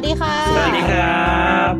[0.00, 1.72] วัสดีค่ะ สวัสดีครับ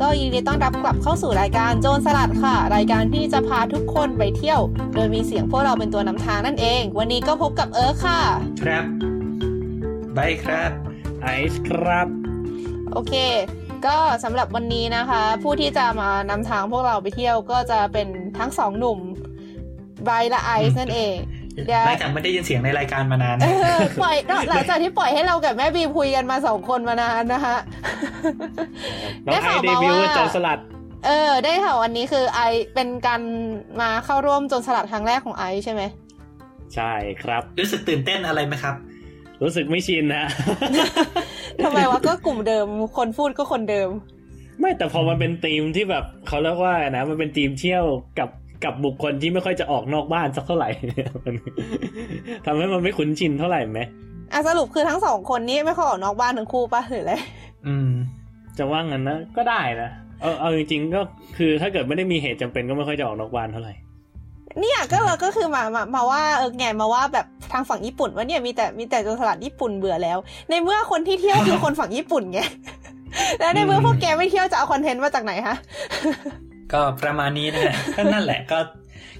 [0.00, 4.60] ก็ยินดีต้อนรับกลับเข้าสู่รายการโจรสลัดค่ะ รายการที่จะพาทุกคนไปเที่ยว
[4.94, 8.20] โดยมีเสียงพวกเราเป็นตัวนำทางนั่นเอง วันนี้ก็พบกับเอิร์ธค่ะ
[8.62, 8.84] ครับ
[10.16, 10.70] บายครับ
[11.22, 12.08] ไอซ์ครับ
[12.92, 13.14] โอเค
[13.86, 18.08] ก็สำหรับวันนี้นะคะ ผู้ที่จะมานำทางพวกเราไปเที่ยวก็จะเป็น
[18.38, 18.98] ทั้งสองหนุ่ม
[20.04, 21.41] ไบรท์และไอซ์นั่นเองเดี๋ยว
[21.86, 24.16] หลังจากไม่ได้ยินเสียงในรายการมานานเออปล่อย
[24.50, 27.56] หลังจากที่ปล่อยให้เรากับแม่บีมคุยกันมาสองคนมานานนะคะ
[29.26, 30.58] น้องได้ไอข่าวเดมาบิวต์ว่าโจรสลัด
[31.06, 32.40] เออ ได้ข่าววันนี้คือไอ
[32.74, 33.22] เป็นการ
[33.80, 35.82] มาเข้าร่วมโจรสลัดครั้งแรกของไอซ์ใช่ไหม
[36.74, 36.92] ใช่
[37.22, 38.74] ครับ รู้สึกตื่นเต้นอะไรไหมครับ
[39.42, 40.24] รู้สึกไม่ชินนะ
[41.64, 42.66] ทำไมวะก็กลุ่มเดิม
[42.96, 43.88] คนพูดก็คนเดิม
[44.60, 47.84] ไม่แต่พอมันเป็นธีมที่แบบเขาเรียกว่านะมันเป็นธีมเที่ยว
[48.18, 48.28] กับ
[48.64, 50.68] กับบุคคลที่ไม่ค่อยจะออกนอกบ้านสักเท่าไหร่
[51.24, 51.34] มัน
[52.44, 53.80] ทำให้มันไม่คุ้นชินเท่าไหร่ไหม
[54.32, 57.14] อะสรุปคือทั้งสองคนนี้ไม่ค่อยออกนอกบ้านทั้งคู่ปะหรืออะไร
[57.66, 57.90] อืม
[58.58, 59.90] จะว่างั้นนะก็ได้นะ
[60.20, 61.00] เอาเอาจริงๆก็
[61.36, 63.74] คือถ้าเกิดไม่ได้มีเหตุจำเป็นก็ไม่ค่อยจะออกนอกบ้านเท่าไหร่
[64.60, 70.18] เนี่ยก็เราก็คือมามามาว่าเออไงมาว่าแบบทางฝั่งญี่ปุ่นว่าเนี่ยมีแต่มีแต่โจรสลัดญี่ปุ่นเบื่อแล้ว
[70.48, 72.40] ในเมื่อคนที่เที่ยวคือคนฝั่งญี่ปุ่นไง
[73.40, 75.56] แล้วในเมื่อพวกแกไม่เที่ยวจะเอาคอนเทนต์มาจากไหนฮะ
[76.72, 78.58] ก็ประมาณนี้นะฮะก็นั่นแหละก็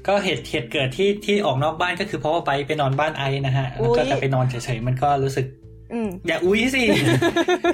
[0.07, 5.47] ก็เหตุเหตุเกิดที่ที่ออกนอกบ้านก็คือเพราะว่าไปไปนอนบ้านไอนะฮะแล้วก็อุ๊ยจะไปนอนเฉยๆมันก็รู้สึก
[5.93, 6.83] อืมอย่าอุ้ยสิ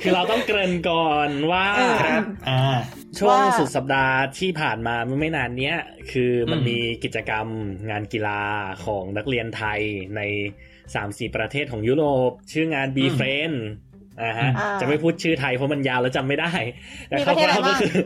[0.02, 2.62] คือเราต้องเกริ่นก่อนว่าเออครับอ่า
[3.18, 5.76] ช่วงว่าสุดสัปดาห์ที่ผ่านมาเมื่อไม่นานเนี้ย
[6.12, 7.46] คือมันอืมมีกิจกรรม
[7.90, 8.40] งานกีฬา
[8.84, 9.80] ของนักเรียนไทย
[10.16, 10.20] ใน
[10.84, 13.56] 3-4ประเทศของยุโรป ชื่องาน b f r i e n d
[14.24, 16.50] นะฮะอ่าจะไม่พูดชื่อไทยเพราะมันยาวแล้วจำไม่ได้
[17.08, 18.04] แต่มีประเทศอะไรคร่าวๆก็บ้างคือ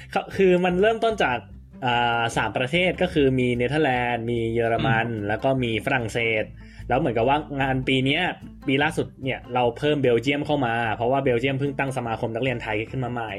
[0.37, 1.37] คือมันเริ่มต้นจาก
[1.85, 6.43] อ่าสามประเทศก็คือมีเนเธอร์แลนด์มีเยอรมัน แล้วก็มีฝรั่งเศส
[6.87, 8.21] แล้วเหมือนกับว่างานปีเนี้ย
[8.67, 13.33] ปีล่าสุดเนี่ยเราเพิ่มเบลเยียมเข้ามา เพราะว่าเบลเยียมเพิ่งตั้งสมาคมนักเรียนไทยขึ้นมาใหม่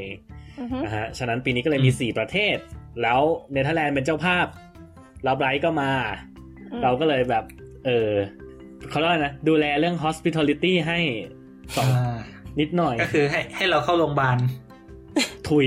[0.61, 2.57] อือฮึนะฮะฉะนั้นปีนี้ก็เลยมีอืม4ประเทศ
[3.03, 3.21] แล้ว
[3.53, 4.47] เนเธอร์แลนด์เป็นเจ้าภาพ
[5.25, 5.93] เราไบรท์ก็มา
[6.73, 7.45] อืมเราก็เลยแบบ
[7.87, 8.11] เออ
[8.91, 10.99] เขาเรียกว่านะ ดูแลเรื่อง hospitality ให้
[11.77, 12.19] สองอ่า
[12.61, 14.37] นิดหน่อย ก็คือให้ให้เราเข้าโรงพยาบาล
[15.49, 15.67] ถุย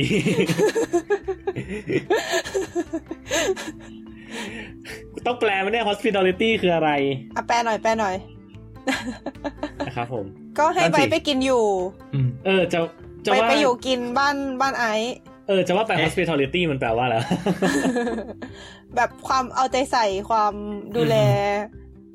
[5.26, 6.92] ต้องแปลไหมเนี่ย hospitality คืออะไร
[7.36, 8.16] อะแปลหน่อย แปลหน่อย
[9.88, 10.26] นะครับผม
[10.58, 11.66] ก็ให้นั่นไปสิไปกินอยู่
[12.14, 12.80] อืมเออ จะ
[13.26, 15.16] จะไปว่าไปอยู่กินบ้านบ้านไอซ์
[15.48, 17.18] เออ จะว่าไปเอ๊ะ hospitality มันแปลว่าอะไร
[18.96, 20.54] แบบความเอาใจใส่ความ
[20.96, 21.16] ดูแล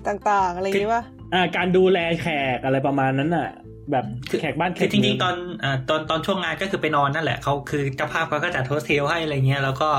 [0.06, 1.02] ต่าง ๆ อะไรอย่างนี้ป่ะ
[1.34, 2.26] อ่า การดูแลแข
[2.56, 3.48] กอะไรประมาณนั้นน่ะ
[3.92, 4.04] แบบ
[4.40, 5.34] แขกบ้านแขคือกจเมืริงๆตอน
[5.64, 9.90] อ่าตอนตอนช่วงงานก็คือไปนอนนั่นแหละเขาคือเจ้าภาพเขาก็จัดโฮสเทลให้อะไรเงี้ยแล้วก็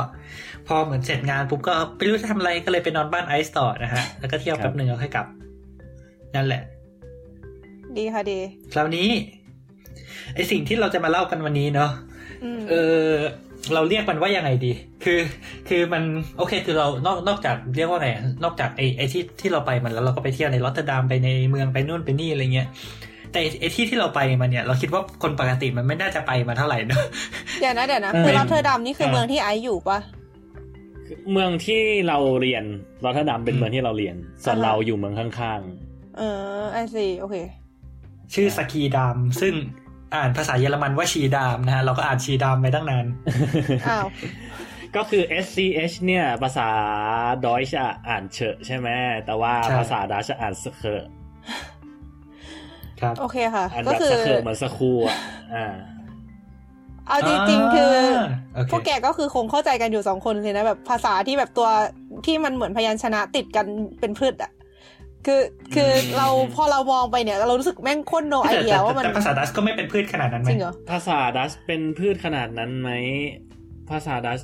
[0.68, 5.26] พอเหมือนเสร็จงานปุ๊บก็ไม่รู้จะทำอะไรก็เลยไปนอนบ้านไอซ์ต่อนะฮะแล้วก็เที่ยวแป๊บหนึ่งแล้วค่อยกลับ
[6.36, 6.62] นั่นแหละ
[7.98, 8.40] ดีค่ะดี
[8.74, 9.10] คราวนี้
[10.36, 11.92] ไอสิ่งที่เราจะมาเล่ากันวันนี้เนาะ
[12.44, 12.74] อืมเอ
[13.04, 13.08] อ
[13.74, 14.72] เราเรียกมันว่ายังไงดี
[15.04, 15.20] คือ
[15.70, 16.04] คือมัน
[16.38, 18.10] โอเค คือเรา นอก นอกจากเรียกว่าไง
[18.44, 22.68] นอกจากไอ้ไอ้ที่ที่เราไปมันแล้วเราก็ไปเที่ยวในรอตเตอร์ดัมไปในเมืองไปนู่นไปนี่อะไรเงี้ย
[23.32, 27.04] แต่ไอ้ไอที่ที่เราไปมันเนี่ย เราคิดว่าคนปกติมันไม่น่าจะไปมาเท่าไหร่เนอะ
[27.60, 30.00] เดี๋ยวนะเดี๋ยวนะเออคือลอตเทอร์ดัมนี่คือเออเมืองที่ไอซ์อยู่ป่ะ
[31.32, 32.64] เมืองที่เราเรียน
[33.04, 35.62] รอตเทอร์ดัมเป็นอืมเมืองที่เราเรียนส่วนอ่าฮะเราอยู่เมืองข้าง
[36.18, 36.22] เอ
[36.60, 37.36] อ I see โอเค
[38.34, 39.54] ชื่อสกีดามซึ่ง
[40.16, 43.06] อ่านภาษาเยอรมันว่าชีดามนะฮะเราก็อ่านชีดามไปตั้งนาน
[43.88, 46.70] อ้าวๆก็คือ SCH เนี่ย ภาษา
[47.46, 48.88] ดอยช์อะอ่านเฉอะใช่ไหม
[49.26, 51.06] แต่ว่าใช่ภาษาดัชอ่านสเคอะ
[53.02, 55.16] ครับโอเคค่ะอ่านก็แบบคืสอเคอะเหมือนสคูอะ
[55.56, 55.66] อ่า
[57.08, 57.94] เอาจริงๆคือ
[58.56, 61.68] โอเคพวกแกก็คือคงเข้าใจกันอยู่สองคนเลยนะแบบภาษาที่แบบตัว
[62.26, 63.66] ที่มันเหมือนพยัญชนะติดกัน
[64.00, 64.52] เป็นพืชอะ
[65.26, 65.42] คือ
[65.76, 72.90] คือเราพอเรามองไปเนี่ย เรารู้สึกแม่งโคตรโนไอแต่เดียแต่ว่ามันแต่ภาษาดัชก็ไม่เป็นพืชขนาดนั้นไหจมริงเหรอภาษาดัชเป็นพืชขนาดนั้นไหม
[73.90, 74.40] ภาษาดัช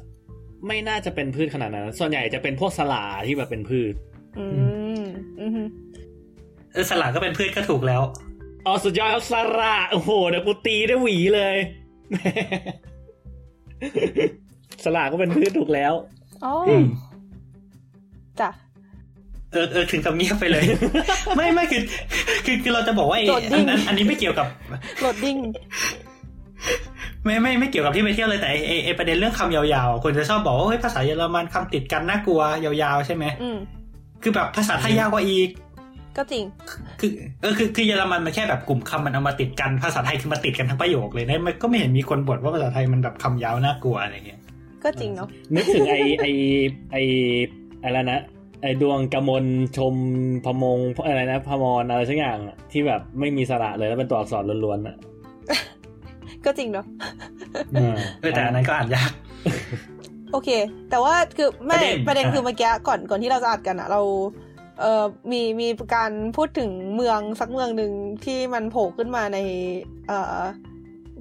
[0.67, 3.93] ไม่น่าจะเป็นพืชขนาดนั้น ส่วนใหญ่จะเป็นพวกสลาที่แบบเป็นพืช
[4.39, 4.45] อื
[5.01, 5.03] ม
[5.39, 5.67] อืม
[6.73, 8.01] เออสลัดก็เป็นพืชก็ถูกแล้ว
[8.67, 11.57] อ๋อสุดยอดครับสระโอ้โหเดี๋ยวกูตีได้วยหวีเลย
[14.83, 15.93] สลาก็เป็นพืชถูกแล้ว
[16.45, 16.85] อ๋ออืม
[18.39, 18.49] จ้ะ
[19.53, 20.65] เออเออถึงกับเงียบไปเลย
[21.37, 21.81] ไม่ไม่คือ
[22.45, 24.47] คือคือเราจะบอกว่าไอ้โดดดิ้อันงอันอันนี้ไม่เกี่ยวกับ
[24.99, 25.35] โหลดดิ้ง
[27.23, 33.57] ไม่ไม่ไม่เกี่ยวกับที่ไปเที่ยวเลยแต่ไอ้ไอ้ไอ้ประเด็นเรื่องคำยาวๆคนจะชอบบอกว่าเฮ้ยภาษาเยอรมันคำติดกันน่ากลัว ยาวๆใช่ไหมอืม
[34.23, 35.49] คือแบบภาษาไทยยาวกว่าอีก
[36.17, 36.43] ก็จริง
[36.99, 37.11] คือ
[37.41, 44.41] เออคือคือเยอรมันมันแค่แบบกลุ่มคำมันเอามาติดกันภาษาไทยคือมาติดกันทั้งประโยคเลยนะมันก็ไม่เห็นมีคนบ่นว่าภาษาไทยมันแบบคำยาวน่ากลัวอะไรเงี้ย
[44.83, 46.25] ก็จริงเนาะนึกถึงไอไอ
[46.91, 46.97] ไอ
[47.83, 48.19] อะไรนะ
[48.61, 49.45] ไอดวงกมล
[49.77, 49.95] ชม
[50.45, 54.95] พมงอะไรนะพมรอะไรสักอย่างอะที่แบบไม่มีสระเลยแล้วเป็นตัวอักษรล้วนๆอะ
[56.45, 56.85] ก็จริงเนาะ
[57.75, 59.11] อืมเออแต่อันนั้นก็อ่านยาก
[60.31, 60.49] โอเค
[60.89, 64.01] แต่ว่าคือไม่ประเด็นประเด็นอะคือเมื่อกี้ก่อนก่อนที่เราจะอัดกันอะเรา
[64.79, 67.91] เอ่อมีมีการพูดถึงเมืองสักเมืองหนึ่ง
[68.25, 69.38] ที่มันโผล่ขึ้นมาใน
[70.07, 70.38] เอ่อ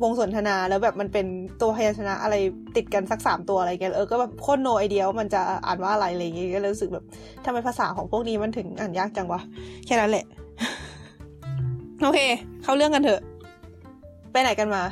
[0.03, 1.27] วงสนทนาแล้วแบบมันเป็น
[1.61, 2.35] ตัวพยัญชนะอะไร
[2.77, 7.05] ติดกันสักสามตัวอะไรเงี้ยเออก็แบบโคตรโนไอเดียว่ามันจะอ่านว่าอะไรอะไรอย่างเงี้ยก็เลยรู้สึกแบบ
[7.45, 9.41] ทำไมภาษาของพวกนี้มันถึงอ่านยากจังวะ
[9.87, 10.25] แค่นั้นแหละ
[12.03, 12.21] โอเค
[12.63, 13.21] เข้าเรื่องกันเถอะ
[14.33, 14.83] ไปไหนกันมา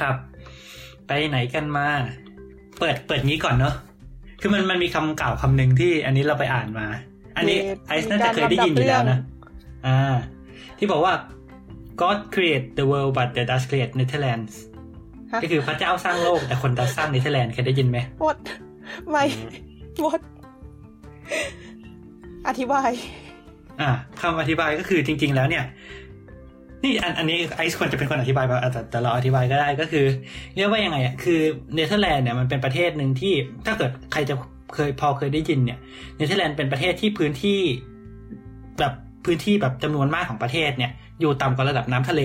[0.00, 0.16] ครับ
[1.06, 1.86] ไปไหนกันมา
[2.78, 3.74] เปิดเปิดงี้ก่อนเนอะ
[4.40, 6.86] คือมันมันมีคำกล่าวคำหนึ่งที่อันนี้เราไปอ่านมา
[7.36, 9.18] อันนี้มีไอซ์น่าจะเคยได้ยินอยู่แล้วนะ
[9.86, 9.98] อ่า
[10.78, 11.14] ที่บอกว่า
[12.00, 14.54] God create the world but the Dutch create Netherlands
[15.32, 18.36] ฮะก็คือพระเจ้าสร้างโลกแต่คนดัชสร้างเนเธอร์แลนด์เคยได้ยินไหมหมด
[19.10, 19.24] ไม่
[20.00, 20.20] หมด
[22.48, 22.90] อธิบาย
[23.80, 23.90] อ่า
[24.20, 25.64] คำอธิบายก็คือจริง ๆ แล้วเนี่ย
[26.84, 30.06] นี่อันอันนี้ไอซ์ควรจะเป็นคนอธิบายแบบแต่แต่เราอธิบายก็ได้ก็คือ
[30.56, 31.40] เรียกว่ายังไงอะคือ
[31.74, 33.34] เนเธอร์แลนด์เนี่ยมันเป็นประเทศหนึ่งที่
[33.66, 34.34] ถ้าเกิดใครจะ
[34.74, 35.78] เคยพอเคยได้ยินเนี่ย
[36.16, 37.60] เนเธอร์แลนด์เป็นประเทศที่พื้นที่
[38.78, 38.92] แบบ
[39.24, 42.22] พื้นที่แบบจำนวนมากของประเทศเนี่ย อยู่ต่ำกว่าระดับน้ำทะเล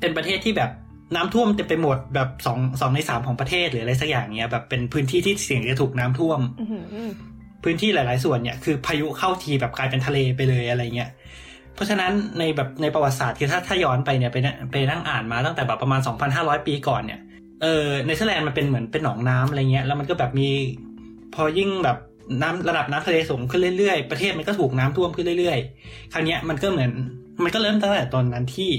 [0.00, 0.70] เป็นประเทศที่แบบ
[1.16, 7.10] น้ำท่วมเต็มไปหมดแบบสองสองในสามของประเทศหรืออะไรสักอย่างเนี้ยแบบเป็นพื้นที่ที่เสี่ยงจะถูกน้ำท่วมอื้อหือ
[7.64, 11.10] พื้นที่หลาย ๆ ส่วนเนี่ยคือพายุเข้าทีแบบกลายเป็นทะเลไปเลยอะไรเงี้ย
[11.74, 16.00] เพราะฉะนั้นในแบบในประวัติศาสตร์คือถ้าถ้าย้อนไปเนี่ยไปนั่งไปนั่งอ่านมาตั้งแต่แบบประมาณ
[16.34, 17.20] 2,500 ปีก่อนเนี่ย
[17.62, 20.48] เออเนเธอร์แลนด์มันเป็นเหมือนเป็นหนองน้ำอะไรเงี้ยแล้วมันก็แบบมี
[21.34, 21.98] พอยิ่งแบบ
[22.42, 26.90] น้ำระดับน้ำทะเลสูงขึ้นเรื่อยๆ ประเทศมันก็ถูกน้ำท่วมขึ้นเรื่อยๆ คราวเนี้ยมันก็เหมือน
[27.42, 28.70] มันก็เริ่มตั้งแต่ตอนนั้นที่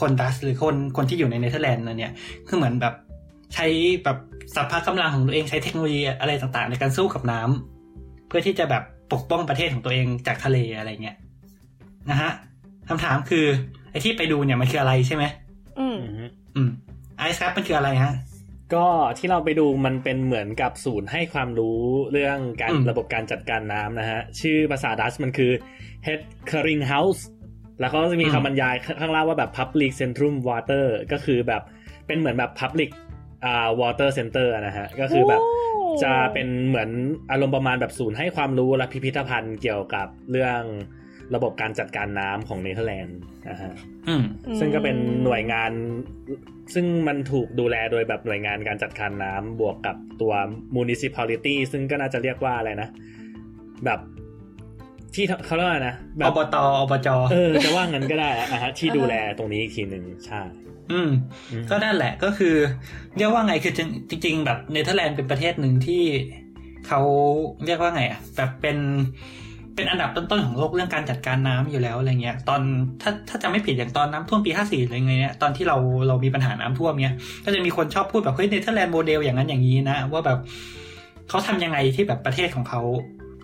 [0.00, 2.12] คนดัชหรือคนคนที่อยู่ในเนเธอร์แลนด์เนี่ย
[2.48, 2.94] คือเหมือนแบบ
[3.54, 3.66] ใช้
[4.04, 4.18] แบบ
[4.54, 8.82] สัพพะกำลังของตัวเองใช้เทคโนโลยีอะไรต่างๆ ในการสู้กับน้ำเพื่อที่จะแบบ
[9.12, 11.16] ปกป้องประเทศของตัวเองจากทะเลอะไรเงี้ย
[12.10, 12.30] นะฮะ
[12.88, 13.44] คำถามคือ
[13.90, 15.24] ไอ้ที่ไปดูเนี่ยมันคืออะไรใช่ไหม
[15.78, 16.70] อืมอืมอืม
[17.18, 18.12] ไอซ์ครับมันคืออะไรฮะ
[18.74, 18.86] ก็
[19.18, 21.80] ที่เราไปดูมันเป็นเหมือนกับศูนย์ให้ความรู้
[22.12, 25.52] เรื่องการอืมระบบการจัดการน้ำนะฮะ ชื่อภาษาดัชมันคือ
[26.06, 26.20] Het
[26.50, 27.22] Kering House
[27.80, 31.62] แล้วเขาก็จะมีคำบรรยายข้างล่างว่าแบบ Public Centrum Water ก็คือแบบ
[32.06, 32.90] เป็นเหมือนแบบ Public
[33.44, 35.52] อ่า Water Center นะฮะ ก็คือแบบโอ้
[36.02, 36.90] จะเป็นเหมือน
[37.30, 40.62] อารมณ์ประมาณแบบศูนย์ให้ความรู้และพิพิธภัณฑ์เกี่ยวกับเรื่อง
[41.34, 43.18] ระบบการจัดการน้ำของเนเธอร์แลนด์
[43.50, 43.72] นะฮะ
[44.08, 44.22] อืม
[44.58, 45.72] ซึ่งก็เป็นหน่วยงาน
[46.74, 50.32] ซึ่งมันถูกดูแลโดยแบบหน่วยงานการจัดการน้ำบวกกับตัว
[50.76, 52.88] municipality ซึ่งก็น่าจะเรียกว่าอะไรนะ
[53.84, 54.00] แบบ
[55.14, 60.40] ที่เขาเรียกว่าอะไรนะแบอบตอบจเออจะว่างั้นก็ได้อะนะฮะที่ดูแลตรงนี้อีกทีหนึ่งใช่
[60.92, 61.10] อืม
[61.50, 62.54] อืม ก็นั่นแหละก็คือ
[63.16, 63.80] เรียกว่าไงคือจ
[64.12, 66.04] ริงจริงๆแบบเนเธอร์แลนด์เป็นประเทศหนึ่งที่
[66.86, 67.00] เขา
[67.66, 68.78] เรียกว่าไงอะแบบเป็น
[69.78, 72.60] เป็นอันดับต้นๆของโลกเรื่องการจัดการน้ำอยู่แล้วอะไรเงี้ย ตอน
[73.02, 75.76] ถ้าถ้าจะไม่ผิดอย่างตอนน้ำท่วมปีห้าสี่อะไรเงี้ยตอนที่เรา
[76.08, 80.38] เรามีปัญหาน้ำท่วมเนี้ย ก็จะมีคนชอบพูดแบบเฮ้ยเนเธอร์แลนด์โมเดลอย่างนั้นอย่างนี้นะว่าแบบ
[81.28, 82.80] เขาทำยังไงที่แบบประเทศของเขา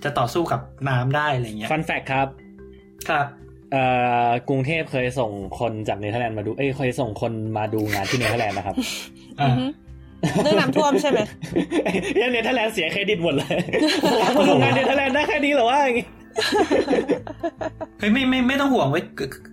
[0.05, 2.29] จะต่อสู้กับน้ำได้อะไรเงี้ย fun fact ครับ
[3.09, 3.27] ครับ
[3.73, 3.83] เอ่
[4.29, 8.77] อกรุงเทพเคยส่งคนจากเนเธอร์แลนด์มาดู เอ้ยเคยส่งคนมาดูงานที่เนเธอร์แลนด์นะครับ
[9.43, 9.70] อือหือ
[10.43, 11.19] เรื่องน้ำท่วมใช่ไหม
[12.17, 13.58] เนี่ยเนเธอร์แลนด์เสียเครดิตหมดเลย
[14.37, 16.06] มาดูงานเนเธอร์แลนด์ได้แค่นี้เหรอวะอย่างงี้
[17.98, 19.05] เฮ้ยไม่ไม่ไม่ต้องห่วงไว้ย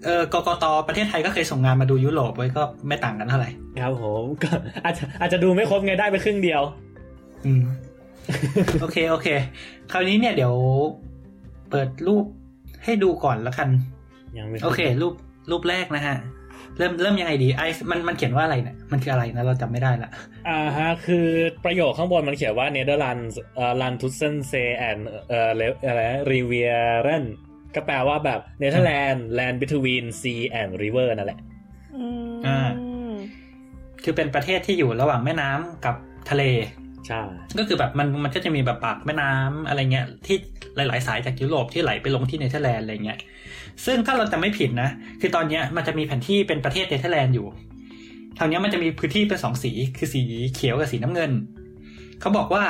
[0.05, 3.49] เออกกตประเทศไทยก็เคยส่งงานมาดูยุโรปไว้ก็ไม่ต่างกันเท่าไหร่
[3.83, 4.49] ครับผมก็
[4.85, 6.61] อาจจะอาจจะดูไม่ครบไงได้ไปครึ่งเดียว
[7.45, 7.61] อืม
[8.81, 9.27] โอเคโอเค
[9.91, 10.53] คราวนี้เนี่ยเดี๋ยว
[11.69, 12.25] เปิดรูป
[12.83, 13.69] ให้ดูก่อนแล้วกัน
[14.37, 15.13] ยังไม่โอเค รูป
[15.51, 16.17] รูปแรกนะฮะ
[16.81, 20.09] เริ่มเริ่มยังไงดีไอซ์มันมันเขียนว่าอะไรเนี่ยมันคืออะไรนะเราจำไม่ได้ละ
[20.49, 21.27] อ่าฮะ คือ
[21.65, 24.97] ประโยคข้างบนมันเขียนว่าเนเธอร์แลนด์เอ่อ land tussen zee en
[25.29, 25.49] เอ่อ
[25.87, 27.25] อะไร rivieren
[27.75, 31.39] ก็แปลว่าแบบเนเธอร์แลนด์ land between sea and river นั่นแหละ
[31.95, 32.59] อืมอ่า
[34.03, 35.95] คือเป็นประเทศที่อยู่ระหว่างแม่น้ำกับ
[36.29, 36.43] ทะเล
[37.07, 37.21] ใช่
[37.57, 40.37] ก็คือแบบมันมันก็จะมีแบบปากแม่น้ำอะไรเงี้ยที่
[40.75, 43.19] หลาย ๆ สายจากยุโรปที่ไหลไปลงที่เนเธอร์แลนด์อะไรเงี้ย
[43.85, 44.89] ซึ่งถ้าเราจะไม่ผิดนะ
[45.21, 47.47] คือตอนเนี้ยมันจะมีแผนที่เป็นประเทศเนเธอร์แลนด์อยู่
[48.37, 50.21] คราวเนี้ยมันจะมีพื้นที่เป็นสองสี คือสี
[50.53, 51.31] เขียวกับสีน้ำเงิน
[52.21, 52.63] เขาบอกว่า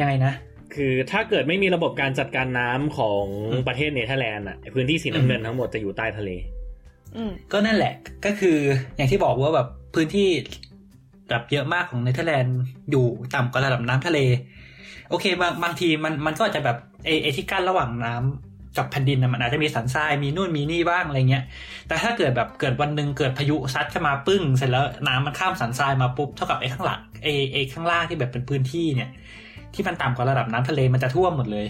[0.00, 0.32] ยังไงนะ
[0.74, 6.30] คือถ้าเกิดไม่มีระบบการจัดการน้ำของอืมประเทศเนเธอร์แลนด์อะพื้นที่สีน้ำเงินทั้งหมดจะอยู่ใต้ทะเล
[7.16, 8.58] อืมก็นั่นแหละก็คือ
[8.96, 10.28] อย่างที่บอกว่าแบบพื้นที่
[11.28, 12.58] แบบเยอะมากของเนเธอร์แลนด์
[12.90, 14.18] อยู่ต่ำกว่าระดับน้ำทะเล
[15.08, 18.47] โอเคบางบางทีมันมันก็อาจจะแบบไอไอที่กั้นระหว่างน้ำ
[18.78, 21.44] กับแผ่นดินมันอาจจะมีสันทรายมีนู่นมีนี่บ้างอะไรเงี้ย
[21.88, 29.10] แต่ถ้าเกิดแบบเกิดวันหนึ่งเกิดพายุซัดเข้ามาปึ้ง เสร็จแล้วน้ำมันข้ามสันทรายมาปุ๊บเท่ากับไอ้ข้างหลังไอ้ไอ้ข้างล่างที่แบบเป็นพื้นที่เนี่ย
[29.74, 31.66] ที่มันต่ำกว่าระดับน้ำทะเลมันจะท่วมหมดเลย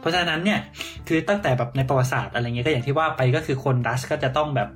[0.00, 0.60] เพราะฉะนั้นเนี่ย
[1.08, 4.68] คือตั้งแต่แบบในประวัติศาสตร์อะไรเงี้ยก็อย่างที่ว่าไปก็คือคนดัชก็จะต้องแบบ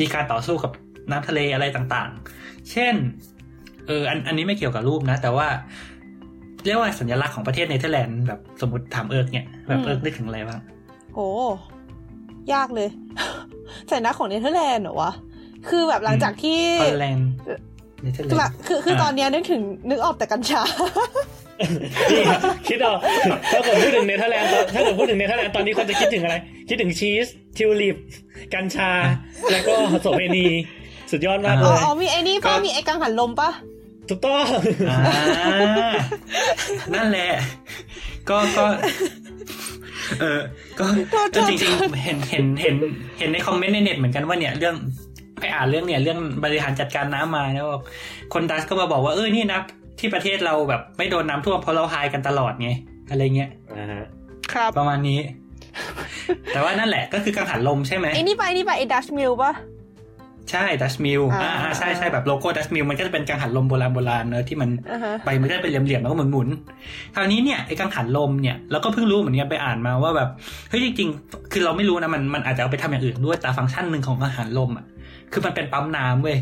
[0.00, 0.72] มีการต่อสู้กับ
[1.10, 2.94] น้ำทะเลอะไรต่างๆ เช่น
[3.86, 5.46] เอออันอันนี้ไม่เกี่ยวกับรูปนะ แต่ว่า
[6.64, 10.60] เรียกว่าสัญลักษณ์ของประเทศเนเธอร์แลนด์แบบสมมติถามเอิร์กเนี่ยแบบเอิร์กนึกถึงอะไรบ้าง
[11.16, 11.28] โอ้
[12.52, 12.88] ยากเลย
[13.90, 15.12] สัญลักษณ์ของเนเธอร์แลนด์เหรอวะ
[15.68, 17.28] คือแบบหลังจากที่ฮอลแลนด์
[18.02, 20.62] เนเธอร์แลนด์คือคือคือตอนเนี้ยนึกถึงนึกออกแต่กัญชา
[22.12, 22.24] นี่
[22.68, 22.94] คิดเอา
[23.52, 26.36] ถ้าผมพูดถึงเนเธอร์แลนด์ตอนถ้าผมพูดถึงเนเธอร์แลนด์ตอนนี้คนจะคิดถึงอะไร
[26.68, 27.96] คิดถึงชีสทิวลิป
[28.54, 28.90] กัญชา
[29.52, 30.46] แล้วก็โสเภณี
[31.10, 33.50] สุดยอดมากเลยอ๋ออ๋อมีไอ้นี่ป่ะก็มีไอ้กังหันลมป่ะ
[34.08, 34.44] ถูกต้อง
[34.90, 34.98] อ่า
[36.94, 37.30] นั่นแหละ
[38.28, 38.64] ก็ก็
[40.20, 40.40] เออ
[40.78, 42.76] ก็โทษโทษจริงๆเห็นเห็นเห็น
[43.18, 44.74] เห็นในคอมเมนต์ในเน็ตเหมือนกันว่าเนี่ยเรื่อง
[45.40, 47.82] ไปอ่านเรื่องเนี่ยเรื่องบริหารจัดการน้ำมาแล้วบอก
[48.34, 49.60] คนดัชก็มาบอกว่าเออนี่นะ
[49.98, 52.70] ที่ประเทศเราแบบไม่โดนน้ำท่วมเพราะเรา high กันตลอดไง
[53.10, 54.04] อะไรเงี้ยอ่าฮะ
[54.52, 55.20] ครับประมาณนี้
[56.52, 59.52] แต่ว่านั่นแหละก็คือกังหันลมใช่ไหมไอ้นี่ป่ะไอ้นี่ป่ะไอ้ดัชมิลป่ะ
[60.50, 70.28] ใช่ดัชมิลอ่าอ่าใช่ใช่แบบโลโก้ดัชมิลมันก็จะเป็นกังหันลมโบราณโบราณเนอะที่มันอ่าฮะใบมันก็จะเป็นเหลี่ยมๆแล้วก็หมุนๆคราวนี้เนี่ยไอ้กังหันลมเนี่ยเราก็เพิ่งรู้เหมือนกันไปอ่านมาว่าแบบ
[70.68, 74.84] เฮ้ยจริงๆคือเราไม่รู้นะมันมันอาจจะเอาไปทำอย่างอื่นด้วยแต่ฟังก์ชันหนึ่งของกังหันลมอะ
[75.32, 76.38] คือมันเป็นปั๊มน้ำเว้ย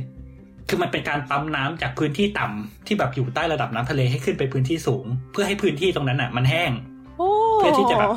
[0.69, 6.71] คือมันเป็นการปั๊มน้ำจากพื้นที่ต่ำที่แบบอยู่ใต้ระดับน้ำทะเลให้ขึ้นไปพื้นที่สูง เพื่อให้พื้นที่ตรงนั้นอะ มันแห้ง
[7.19, 8.11] โอ้เพื่อที่จะแบบ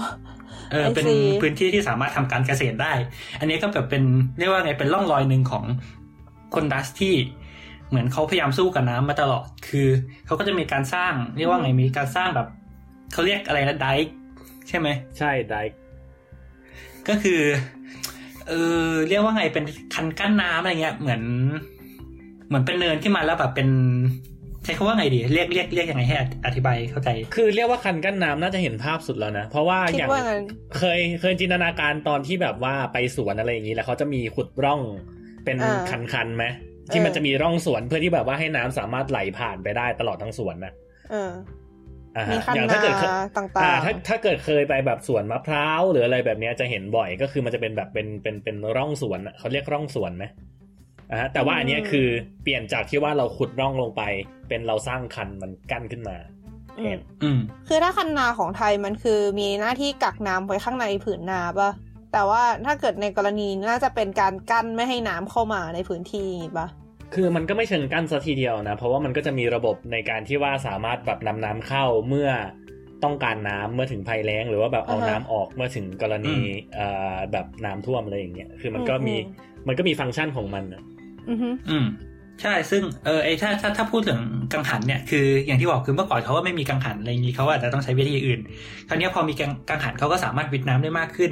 [0.72, 2.94] เออ I เป็น see พื้นที่ที่สามารถทำการเกษตรได้
[3.40, 4.04] อันนี้ก็แบบเป็น
[4.38, 5.66] เรียกว่าไงเป็นร่องรอยหนึ่งของ
[6.56, 7.16] คนดัชที่
[7.90, 9.88] เหมือนเขาพยายามสู้กับน้ำมาตลอด คือ
[10.26, 12.48] เขาก็จะมีการสร้างเรียกว่าไงมีการสร้างแบบ
[13.14, 14.14] เขาเรียกอะไรนะไดค์
[14.68, 15.62] ใช่ไหมใช่ได้
[17.08, 17.42] ก็คือ
[18.48, 18.54] เอ
[18.88, 21.22] อเรียกว่าไงเป็นคันกั้นน้ำอะไรเงี้ยเหมือน
[22.48, 23.70] เหมือนเป็นเนินขึ้นมาแล้วแบบเป็น
[24.37, 30.44] ใช้คำว่าไงดีเรียกเรียกเรียกยังไงให้อธิบายเข้าใจ คือเรียกว่าคันกั้นน้ำน่าจะเห็นภาพสุดแล้วนะ เพราะว่าคิอดย่างว่างั้น
[30.78, 34.82] เคยเคยจินตนาการตอนที่แบบว่าไปสวนอะไรอย่างนี้แล้วเขาจะมีขุดร่อง
[35.46, 35.80] เป็นอ่า
[36.14, 36.46] คันๆไหม
[36.92, 40.74] ที่เออมันจะมีร่องสวนเพื่อที่แบบว่าให้น้ำสามารถไหลผ่านไปได้ตลอดทั้งสวนนะ
[41.12, 41.32] เออ
[42.18, 50.26] อ่ามีฮะคันอย่างนาถ้าเกิดเคยต่างอ่าๆถ้าถ้าเกิดเคยไปแบบสวนมะพร้าวหรืออะไรแบบเนี้ยจะเห็นบ่อยก็คือมันจะเป็นแบบเป็นเป็นเป็นร่องสวนอะเขาเรียกร่องสวนไหม
[51.12, 52.08] อ่าฮะแต่ว่าอันเนี้ยคือ
[52.44, 54.02] เปลี่ยนจากที่ว่าเราขุดร่องลงไป
[54.50, 56.18] เป็นเราสร้างคันมันกั้นขึ้นมา
[56.80, 61.72] อืมอืมคือถ้าคันนาของไทยมันคือมีหน้าที่กักน้ำไว้ข้างในผืนนาป่ะ
[62.14, 66.68] แต่ว่าถ้าเกิดในกรณีน่าจะเป็นการกั้นไม่ให้น้ำเข้ามาในพื้นที่อย่างงี้ป่ะ
[67.16, 72.30] คือมันก็ไม่เชิงกั้นซะทีเดียวนะ เพราะว่ามันก็จะมีระบบในการที่ว่าสามารถแบบนำน้ำเข้าเมื่อ
[73.04, 80.82] ต้องการน้ำเมื่อถึงภัยแล้ง หรือว่าแบบเอาอ่าฮะน้ำออกเมื่อถึงกรณีอืมเอ่อแบบน้ำท่วมอะไรอย่างเงี้ยคือมันก็มีอืมมันก็มีฟังก์ชันของมันนะ
[81.72, 81.88] อืม
[82.42, 84.20] ใช่ซึ่งเออไอถ้าถ้าถ้าพูดถึง
[84.54, 88.40] กังหันเนี่ยคืออย่างที่บอกคือเมื่อก่อนเขาก็ไม่มีกังหันอะไรอย่างนี้เขาอาจจะต้องใช้วิธีอื่น
[88.88, 91.32] คราวนี้พอมีกังกังหันเขาก็สามารถวิทน้ำได้มากขึ้น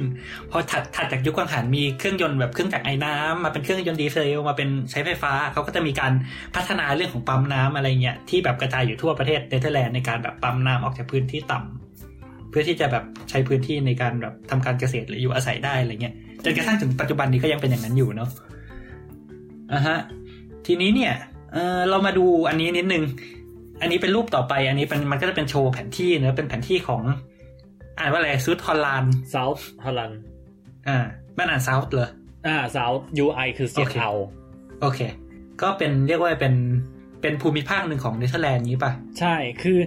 [0.50, 6.12] พอถัดถัดจากยุคกังหันมีเครื่องยนต์แบบเครื่องจักรไอ้น้ำมาเป็นเครื่องยนต์ดีเซลมาเป็นใช้ไฟฟ้าเขาก็จะมีการ
[6.56, 18.30] พัฒนาเรื่องของปั๊มน้ำอะไรเงี้ยที่แบบกระจายอยู่ทั่วประเทศเนเธอร์แลนด์ในการแบบปั๊มน้ำออกจากพื้นที่ต่ำเพื่อที่จะแบบใช้พื้นที่ในการแบบทำการเกษตรหรืออยู่อาศัยได้อะไรเงี้ยจนกระทั่งถึงปัจจุบันนี้ก็ยังเป็นอย่างนั้นอยู่เนาะ
[19.72, 19.98] อะฮะ
[20.66, 21.14] ทีนี้เนี่ย
[21.52, 23.04] เออเรามาดูอันนี้นิดนึง
[23.80, 27.02] อันนี้เป็นรูปต่อไป อันนี้เป็นมันก็จะเป็นโชว์แผนที่เนอะเป็นแผนที่ของ
[27.98, 30.18] อ่านว่าอะไรซูดฮอลแลนด์เซาท์ฮอลแลนด์
[30.88, 30.98] อ่า
[31.38, 32.10] มันอ่านเซาท์เหรอ
[32.46, 34.12] อ่าเซาท์ UI คือเสียงโอเคเอา
[34.80, 35.00] โอเค
[35.62, 36.54] ก็เป็นเรียกว่าเป็น
[37.22, 39.78] เป็นภูมิภาคหนึ่งของเนเธอร์แลนด์นี้ป่ะ ใช่คือ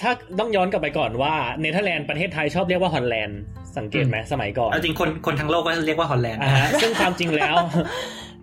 [0.00, 3.40] ถ้าต้องย้อนกลับไปก่อนว่าเนเธอร์แลนด์ประเทศไทยชอบเรียกว่าฮอลแลนด์
[3.78, 7.56] สังเกตไหมสมัยก่อนเอาจริงคนคนทั้งโลกก็เรียกว่าฮอลแลนด์อ่าฮะซึ่งความจริงแล้ว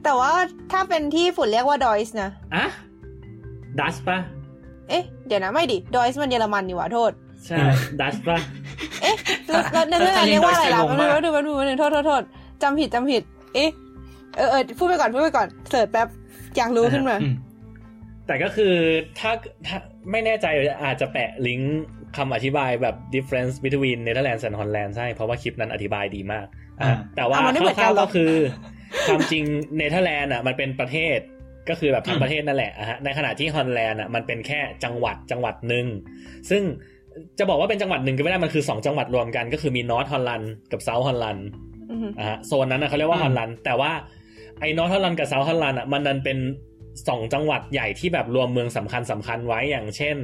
[0.05, 0.31] แต่ว่า
[0.71, 2.65] ถ้าเป็นที่ญี่ปุ่นเรียกว่าดอยส์นะอะ
[3.79, 4.17] ดัชปะ
[4.89, 7.11] เอ๊ะ เดี๋ยวนะไม่ดิดอยส์มันเยอรมันนี่หว่าโทษ
[7.45, 7.57] ใช่
[8.01, 8.37] ดัชปะ
[9.01, 9.15] เอ๊ะ
[9.47, 12.21] แล้วแล้วเนเธอร์แลนด์เรียกว่าอะไรล่ะแป๊บนึงแป๊บนึงแป๊บนึงแป๊บนึงโทษโทษโทษ
[12.61, 13.69] จำผิดจำผิด เอ๊ะ
[14.35, 16.07] เออเออพูดไปก่อนพูดไปก่อน search แป๊บ
[16.57, 17.35] อยากรู้ขึ้นมาอืม
[18.27, 18.73] แต่ก็คือ
[19.19, 19.31] ถ้า
[19.67, 19.77] ถ้า
[20.11, 20.47] ไม่แน่ใจ
[20.83, 21.83] อาจจะแปะลิงก์
[22.17, 26.45] คำอธิบายแบบ difference between Netherlands and Holland ใช่ เพราะว่าคลิปนั้นอธิบายดีมาก
[26.79, 28.33] อะอ่าแต่ว่าอะมันไม่เหมือนคกันร่าวหรๆอก็คือ
[29.07, 29.43] ความจริง
[29.77, 31.19] เนเธอร์แลนด์อะมันเป็นประเทศ
[31.69, 35.85] ก็คือแบบทั้งประเทศนั่นแหละอะฮะในขณะที่ฮอลแลนด์อะมันเป็นแค่จังหวัดจังหวัดหนึ่ง
[36.49, 36.63] ซึ่ง
[37.39, 41.47] จะบอกว่าเป็นจังหวัดหนึ่งก็ไม่ได้มันคือสองจังหวัดรวมกันก็คือมีนอร์ทฮอลแลนด์กับเซาท์ฮอลแลนด์
[41.91, 43.91] อือฮึอะฮะโซนนั้นนะเขาเรียกว่าอืมฮอลแลนด์แต่ว่า
[44.59, 46.37] ไอ้นอร์ทฮอลแลนด์กับเซาท์ฮอลแลนด์อะมันนันเป็น
[47.07, 50.17] สองจังหวัดใหญ่ที่แบบรวมเมืองสำคัญสำคัญไว้อย่างเช่น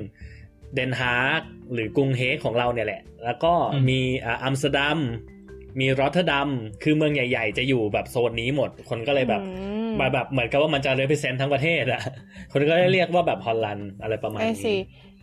[0.74, 1.42] เดนฮาร์ก
[1.74, 5.00] หรือกรุงเฮกของเราเนี่ยแหละ แล้วก็อืมมีอ่าอัมสเตอร์ดัม
[5.80, 6.50] มีรอตเทอร์ดัม
[6.84, 9.52] คือเมืองใหญ่ ๆ จะอยู่แบบโซนนี้หมด คนก็เลยแบบอื
[9.90, 12.02] มมาแบบเหมือนกับว่ามันจะ represent ทั้งประเทศอะ
[12.52, 14.76] คนก็เลยเรียกว่าแบบฮอลแลนด์อะไรประมาณไอนี้ซี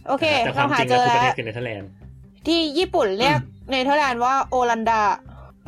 [0.09, 1.91] โอเคแต่ความจริงเราหาเจแล้วคือประเทแล้วคือเนเธอร์แลนด์
[2.47, 3.39] ที่ญี่ปุ่นเรียก
[3.71, 5.03] เนเธอร์แลนด์ว่าโอลันดา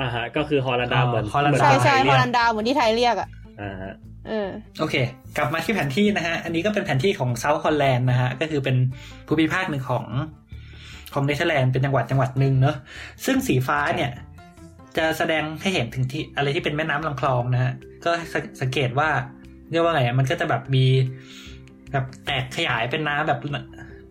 [0.00, 3.28] อ่าฮะ ก็คือฮอลแลนด์เหมือนฮอลแลนด์เหมือนใช่ใช่ไทยเรียกฮอลันดาเหมือนที่ไทยเรียกอะ
[3.60, 3.92] อ่าฮะ
[4.28, 4.49] เออ
[4.80, 4.94] โอเค
[5.37, 8.76] กลับมาที่แผนที่นะฮะ อันนี้ก็เป็นแผนที่ของเซาท์ฮอลแลนด์นะฮะ ก็คือเป็น
[9.28, 10.06] ภูมิภาคหนึ่งของ
[11.14, 12.76] ของเนเธอร์แลนด์เป็นจังหวัดจังหวัดหนึ่งเนอะ
[13.25, 14.10] ซึ่งสีฟ้าเนี่ย
[14.97, 17.73] จะแสดงให้เห็นถึงที่อะไรที่เป็นแม่น้ำลำคลองนะฮะ
[18.04, 19.09] ก็สังเกตว่า
[19.70, 20.87] เรียกว่าไงอะมันก็จะแบบมี
[21.92, 23.40] แบบแตกขยายเป็นน้ำแบบ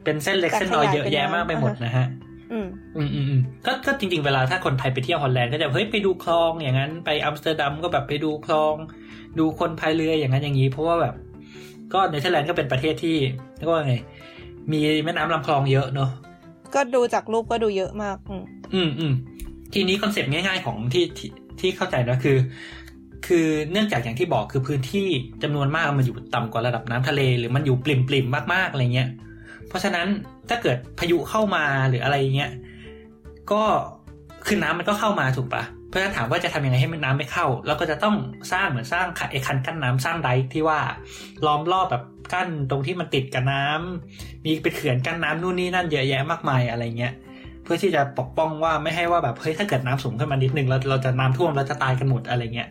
[0.04, 2.08] เป็นเส้นเล็กแตกเส้นน้อยขยายเยอะแยะเป็นน้ำมากไปหมดนะฮะ
[2.52, 8.76] อืมอืมอืมอืมก็ก็จริง ๆ เวลาถ้าคนไทยไปเที่ยวฮอลแลนด์ก็จะเฮ้ยไปดูคลองอย่างนั้นไปอัมสเตอร์ดัมก็แบบไปดูคลอง
[9.40, 11.16] ดูคนพายเรืออย่างนั้นอย่างนี้ เพราะว่าแบบ
[11.94, 13.18] ก็เนเธอร์แลนด์ก็เป็นประเทศที่
[13.58, 13.96] เรียกว่าไง
[14.72, 16.10] มีแม่น้ำลำคลองเยอะเนอะ
[16.76, 18.44] ก็ดูจากรูปก็ดูเยอะมาก อืม
[18.74, 19.14] อืมอืม
[19.74, 22.38] ทีนี้คอนเซปต์ง่าย ๆ ของที่ที่ที่เข้าใจนะคือ
[23.28, 25.08] คือเนื่องจากอย่างที่บอกคือพื้นที่
[25.44, 29.10] จำนวนมากมันอยู่ต่ำกว่าระดับน้ำทะเล หรือมันอยู่ปริ่มๆมากๆอะไรเงี้ย
[29.68, 30.08] เพราะฉะนั้น
[30.50, 32.52] ถ้าเกิดพายุเข้ามาหรืออะไรเงี้ย
[33.52, 33.64] ก็
[34.48, 38.16] คือน้ำมันก็เข้ามาถูกปะเพราะฉะนั้นถามว่าจะทำยังไงให้มันน้ำไม่เข้าแล้วก็จะต้อง
[38.52, 40.80] สร้างเหมือนสร้างไอ้คันกั้นน้ำสร้างไดที่ว่า
[41.46, 47.14] ล้อมรอบแบบกั้นตรงที่มันติดกับน้ำมีเป็นเขื่อนกั้นน้ำนู่นนี่นั่นเยอะแยะมากมายอะไรเงี้ย
[47.72, 52.70] พื่อที่จะปกป้องว่าไม่ให้ว่าแบบเฮ้ยถ้าเกิดน้ำสูงขึ้นมานิดนึงเราเราจะน้ำท่วมเราจะตายกันหมดอะไรเงี้ย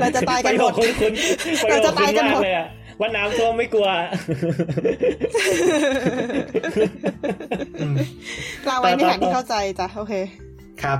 [0.00, 1.12] เราจะตายกันหมดประโยคคุณ
[1.44, 2.66] คุณประโยเราคจะคุตายณกันหมมาดกเลยอะ
[3.00, 3.88] ว่าน้ำท่วมไม่กลัว
[7.80, 7.94] อืม
[8.68, 10.14] ลาไว้ในแผนที่เข้าใจจ้ะโอเค
[10.82, 10.98] ครับ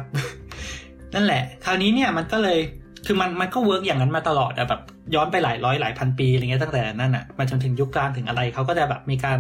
[1.15, 2.59] นั่นแหละ คราวนี้เนี่ยมันก็เลย
[3.07, 4.81] คือมันมันก็เวิร์กอย่างนั้นมาตลอดอะแบบ
[5.15, 9.39] ย้อนไปหลายร้อยหลายพันปีอะไรเงี้ยตั้งแต่นั่นอะมาจนถึงยุคกลางถึงอะไรเขาก็จะแบบมีการ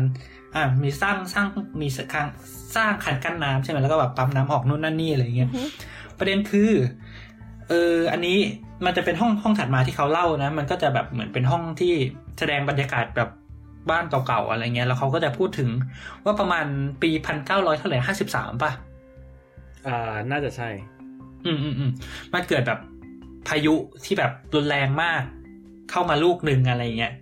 [0.54, 1.47] อ่ามีสร้างสร้าง
[1.80, 2.26] มีสร้าง
[2.76, 5.69] สร้างคันกั้นน้ำใช่ไหมแล้วก็แบบปั๊มน้ำออกนู่นนั่นนี่อะไรเงี้ยอือฮึ
[6.19, 6.71] ประเด็นคือ
[7.69, 8.38] เอออันนี้
[8.85, 11.92] มันจะเป็นห้องห้องถัดมาที่เขาเล่านะ มันก็จะแบบเหมือนเป็นห้องที่
[12.38, 13.28] แสดงบรรยากาศแบบ
[13.90, 15.69] บ้านเก่าๆอะไรเงี้ย แล้วเขาก็จะพูดถึง
[16.25, 16.66] ว่าประมาณ
[17.02, 18.73] ปีพันเก้าร้อยเท่าไหร่ห้าสิบสามป่ะ
[19.86, 20.69] อ่า น่าจะใช่
[21.45, 21.91] อืมอืมอืม
[22.32, 22.78] มันเกิดแบบ
[23.49, 25.23] พายุที่แบบรุนแรงมาก
[25.91, 27.13] เข้ามาลูกหนึ่งอะไรเงี้ย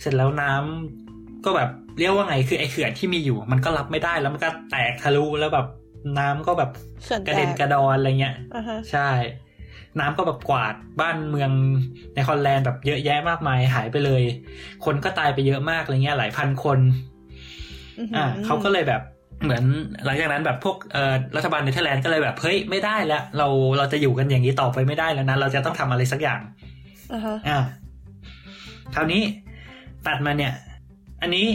[0.00, 1.07] เสร็จแล้วน้ำ
[1.44, 5.66] ก็แบบเรียกว่าไงคือไอเขื่อนที่มีอยู่ มันก็รับไม่ได้แล้วมันก็แตกทะลุแล้วแบบ
[6.18, 6.70] น้ำก็แบบ
[7.04, 9.10] เขื่อนกแตระเด็นกกระดอนอะไรเงี้ยอ่าฮะใช่
[10.00, 11.50] น้ำก็แบบกวาดบ้านเมือง
[12.14, 14.22] ในฮอลแลนด์แบบเยอะแยะมากมายหายไปเลย
[14.84, 16.78] คนก็ตายไปเยอะมากอะไรเงี้ยหลายพันคน
[17.98, 19.02] อือหือ่าเขาก็เลยแบบ
[19.44, 19.64] เหมือน
[20.04, 23.48] หลังจากนั้นแบบพวกเอ่อรัฐบาลเนเธอร์แลนด์ก็เลยแบบเฮ้ยไม่ได้แล้ว เรา
[23.78, 26.40] เราจะอยู่กันอย่างนี้ต่อไปไม่ได้แล้วนะเราจะต้องทำอะไรสักอย่าง
[27.12, 27.58] อ่าฮะอ่า
[28.94, 29.22] คราวนี้
[30.06, 30.52] ตัดมาเนี่ย
[31.22, 31.46] อันนี้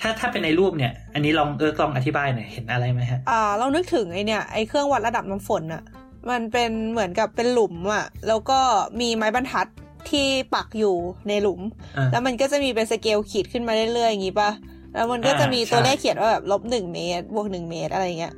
[0.00, 5.82] ถ้าถ้าเป็นในรูปเนี่ย อันนี้ลองเออลองอธิบายหน่อยเห็นอะไรไหมฮะอ่าเรานึกถึงไอเนี่ยไอเครื่องวัดระดับน้ำฝนอะ
[6.30, 8.58] มันเป็นเหมือนกับเป็นหลุมอะแล้วก็
[9.00, 9.66] มีไม้บรรทัด
[10.10, 10.96] ที่ปักอยู่
[11.28, 11.60] ในหลุม
[11.96, 14.50] อ่าแล้วมันก็จะมีเป็นสเกลขีดขึ้นมาเรื่อยๆอย่างงี้ป่ะ
[14.94, 18.34] แล้วมันก็จะมีอ่าตัวใช่เลขเขียนว่าแบบลบหนึ่งเมตรบวกหนึ่งเมตรอะไรอย่างเงี้ย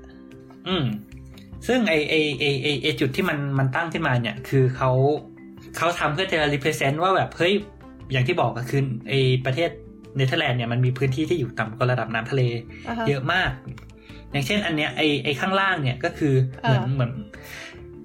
[0.69, 0.85] อืม
[1.67, 4.91] ซึ่งไอไอไอไอไอจุดที่มันมันตั้งขึ้นมาเนี่ย คือเขา
[5.77, 7.53] เขาทำเพื่อจะ represent ว่าแบบเฮ้ย
[8.13, 9.15] อย่างที่บอกก็คือไอ
[9.47, 9.71] ประเทศ
[10.17, 12.43] เนเธอร์แลนด์เนี่ยมันมีพื้นที่ที่อยู่ต่ำกว่าระดับน้ำทะเล
[12.89, 13.51] อ่าฮะเยอะมาก
[14.33, 17.11] อย่างเช่น อันเนี้ยไอไอข้างล่างเนี่ยก็คือเหมือนอ่าเหมือน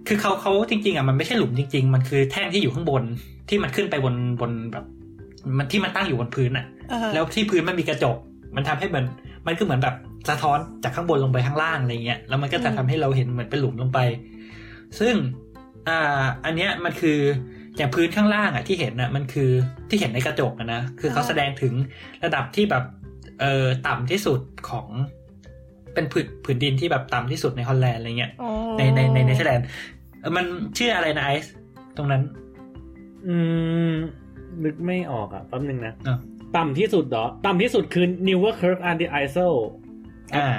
[0.07, 3.03] คือเขาเขาจริง ๆอะมันไม่ใช่หลุมจริง ๆ มันคือแท่งที่อยู่ข้างบน
[3.49, 4.85] ที่มันขึ้นไปบนบนแบบ
[5.57, 8.17] มันที่มันตั้งอยู่บนพื้นอะอ่าฮะแล้วที่พื้นมันมีกระจก
[8.55, 9.05] มันทำให้เหมือน
[9.47, 9.95] มันก็เหมือนแบบ
[10.29, 13.99] สะท้อนจากข้างบนลงไปข้างล่างอะไรเงี้ยแล้วมันก็จะทำให้เราเห็นเหมือนเป็นหลุมลงไป
[14.99, 15.15] ซึ่ง
[15.87, 17.19] อ่าอันเนี้ยมันคือ
[17.77, 19.49] อย่างพื้นข้างล่างอะที่เห็นอะมันคือ
[19.89, 21.73] ที่เห็นในกระจกอะนะคือเขาแสดงถึง
[22.23, 22.83] ระดับที่แบบ
[23.39, 24.87] เอ่อต่ำที่สุดของ
[25.93, 29.65] เป็นผืนผืนดินที่แบบต่ำที่สุดในฮอลแลนด์อะไรเงี้ยอ๋อในในในเนเธอร์แลนด์
[30.19, 30.45] เอ่อมัน
[30.77, 31.53] ชื่ออะไรนะไอซ์
[31.97, 32.21] ตรงนั้น
[33.27, 33.35] อื
[33.91, 33.93] ม
[34.63, 36.17] นึกไม่ออกอะแป๊บนึงนะอะ
[36.57, 39.88] ต่ำที่สุดเหรอ ต่ำที่สุดคือ Newer Curve and the Isle อ่า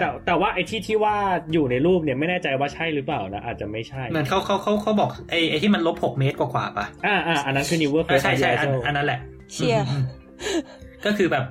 [0.01, 1.17] แต่แต่ว่าไอ้ที่ที่ว่า
[1.53, 9.21] อยู่ในรูปเนี่ยไม่แน่ใจว่าใช่หรือเปล่านะอาจจะไม่ใช่เหมือนเขาเขาเขาเขาบอกไอ้ไอ้ที่มันลบหกเมตรกว่าๆป่ะอ่าอ่าอันนั้นคือ Newer เออ Curve ใช่ and the ใช่อัน Isle อันนั้นแหละ
[9.53, 10.05] เชียร์อืม
[10.43, 10.63] อืม
[11.05, 11.45] ก็คือแบบ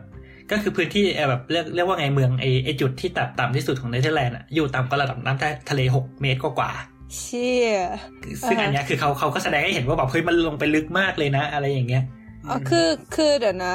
[0.52, 6.72] ก็คือพื้นที่เอ่อแบบเรียกเรียกว่าไงเมืองไอไอจุดที่ต่ำต่ำที่สุดของเนเธอร์แลนด์อะอยู่ต่ำกว่าระดับน้ำทะเลหกเมตรกว่า
[7.18, 12.04] เชียร์ๆซึ่งอ่าฮะอันเนี้ยคือเขาเขาก็แสดงให้เห็นว่าแบบเฮ้ยมันลงไปลึกมากเลยนะ อะไรอย่างเงี้ย
[12.48, 13.74] อ๋อคือคือเดี๋ยวนะ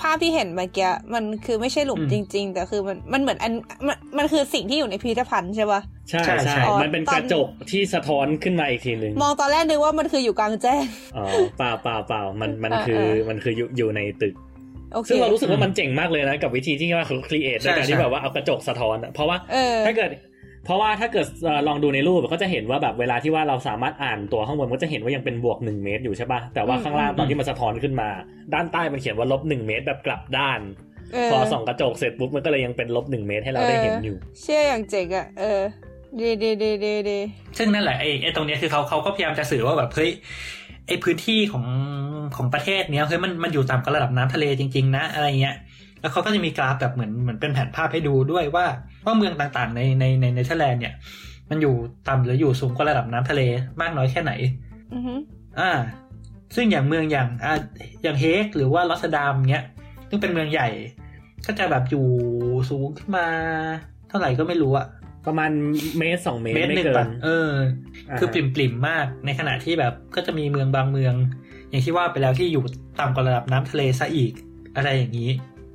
[0.00, 3.52] ภาพที่เห็นเมื่อกี้มันคือไม่ใช่หลุมอืมจริง ๆ แต่คือมันมันเหมือนอัน
[3.86, 10.84] มันมันคือสิ่งที่อยู่ในพิพิธภัณฑ์ใช่ปะใช่ใช่ใช่ใช่อ๋อมันเป็นตอนกระจกที่สะท้อนขึ้นมาอีกทีหนึ่งมองตอนแรกนึกว่ามันคืออยู่กลางแจ้ง
[11.16, 11.24] อ๋อ
[11.58, 14.34] เปล่าเปล่าเปล่ามันมันอ่าคืออ่ามัมันคืออยู่อยู่ในตึก
[14.94, 20.10] โอเคซึ่งเรารู้สึกว่ามันเจ๋งมากเลยนะกับวิธีที่ว่าเขาครีเอทใช่ในการใช่ที่แบบว่าเอากระจกสะท้อนอะเพราะว่าเออถ้าเกิด
[20.64, 28.08] เพราะว่าถ้าเกิดเอ่อลองดูในรูปก็จะเห็นว่าแบบเวลาที่ว่าเราสามารถอ่านตัวข้างบนก็จะเห็นว่ายังเป็นบวกหนึ่งเมตรอยู่ใช่ป่ะแต่ว่าอืมข้างล่างอืมตอนที่มันสะท้อนขึ้นมา
[28.54, 30.60] ด้านใต้มันเขียนว่าลบหนึ่งเมตรแบบกลับด้าน
[31.12, 35.62] เออพอส่องกระจกเสร็จปุ๊บมันก็เลยยังเป็นลบหนึ่งเมตรให้เราได้เห็นอยู่ เชื่ออย่างเจ๋งอะเออ
[36.20, 37.18] ดีดีดีดีดี
[37.58, 40.10] ซึ่งนั่นแหละไอ้ไอ้ตรงเนี้ยคือเขาเขาก็พยายามจะสื่อว่าแบบเฮ้ย
[40.86, 41.64] ไอ้พื้นที่ของ
[42.36, 45.56] ของประเทศเนี้ยเฮ้ยมันมันอยู่ต่ำกว่าระดับน้ำทะเลจริง ๆ นะอะไรเงี้ย
[46.04, 48.66] แล้วเขาก็จะมีกราฟแบบเหมือนเหมือนเป็นแผนภาพให้ดูด้วยว่า
[49.04, 50.94] ว่าเมืองต่างๆ ในในในเนเธอร์แลนด์เนี่ย
[51.50, 51.74] มันอยู่
[52.08, 53.42] ต่ำหรืออยู่สูงกว่าระดับน้ำทะเล
[53.80, 54.32] มากน้อยแค่ไหน
[54.94, 55.14] อือฮึ
[55.60, 55.70] อ่า
[56.54, 57.54] ซึ่งอย่างเมืองอย่างอ่า
[58.02, 59.64] อย่างเฮกหรือว่าลอสซาดามเนี้ย
[60.08, 60.68] ซึ่งเป็นเมืองใหญ่
[61.46, 62.06] ก็จะแบบอยู่
[62.70, 63.26] สูงขึ้นมา
[64.08, 64.86] เท่าไหร่ก็ไม่รู้อะ
[65.26, 65.50] ประมาณ
[65.98, 71.14] เมตรสองเมตรเมตรไม่หนึ่งเกิปะนเออาคือปริ่มปริมๆมากในขณะที่แบบก็จะมีเมืองบางเมือง
[71.70, 72.64] อย่างที่ว่าไปแล้วที่อยู่
[73.00, 74.32] ต่ำกว่าระดับน้ำทะเลซะอีก
[74.76, 75.30] อะไรอย่างนี้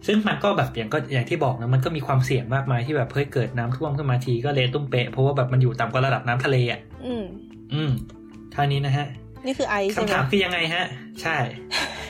[0.08, 7.24] ซึ่งมันก็แบบอย่างก็อย่างที่บอกนะมันก็มีความเสี่ยงมากมายที่แบบเฮ้ยเกิดน้ำท่วมขึ้นมาทีก็เละตุ้มเปะเพราะว่าแบบมันอยู่ต่ำกว่าระดับน้ำทะเลอะอืม
[7.74, 7.92] อืม
[8.54, 9.08] ท่านี้นะฮะ
[9.46, 10.86] นี่คือไอซ์ใช่ไหมคำถามคือยังไงฮะ
[11.22, 11.38] ใช่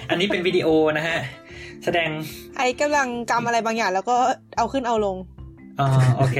[0.09, 1.17] อันนี้เป็นวิดีโอนะฮะ
[1.83, 2.09] แสดง
[2.57, 4.17] ไอซ์กำลังกำอะไรบางอย่าง แล้วก็
[4.57, 5.17] เอาขึ้นเอาลง
[5.79, 6.37] อ๋อโอเค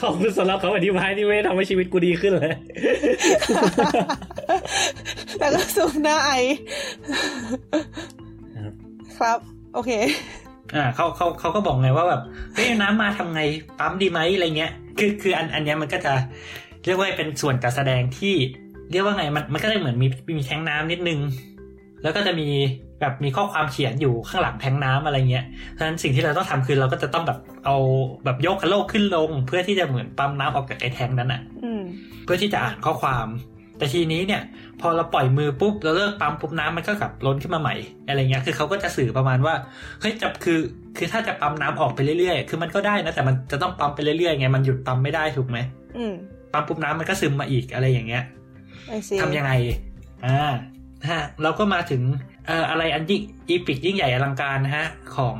[0.00, 2.54] ขอบคุณสำหรับคำอธิบายที่ไม่ได้ทำให้ชีวิตกูดีขึ้นเลย
[5.38, 6.56] แล้วก็ซูมหน้าไอซ์
[8.56, 8.72] ครับ
[9.18, 9.38] ครับ
[9.74, 9.90] โอเค
[10.74, 12.22] อ่าเขาเขาเขาก็บอกไงว่าแบบ
[12.54, 13.40] เฮ้ยน้ำมาทำไง
[13.78, 16.12] ปั๊มดีไหมอะไรเงี้ย คือคืออันอันเนี้ยมันก็จะ
[16.84, 18.34] เรียกว่าเป็นส่วนการแสดงที่
[18.92, 21.20] เรียกว่าไงมันมันก็จะเหมือนมีมีแทงน้ำนิดนึง
[22.02, 22.48] แล้วก็จะมี
[23.00, 27.76] แบบมีข้อความเขียนอยู่ข้างหลังแทงน้ำอะไรเงี้ยเพราะฉะนั้นสิ่งที่เราต้องทำคือเราก็จะต้องแบบเอา
[28.24, 31.82] แบบยกคันโลกขึ้นลง เพื่อที่จะเหมือนปั๊มน้ำออกจากไอ้แทงนั้นอะอืม
[32.24, 33.26] เพื่อที่จะอ่านข้อความ
[33.78, 34.42] แต่ทีนี้เนี่ย
[34.80, 37.74] พอเราปล่อยมือปุ๊บเราเลิกปั๊มปุ๊บน้ำมันก็กลับล้นขึ้นมาใหม่
[38.08, 39.54] อะไรเงี้ยคือเขาก็จะสื่อประมาณว่า
[40.00, 40.58] เฮ้ยจะคือ
[40.96, 45.58] คือถ้าจะปั๊มน้ำออกไปเรื่อยๆ คือมันก็ได้นะแต่มันจะต้องปั๊มไปเรื่อยๆไงมันหยุดปั๊มไม่ได้ถูกไหม
[45.96, 46.14] อืม
[46.52, 48.22] ปั๊มปุ๊บน้ำมันก็ซึมมาอีกอะไรอย่างเงี้ย
[48.88, 49.52] ไอซีทำยังไง
[50.26, 50.38] อ่า
[51.08, 52.02] ฮะเราก็มาถึง
[52.46, 54.86] เอ่ออะไรอันยิ่งอีพิกยิ่งใหญ่อลังการนะฮะ
[55.16, 55.36] ของ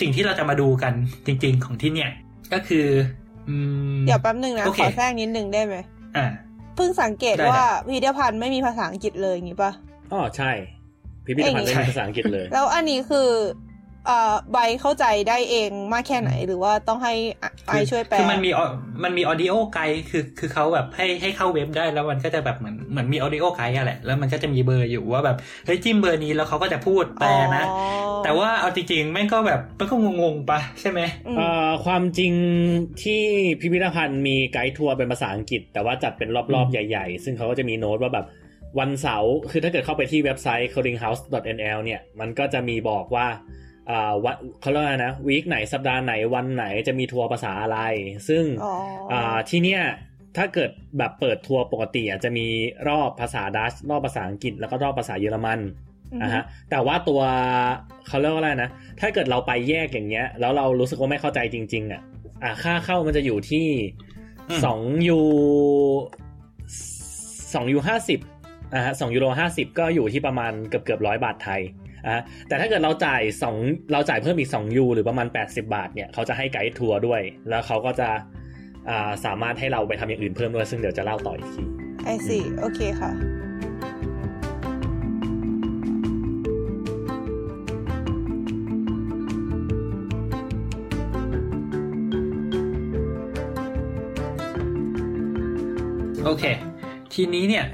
[0.00, 0.92] สิ่งที่เราจะมาดูกัน
[1.26, 2.10] จริง ๆ ของที่เนี่ย
[2.52, 2.86] ก็คือ
[3.48, 3.56] อื
[3.96, 5.76] มเดี๋ยวแป๊บหนึ่งนะโอเคขอแทรกนิดนึงได้ไหม
[6.16, 6.26] อ่า
[6.76, 9.72] เพิ่งสังเกตได้ว่าพิพิธภัณฑ์ไม่มีภาษาอังกฤษเลยอย่างงี้ปะ
[10.12, 10.50] อ๋อใช่
[11.26, 13.28] พิพิธภัณฑ์เอ้ยไม่มีภาษาอังกฤษเลย แล้วอันนี้คือ
[14.06, 17.14] เอ่อใบเข้าใจได้เองมากแค่ไหนหรือว่าต้องให้
[17.66, 18.60] ไอซ์ช่วยแปลคือมันมีอ
[19.04, 25.36] มันมี audio guide คือคือเขาแบบให้ให้เข้าเว็บได้แล้วมันก็จะแบบเหมือนเหมือนมี audio guide อะแหละแล้วมันก็จะมีเบอร์อยู่ว่าแบบ
[25.66, 27.78] เฮ้ยจิ้มเบอร์นี้แล้วเขาก็จะพูดแปลนะอ๋อ
[28.24, 32.32] แต่ว่าเอาจริงๆแม่งก็แบบมันก็งงๆปะใช่ไหมอืมเอ่อความจริง
[33.02, 33.22] ที่
[33.60, 38.26] พิพิธภัณฑ์มี guide tour เป็นภาษาอังกฤษ แต่ว่าจัดเป็นรอบๆใหญ่ ๆ ซึ่งเขาก็จะมีโน้ตว่าแบบ
[38.78, 43.26] วันเสาร์คือถ้าเกิดเข้าไปที่เว็บไซต์ keringhuis.nl เนี่ยมันก็จะมีบอกว่า
[43.90, 47.78] อ่าวันเขาเรียกว่าไงนะวีคไหนสัปดาห์ไหนวันไหนจะมีทัวร์ภาษาอะไร
[48.28, 48.72] ซึ่งอ๋อ
[49.10, 49.82] ออ่าที่เนี่ย
[50.36, 52.46] ถ้าเกิดแบบเปิดทัวร์ปกติอะจะมี
[52.88, 55.60] รอบภาษาดัชรอบภาษาอังกฤษแล้วก็รอบภาษาเยอรมัน
[56.12, 57.20] อืมนะฮะแต่ว่าตัว
[58.08, 58.70] เขาเรียกว่าอะไรนะ
[59.00, 62.02] ถ้าเกิดเราไปแยกอย่างเงี้ย แล้วเรารู้สึกว่าไม่เข้าใจจริง ๆ อะ
[62.42, 63.66] อ่าค่าเข้ามันจะอยู่ที่
[64.50, 65.20] อืมสองยู
[67.54, 68.20] สองยูห้าสิบ
[68.74, 71.60] อ่าฮะสองยูโรห้าสิบก็อยู่ที่ประมาณเกือบเกือบร้อยบาทไทย
[72.06, 73.56] อะแต่ถ้าเกิดเราจ่ายสอง
[73.92, 78.08] เราจ่ายเพิ่มอีกสองยูหรือประมาณแปดสิบาทเนี่ยเขาจะให้ไกด์ทัวร์ด้วย แล้วเขาก็จะ
[78.90, 81.62] อ่าสามารถให้เราไปทำอย่างอื่นเพิ่มด้วยซึ่งเดี๋ยวจะเล่าต่ออีกที
[82.04, 83.12] ไอซีโอเคค่ะ
[96.26, 96.44] โอเค
[97.14, 97.64] ทีนี้เนี่ย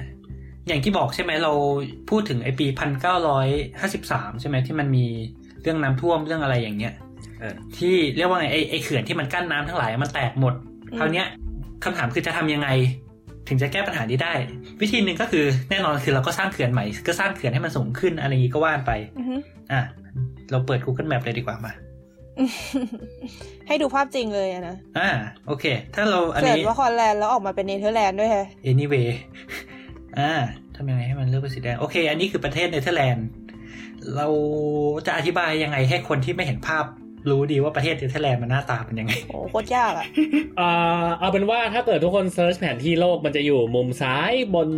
[0.69, 1.53] อย่างที่บอกใช่ไหมเรา
[2.11, 3.49] พูดถึงไอปีพันเก้าร้อย
[3.81, 5.07] ห้าสิบสามใช่ไหมที่มันมี
[5.63, 6.95] เรื่องน้ำท่วมเรื่องอะไรอย่างเงี้ย
[7.41, 10.55] เออที่เรียกว่าไงไอไอเขื่อนที่มันกั้นน้ำทั้งหลายมันแตกหมด
[10.93, 11.27] อืมคราวเนี้ย
[11.85, 12.69] คำถามคือจะทำยังไง
[13.49, 14.33] ถึงจะแก้ปัญหานี้ได้
[14.81, 19.37] วิธีหนึ่งก็คือแน่นอนคือเราก็สร้างเขื่อนใหม่ ก็สร้างเขื่อนให้มันสูงขึ้นอะไรอย่างงี้ก็ว่านไปอือฮึ
[19.73, 19.81] อะ
[20.51, 21.73] เราเปิด Google Map เลยดีกว่ามา
[23.67, 25.11] ให้ดูภาพจริงเลยอะนะอ่า
[25.47, 29.09] โอเค ถ้าเราอันเกิดนี้ว่าคอนแลนด์แล้วออกมาเป็นเนเธอร์แลนด์ด้วยแฮะ anyway
[30.19, 30.33] อ่า
[30.77, 33.27] ทำยังไงให้มันเลือกเป็นสีแดง โอเค อันนี้คือประเทศเนเธอร์แลนด์
[34.17, 34.27] เรา
[35.07, 36.85] จะอธิบายยังไงให้คนที่ไม่เห็นภาพ
[37.31, 40.07] รู้ดีว่าประเทศเนเธอร์แลนด์มันหน้าตาเป็นยังไง โอ้โคตรยากอะ
[40.61, 44.69] อ่าเอาเป็นว่าถ้าเกิดทุกคน search แผนที่โลกมันจะอยู่มุมซ้ายบน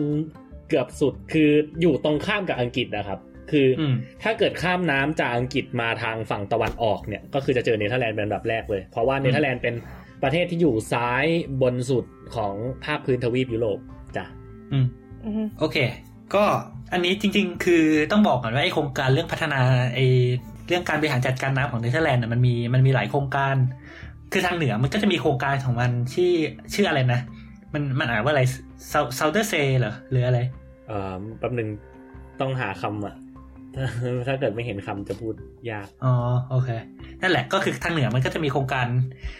[0.69, 3.19] เกือบสุดคืออยู่ตรงข้ามกับอังกฤษนะครับ
[3.51, 9.75] คืออืมถ้าเกิดข้ามน้ำจากอังกฤษมาทางฝั่งตะวันออกเนี่ย ก็คือจะเจอเนเธอร์แลนด์เป็นอันดับแรกเลย เพราะว่าเนเธอร์แลนด์เป็น
[10.23, 11.25] ประเทศที่อยู่ซ้าย
[11.63, 12.05] บนสุด
[12.37, 13.79] ของภาคพื้นทวีปยุโรป
[14.17, 14.25] จ้ะ
[14.73, 15.02] อืมอือฮึ
[15.59, 15.77] โอเค
[16.35, 16.45] ก็
[16.93, 19.61] อันนี้จริง ๆ คือต้องบอกก่อนว่าไอโครงการเรื่องพัฒนา
[19.95, 19.99] ไอ
[20.69, 23.57] เรื่องการบริหารจัดการน้ำของเนเธอร์แลนด์น่ะมันมีมันมีหลายโครงการ
[24.33, 26.31] คือทางเหนือมันก็จะมีโครงการของมันที่
[26.75, 27.21] ชื่ออะไรนะ
[27.75, 28.43] มันมันอ่านว่าอะไร
[29.15, 30.41] เซาเดอร์เซเหรอหรืออะไร
[30.87, 31.69] เอ่อแป๊บหนึ่ง
[32.41, 33.15] ต้องหาคำอะ
[33.75, 33.85] ถ้า
[34.29, 35.35] ถ้าเกิดไม่เห็นคำจะพูด
[35.71, 36.15] ยาก อ๋อ
[36.51, 36.71] โอเค
[37.21, 38.87] นั่นแหละก็คือทางเหนือมันก็จะมีโครงการ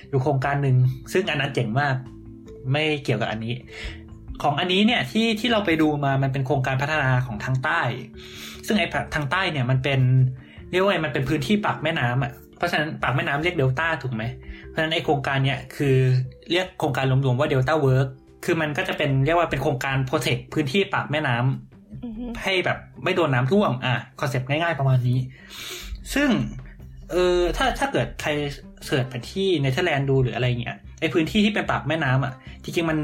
[0.09, 0.77] อยู่โครงการหนึ่ง
[1.13, 1.95] ซึ่งอันนั้นเจ๋งมาก
[2.73, 3.55] ไม่เกี่ยวกับอันนี้
[4.43, 7.81] ของอันนี้เนี่ยที่ที่เราไปดูมามันเป็นโครงการพัฒนาของทางใต้
[8.67, 10.01] ซึ่งไอ้ทางใต้เนี่ยมันเป็น
[10.71, 14.25] เรียกว่าไงมันเป็นพื้นที่ปากแม่น้ำอะเพราะฉะนั้นปากแม่น้ำเรียกเดลต้าถูกไหม
[14.69, 15.97] เพราะฉะนั้นไอ้โครงการเนี่ยคือ
[16.51, 18.09] เรียกโครงการรวมๆว่า Delta Works
[18.45, 25.19] คือมันก็จะเป็นเรียกว่าเป็นโครงการ protect พื้นที่ปากแม่น้ำอือฮึให้แบบไม่โดนน้ำท่วม อะคอนเซปต์ง่ายๆประมาณนี้
[26.15, 26.29] ซึ่ง
[27.11, 28.31] เออถ้าถ้าเกิดใคร
[28.87, 32.99] search แผนที่เนเธอร์แลนด์ดูหรืออะไรเงี้ยไอพื้นที่ที่เป็นปากแม่น้ำอะจริงๆมัน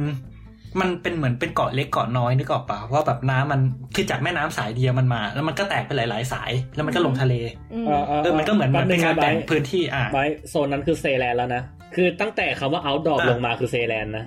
[0.80, 3.60] มันเป็นเหมือนเป็นเกาะเล็กเกาะน้อยนึกออกปะว่าแบบน้ำมัน
[3.94, 7.34] คือจากแม่น้ำสายเดียวมันมา แล้วมันก็แตกเป็นหลาย ๆ สาย แล้วมันก็ลงทะเล
[7.72, 7.84] อืม
[8.22, 11.62] เออมันก็เหมือนมันเป็นการแบ่งพื้นที่อะไว้โซนนั้นคือเซแลนด์แล้วนะ
[11.94, 14.24] คือตั้งแต่คำว่า Ouddorp อะลงมาคือเซแลนด์นะ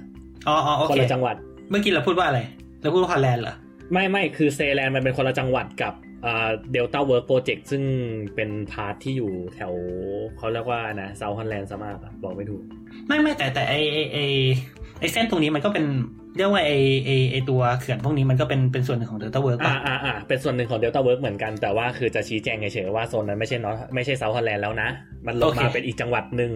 [0.47, 1.35] อ๋ออ๋อโอเคคนละจังหวัด
[1.69, 2.39] เมื่อกี้เราพูดว่าอะไร
[2.81, 3.55] เราพูดว่าฮอลแลนด์เหรอ
[3.93, 5.93] ไม่ไม่คือเซแลนด์มันเป็นคนละจังหวัดกับ
[6.71, 7.83] Delta Works project ซึ่ง
[8.35, 9.73] เป็น part ที่อยู่แถว
[10.37, 12.63] เขาเรียกว่านะเซาท์ฮอลแลนด์ซะมากอะบอกไม่ถูก
[13.07, 14.17] ไม่ไม่แต่แต่ไอไอไอ
[14.99, 15.85] ไอเส้นตรงนี้มันก็เป็น
[16.37, 16.71] เรียกว่าไอ
[17.05, 24.89] ไอไอตัวเขื่อนพวกนี้มันก็เป็นเป็นส่วนหนึ่งของ Delta Works อ่าป่ะอ่าอ่าเป็นส่วนหนึ่งของ Delta Works เหมือนกันแต่ว่าคือจะชี้แจงเฉยๆว่าโซนนั้นไม่ใช่นอไม่ใช่เซาท์ฮอลแลนด์แล้วนะ
[25.27, 26.51] มันลงมาเป็นอีกจังหวัดหนึ่ง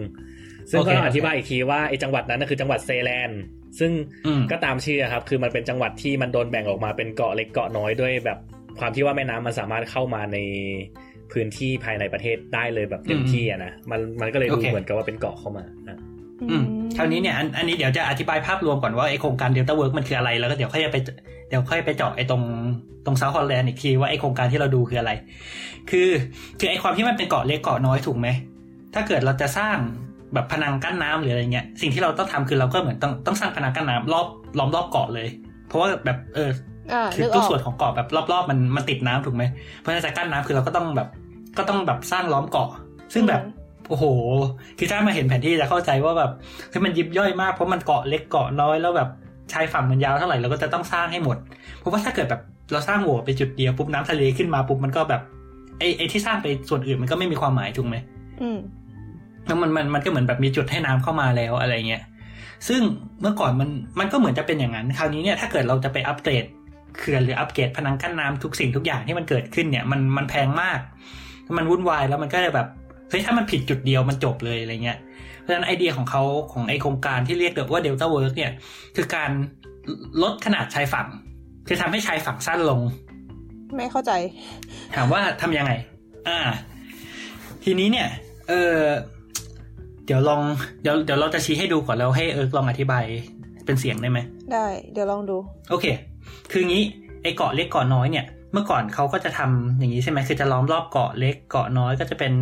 [0.70, 3.40] ซึ่งก็ต้องอธิบายอีกทีว่าไอ้จังหวัดนั้นนะคือจังหวัดเซแลนด์
[3.78, 3.92] ซึ่ง
[4.26, 8.38] อืมก็ตามชื่อครับคือมันเป็นจังหวัดที่มันโดนแบ่งออกมาเป็นเกาะเล็กเกาะน้อยด้วยแบบ
[8.78, 10.38] ความที่ว่าแม่น้ำมันสามารถเข้ามาใน
[11.32, 15.98] พื้นที่ภายในประเทศได้เลยแบบเต็มที่อะนะมันมันก็เลยดูเหมือนกับว่าเป็นเกาะเข้ามาอะ
[16.50, 16.64] อืม
[16.96, 20.96] คราวนี้เนี่ยอันอันนี้เดี๋ยวจะอธิบายภาพรวมก่อนว่าไอโครงการ Delta Works มันคืออะไรแล้วก็เดี๋ยวค่อยไป
[21.48, 22.42] เดี๋ยวค่อยไปเจาะไอตรง
[23.04, 25.12] ตรงเซาท์ฮอลแลนด์อีกทีว่าไอโครงการที่เราดูคืออะไร
[25.90, 26.10] คือ
[26.58, 28.28] คือไอความที่มันเป็นเกาะเล็กเกาะน้อยถูกไหม
[28.94, 29.76] ถ้าเกิดเราจะสร้าง
[30.34, 34.26] แบบพนังกั้นน้ำหรืออะไรเงี้ยสิ่งที่เราต้องทำคือเราก็เหมือนต้องต้องสร้างพนังกั้นน้ำรอบ
[34.58, 35.28] ล้อมรอบเกาะเลย
[35.68, 36.50] เพราะว่าแบบเออ
[36.92, 39.44] อ่าคือนึกอทุกอกส่วนของเกาะแบบรอบๆมันมันติดน้ำถูกไหม
[39.78, 41.08] เพราะฉะนั้นจะกั้นน้ำคือเราก็ต้องแบบ
[41.58, 42.70] ก็ต้องแบบสร้างล้อมเกาะ
[43.14, 43.40] ซึ่งแบบ
[43.88, 44.04] โอ้โห
[44.78, 46.30] คือถ้ามาเห็นแผนที่จะเข้าใจว่าแบบ
[46.72, 49.08] คือมันยิบย่อยมากเพราะมันเกาะเล็กเกาะน้อยแล้วแบบ
[49.52, 51.36] ชายฝั่งมันยาวเท่าไหร่เราก็จะต้องสร้างให้หมด
[51.78, 52.40] เพราะว่าถ้าเกิดแบบ
[52.72, 55.22] เราสร้างโหว่ไปจุดเดียวปุ๊บน้ำทะเลขึ้นมาปุ๊บมันก็แบบ
[55.78, 57.96] ไอ้ไอ้ที่สร้างไปส่วนอื่นมันก็ไม่มีความหมายถูกไหม
[58.42, 58.58] อืม
[59.46, 62.02] แล้วมันมันมันก็เหมือนแบบมีจุดให้น้ำเข้ามาแล้วอะไรเงี้ย
[62.68, 62.80] ซึ่ง
[63.20, 63.68] เมื่อก่อนมัน
[63.98, 66.44] มันก็เหมือนจะเป็นอย่างนั้น คราวนี้เนี่ยถ้าเกิดเราจะไปอัปเกรด
[66.98, 70.78] เขื่อนหรืออัปเกรดพนังกั้นน้ำทุกสิ่งทุกอย่างที่มันเกิดขึ้นเนี่ยมันมันแพงมาก
[71.58, 72.68] มันวุ่นวายแล้วมันก็เลยแบบ
[73.10, 74.98] เฮ้ยถ้ามันผิดจุดเดียวมันจบเลยอะไรเงี้ย
[75.40, 78.52] เพราะฉะนั้นไอเดียของเขาของไอโครงการที่เรียกว่า Delta Works เนี่ย
[78.96, 79.30] คือการ
[80.22, 81.06] ลดขนาดชายฝั่ง
[81.68, 82.80] คือทำให้ชายฝั่งสั้นลง
[83.76, 84.12] ไม่เข้าใจ
[84.94, 85.72] ถามว่าทำยังไง
[86.28, 86.38] อ่า
[87.64, 88.08] ทีนี้เนี่ย
[88.48, 88.76] เออ
[90.06, 90.40] เดี๋ยวลอง
[90.82, 93.04] เดี๋ยวเดี๋ยวเราจะชี้ให้ดูก่อนแล้วให้เอิร์กลองอธิบาย
[93.64, 94.18] เป็นเสียงได้ไหม
[94.52, 95.36] ได้ เดี๋ยวลองดู
[95.70, 95.86] โอเค
[96.52, 96.82] คืองี้
[97.22, 102.32] ไอ้เกาะเล็กเกาะน้อยเนี่ย เมื่อก่อนเขาก็จะทำอย่างนี้ใช่ไหมคือจะล้อมรอบเกาะเล็กเกาะน้อยก็จะเป็น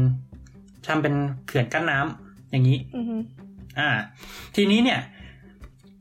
[0.87, 1.15] ทำเป็น
[1.47, 3.17] เขื่อนกั้นน้ำอย่างนี้อือฮึ
[3.79, 3.89] อ่า
[4.57, 5.01] ทีนี้เนี่ย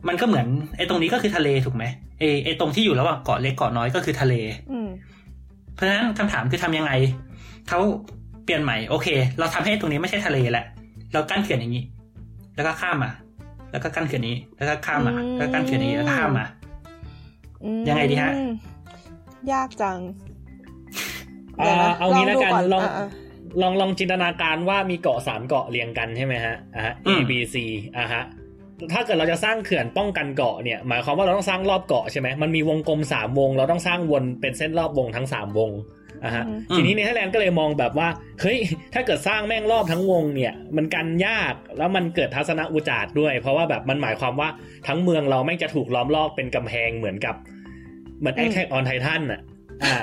[0.07, 1.83] มันก็เหมือนไอ้ตรงนี้ก็คือทะเลถูกไหม
[2.19, 4.33] ไอ้ไอ้ตรงที่อยู่ระหว่างเกาะเล็กเกาะน้อยก็คือทะเล
[4.71, 4.89] อืม
[5.75, 6.91] เพราะฉะนั้นคำถามคือทำยังไง
[7.69, 7.79] เขา
[8.43, 9.07] เปลี่ยนใหม่โอเค
[9.39, 10.65] เราทำให้ตรงนี้ไม่ใช่ทะเลแหละ
[11.13, 11.83] เรากั้นเขื่อนอย่างนี้
[12.55, 13.11] แล้วก็ข้ามมา
[13.71, 16.45] แล้วก็กั้นเขื่อนนี้ แล้วก็ข้ามมาอืมแล้วก็กั้นเขื่อนนี้แล้วก็ข้ามมา
[17.63, 18.31] อืมยังไงดีฮะ
[19.51, 19.99] ยากจัง
[21.59, 23.07] อ่าดี๋ยวนะเอางี้แล้วกันดูลองะะ
[23.61, 27.55] ลองลองจินตนาการว่ามีเกาะสามเกาะเรียงกันใช่ไหมฮะอะฮะอื A ม B C
[27.97, 28.23] อะฮะ
[28.93, 35.71] ถ้าเกิดเราจะสร้างเขื่อนป้องกันเกาะเนี่ย หมายความว่าเราต้องสร้างรอบเกาะใช่ไหมมันมีวงกลมสามวง เราต้องสร้างวนเป็นเส้นรอบวงทั้งสามวง
[36.23, 38.07] อะฮะอืมทีนี้เนเธอร์แลนด์ก็เลยมองแบบว่า
[38.41, 38.57] เฮ้ย
[38.93, 44.49] ถ้าเกิดสร้างแม่งรอบทั้งวงเนี่ย มันกันยากแล้วมันเกิดทัศนอุจาดด้วย เพราะว่าแบบมันหมายความว่า
[44.87, 47.35] ทั้งเมืองเราแม่งจะถูกล้อมรอบเป็นกำแพงเหมือนกับ
[48.19, 49.41] เหมือน Attack on Titan อะ
[49.85, 49.97] อ่า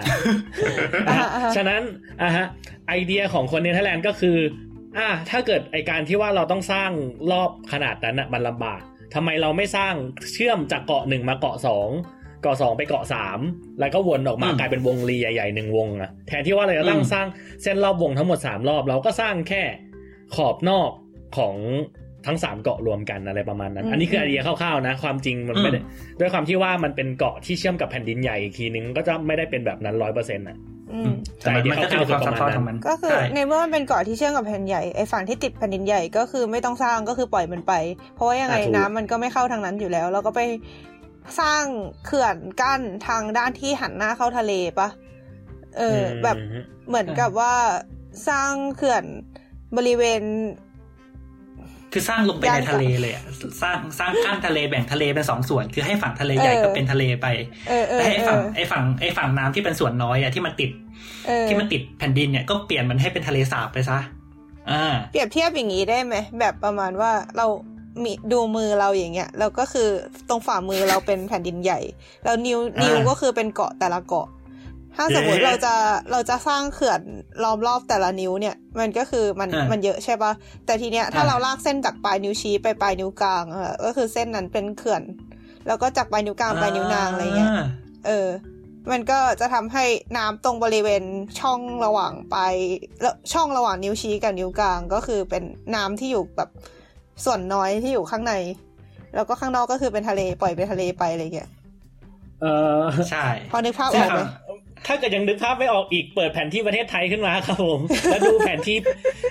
[1.09, 1.83] อ่าอ่าฉะนั้น
[2.23, 2.47] อะฮะ
[2.89, 4.37] ไอเดียของคนเนเธอร์แลนด์ก็คือ
[4.99, 6.91] อ่าถ้าเกิดไอการที่ว่าเราต้องสร้าง
[7.31, 8.83] รอบขนาดนั้นอะมันลำบาก
[9.15, 9.95] ทำไมเราไม่สร้าง
[10.33, 11.89] เชื่อมจากเกาะหนึ่งมาเกาะสอง
[12.43, 13.39] เกาะสองไปเกาะสาม
[13.81, 17.27] แล้วก็วนออกมาอืมกลายเป็นวงรีใหญ่ๆหนึ่งวงอะแทนที่ว่าเราจะต้องอืมสร้าง
[17.63, 19.63] เส้นรอบวงทั้งหมดสามรอบ เราก็สร้างแค่
[20.37, 20.91] ขอบนอก
[21.37, 21.57] ของ
[22.27, 25.81] ทั้งสามเกาะรวมกันอะไรประมาณนั้นอืมอันนี้คือไอเดียคร่าวๆนะ ความจริงมันไม่ได้
[26.21, 30.57] ด้วยความที่ว่ามันเป็นเกาะที่เชื่อมกับแผ่นดินใหญ่อีกทีนึงก็จะไม่ได้เป็นแบบนั้นร้อยเปอร์เซ็นต์อะ
[30.93, 37.73] อืมแต่มันมันก็จะมีความซับซ้อนของมัน ก็คือใช่ในเมื่อมันเป็นเกาะที่เชื่อมกับแผ่นใหญ่ไอ้ฝั่งที่ติดแผ่นดินใหญ่ก็คือไม่ต้องสร้างก็คือปล่อยมันไป
[38.15, 40.41] เพราะว่ายังไงอ่าถูกน้ำมันก็ไม่เข้าทางนั้นอยู่แล้วแล้วก็ไป
[41.41, 41.65] สร้าง
[42.05, 44.89] เขื่อนกั้นทางด้านที่หันหน้าเข้าทะเลปะ
[45.79, 46.39] เอออแบบม
[46.89, 47.55] เหมือนกับว่า
[48.29, 49.05] สร้างเขื่อน
[49.77, 50.23] บริเวณ
[51.93, 53.25] คือสร้างลงไปในทะเลเลยอะ
[53.63, 57.27] สร้างสร้างกั้นทะเลแบ่งทะเลเป็นสองส่วน คือให้ฝั่งทะเลใหญ่เออก็เป็นทะเลไป
[57.69, 60.71] เออเออแต่ให้เอฝั่งอไอ้ฝั่งไอ้ฝั่งน้ำที่เป็นส่วนน้อยอะที่มันติด
[61.27, 63.99] เออที่มันติดแผ่นดินเนี่ยก็เปลี่ยนมันให้เป็นทะเลสาบไปซะ
[64.71, 67.47] อ่าเปรียบเทียบอย่างนี้ได้ไหมแบบประมาณว่าเรา
[68.05, 69.89] มีดูมือเราอย่างเงี้ยแล้วก็คือ
[70.29, 71.81] ตรงฝ่ามือเราเป็นแผ่นดินใหญ่
[72.25, 74.27] แล้วนิ้วนิ้วก็คือเป็นเกาะแต่ละเกาะ
[74.97, 75.75] ถ้าสมมติเราจะ
[76.11, 77.01] เราจะสร้างเขื่อน
[77.43, 80.33] ล้อมรอบแต่ละนิ้วเนี่ย มันก็คือมันมันเยอะใช่ปะ
[80.67, 85.03] แต่ทีเนี้ยถ้าเราลากเส้นจากปลายนิ้วชี้ไปปลายนิ้วกลางอะก็คือเส้นนั้นเป็นเขื่อน
[85.67, 87.51] แล้วก็จากปลายนิ้วกลางปลายนิ้วนางอะไรเงี้ย
[88.07, 88.29] เออ
[88.91, 89.85] มันก็จะทำให้
[90.17, 91.03] น้ำตรงบริเวณ
[91.41, 92.55] ช่องระหว่างปลาย
[93.03, 95.43] แล้วช่องระหว่างนิ้วชี้กับนิ้วกลางก็คือเป็น
[95.75, 96.51] น้ำที่อยู่แบบ
[97.25, 98.35] ส่วนน้อยที่อยู่ข้างใน
[99.15, 101.49] แล้วก็ข้างนอกก็คือเป็นทะเลปล่อยไปทะเลไปอะไรเงี้ย
[102.43, 102.47] เอ
[102.79, 104.21] อใช่ พอนึกภาพออกไหม
[104.87, 108.77] ถ้าเกิดยังนึกภาพไม่ออกอีกเปิดแผนที่ประเทศไทยขึ้นมาครับผม แล้วดูแผนที่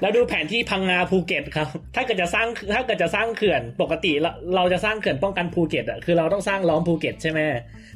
[0.02, 7.40] แล้วดูแผนที่พังงาภูเก็ตครับ ถ้าเกิดจะสร้างถ้าเกิดจะสร้างเขื่อนปกติเราเราจะสร้างเขื่อนป้องกันภูเก็ตอะคือเราต้องสร้างล้อมภูเก็ตใช่ไหม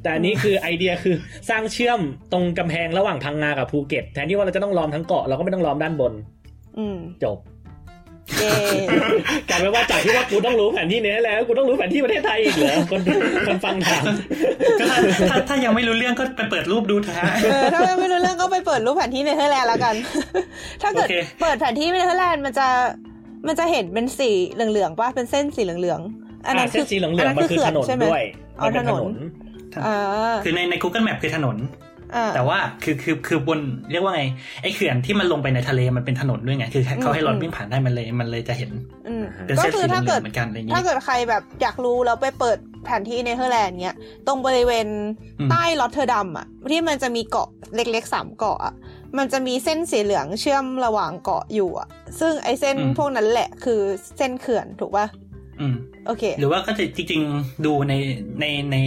[0.04, 1.16] แต่อันนี้คือไอเดียคือ
[1.50, 2.00] สร้างเชื่อม
[2.32, 6.14] ตรงกำแพงระหว่างพังงากับภูเก็ตแทนที่ว่าเราจะต้องล้อมทั้งเกาะเราก็ไม่ต้องล้อมด้านบน
[6.78, 7.53] อืมจบเย่
[9.50, 13.02] กลายเป็นว่าจากที่ว่ากูต้องรู้แผนที่นี้แล้วกูต้องรู้แผนที่ประเทศไทยอีกเหรอคน
[13.48, 14.04] คนฟังถาม
[14.80, 14.98] ก็ถ้า
[15.30, 19.96] ถ้าถ้ายังไม่รู้เรื่องก็ไปเปิดรูปดูเถอะฮะเออถ้าไม่รู้เรื่องก็ไปเปิดรูปแผนที่เนเธอร์แลนด์แล้วกัน
[20.82, 22.68] ถ้าเกิดโอเคเปิดแผนที่เนเธอร์แลนด์มันจะ
[23.48, 28.24] มันจะเห็นเป็นสีเหลืองๆป่ะเป็นเส้นสีเหลืองๆอันนั้นอ่าเส้นสีเหลืองๆมันคือถนนใช่ไหมด้วย
[28.60, 29.16] อ๋อมันเป็นถถนนนน
[29.86, 31.83] อ่าคือในใน Google Map คือถนนอ่า
[32.36, 33.60] แต่ว่าคือคือคือบน
[33.92, 34.24] เรียกว่าไง
[34.62, 38.72] ไอ้เขื่อนที่มันลงไปในทะเลมันเป็นถนนด้วยไงคือเขาให้รถวิ่งผ่านได้มันเลยมันเลยจะเห็น
[39.08, 43.98] อืมเป็นก็เส้นคืสีอเหถ้าลืเกิอดงๆเหมือนกันอะไรอย่างถ้างี้เกิดใครแบบอยากรู้แล้วไปเปิดแผนที่เนเธอร์แลนด์เนี้ย
[44.28, 44.88] ตรงบริเวณ
[45.40, 48.74] อืมใต้รอตเทอร์ดัมอะที่มันจะมีเกาะเล็กๆสามเกาะอะ
[49.18, 51.88] มันจะมีเส้นสีเหลืองเชื่อมระหว่างเกาะอยู่อะ
[52.20, 53.80] ซึ่งไอ้เส้นพวกนั้นแหละคือ
[54.18, 55.06] เส้นเขื่อนถูกป่ะ
[55.60, 57.94] อืมโอเค หรือว่าก็จะจริงๆดูใน
[58.40, 58.78] ในใน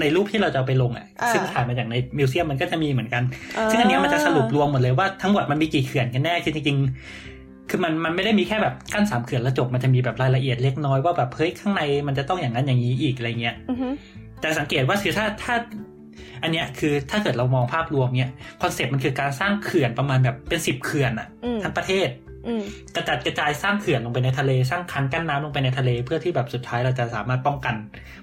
[0.00, 3.22] ในรูปที่เราจะเอาไปลงอะอ่าซึ่งถ่ายมาจากใน museum มันก็จะมีเหมือนกัน
[3.56, 13.88] อ่าซึ่งอันเนี้ยมันจะสรุปรวมหมดเลยว่าทั้งหมดมันมีกี่เขื่อนกันแน่คือจริงๆคือมันมันไม่ได้มีแค่แบบกั้นสามเขื่อนแล้วจบมันจะมีแบบรายละเอียดเล็กน้อยว่าแบบเฮ้ยข้างในมันจะต้องอย่างนั้นอย่างนี้อีกอะไรเงี้ยอือฮึ
[14.40, 15.54] แต่สังเกตว่าคือถ้าถ้า
[16.42, 22.31] อันเนี้ยคือถ้าเกิดเรามองภาพรวมเนี่ยคอนเซ็ปต์มันคือการสร้างเขื่อนประมาณแบบเป็นสิบเขื่อนอะอืมทั้งประเทศอืม
[22.96, 27.74] กระจัดกระจายสร้างเขื่อนลงไปในทะเลสร้างคันกั้นน้ำลงไปในทะเล เพื่อที่แบบสุดท้ายเราจะสามารถป้องกัน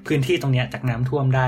[0.07, 1.47] พื้นที่ตรงเนี้ยจากน้ำท่วมได้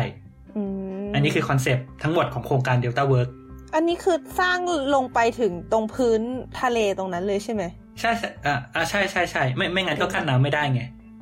[0.56, 0.62] อื
[1.02, 3.30] มอันนี้คือคอนเซปต์ทั้งหมดของโครงการ Delta Work
[3.76, 4.58] อันนี้คือสร้าง
[4.96, 6.22] ลงไปถึงตรงพื้น
[6.62, 7.64] ทะเลตรงนั้นเลยใช่ไหม
[8.00, 10.82] ใช่ใช่อ่าอ่าใช่ใช่ใช่ไม่ไม่งั้นก็กั้นน้ำไม่ได้ไง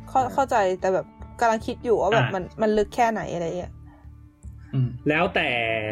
[0.10, 1.06] เข้าเข้าใจแต่แบบ
[1.40, 3.74] กำลังคิดอยู่ว่าแบบอ่ามัมันมันลึกแค่ไหนอะไรเงี้ย
[4.74, 5.50] อืมแล้วแต่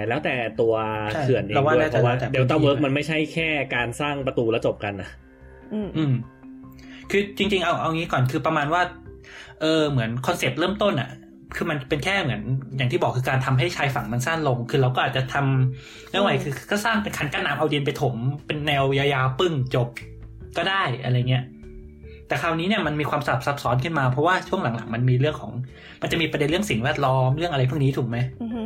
[0.07, 0.73] แล้วแต่ตัว
[1.13, 5.09] ใช่เขื่อนเองเราว่าด้วยน่าจะเพราะว่าแล้วแต่เดลต้าพื้นที่เวิร์กด้วยมันไม่ใช่แค่การสร้างประตูแล้วจบกันนะ
[5.73, 6.13] อืมอืม
[7.11, 8.81] คือจริง ๆ เอาเอางี้ก่อนคือประมาณว่า
[9.61, 11.09] เออ เหมือนคอนเซปต์เริ่มต้นอะ
[11.55, 12.41] คือมันเป็นแค่เหมือน
[12.77, 19.87] อย่างที่บอกคือการทำให้ชายฝั่งมันสั้นลง คือเราก็อาจจะทำเรื่องไงคือก็สร้างเป็นคันกั้นน้ำเอาดินไปถม เป็นแนวยาวๆปึ้งจบ
[20.57, 21.43] ก็ได้อะไรเงี้ย
[22.27, 25.51] แต่คราวนี้เนี่ยมันมีความซับซับซ้อนขึ้นมาเพราะว่าช่วงหลังๆ มันมีเรื่องของ
[26.01, 28.61] มันจะมีประเด็นเรื่องสิ่งแวดล้อมเรื่องอะไรพวกนี้ถูกไหมอือฮึ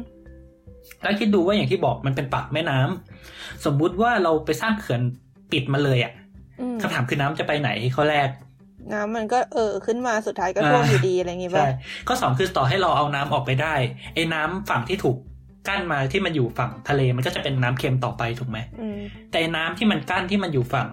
[1.03, 5.01] แล้วคิดดูว่าอย่างที่บอกมันเป็นปากแม่น้ำสมมุติว่าเราไปสร้างเขื่อน
[5.51, 6.20] ปิดมาเลยอะอืม
[6.81, 8.29] คำถามคือน้ำจะไปไหนข้อแรก
[8.93, 11.71] น้ำมันก็เออขึ้นมาสุดท้ายก็ท่วมอ่าอยู่ดีอะไรอย่างงี้ป่ะใช่
[12.07, 13.73] ข้อสองคือต่อให้เราเอาน้ำออกไปได้
[14.15, 15.17] ไอ้น้ำฝั่งที่ถูก
[15.67, 20.89] กั้นมาที่มันอยู่ฝั่งทะเลมันก็จะเป็นน้ำเค็มต่อไปถูกไหมอืมแต่ไอ้น้ำที่มันกั้นที่มันอยู่ฝั่ง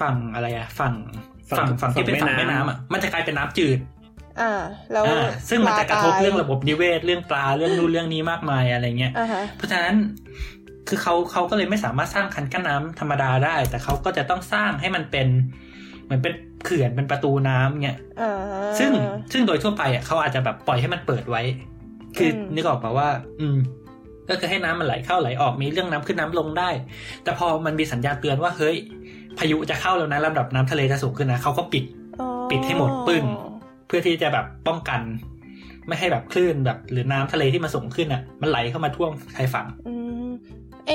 [0.00, 0.94] ฝั่งอะไรอะฝั่ง
[1.50, 3.78] ฝั่งฝั่งที่เป็นฝั่งแม่น้ำอะมันจะกลายเป็นน้ำจืด
[4.40, 9.94] อ่าแล้วอ่าซึ่งมันจะกระทบปลาตายเรื่องระบบนิเวศเรื่องปลาเรื่องนู่นเรื่องนี้มากมายอะไรเงี้ยอ่าฮะเพราะฉะนั้น
[10.88, 15.28] คือเขาเขาก็เลยไม่สามารถสร้างคันกั้นน้ำธรรมดาได้ แต่เขาก็จะต้องสร้างให้มันเป็น
[16.04, 18.32] เหมือนเป็นเขื่อนเป็นประตูน้ำเนี่ยอ่า
[18.78, 18.90] ซึ่ง
[19.32, 21.42] ซึ่งโดยทั่วไปอะเขาอาจจะแบบปล่อยให้มันเปิดไว้
[22.16, 23.08] คืออมนึกออกป่าว่า
[23.40, 23.56] อืม
[24.28, 26.70] ก็คือให้น้ำมันไหลเข้าไหลออกมีเรื่องน้ำขึ้นน้ำลงได้
[27.24, 28.76] แต่พอมันมีสัญญาณเตือนว่าเฮ้ย
[29.38, 31.84] พายุจะเข้าแล้วนะลำดับน้ำทะเลจะสูงขึ้นนะเขาก็ปิด
[32.20, 33.24] อ๋อปิดให้หมดปึ้ง
[33.86, 35.00] เพื่อที่จะแบบป้องกัน
[35.86, 39.94] ไม่ให้แบบคลื่นแบบ หรือน้ำทะเลที่มันสูงขึ้นอะ มันไหลเข้ามาท่วมชายฝั่งอื
[40.26, 40.30] ม
[40.88, 40.92] ไอ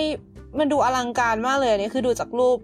[0.59, 2.57] มันดูอลังการมากเลยอันนี่คือดูจากรูป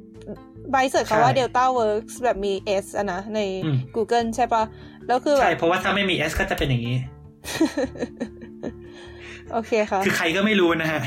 [0.71, 2.53] ใบเสิร์ชคำว่าใช่ Delta Works แบบมี
[2.83, 4.63] S อะนะ ในอืม Google ใช่ปะ
[5.07, 6.97] แล้วคือแบใช่บเพราะว่าถ้าไม่มี S ก็จะเป็นอย่างนี้
[9.51, 11.01] โอเคค่ะ คือใครก็ไม่รู้นะฮะ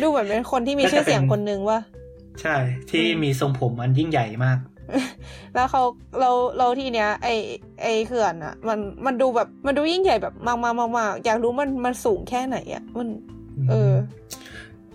[0.00, 1.78] ดูเหมือนเป็นคนที่มีก็จะชื่อเสียงเป็นคนนึงว่า
[2.42, 2.56] ใช่
[2.90, 4.58] ที่มีทรงผมอันยิ่งใหญ่มาก
[5.54, 5.82] แล้วเขา
[6.20, 7.28] เราเราทีเนี้ย ไอ
[7.82, 13.08] ไอเขื่อนอะมันมันดูแบบมันดูยิ่งใหญ่แบบมากมากมากมากอยากรู้มันมันสูงแค่ไหนอะมัน
[13.70, 13.92] เออ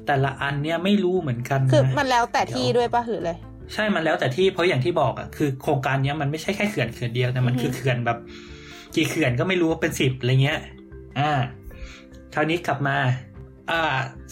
[0.08, 3.34] แต่ละอันเนี่ยไม่รู้เหมือนกันคือนะมันแล้วแต่ที่เดี๋ยวด้วยปะหรืออะไร
[3.74, 8.18] ใช่มันแล้วแต่ที่เพราะอย่างที่บอกอะคือโครงการเนี้ยมันไม่ใช่แค่เขื่อนเขื่อนเดียวแต่มันอือฮึคือเขื่อนแบบ
[8.96, 10.60] กี่เขื่อนก็ไม่รู้ว่าเป็นสิบอะไรเงี้ย
[11.20, 11.32] อ่า
[12.34, 12.98] คราวนี้กลับมา
[13.72, 13.82] อ่า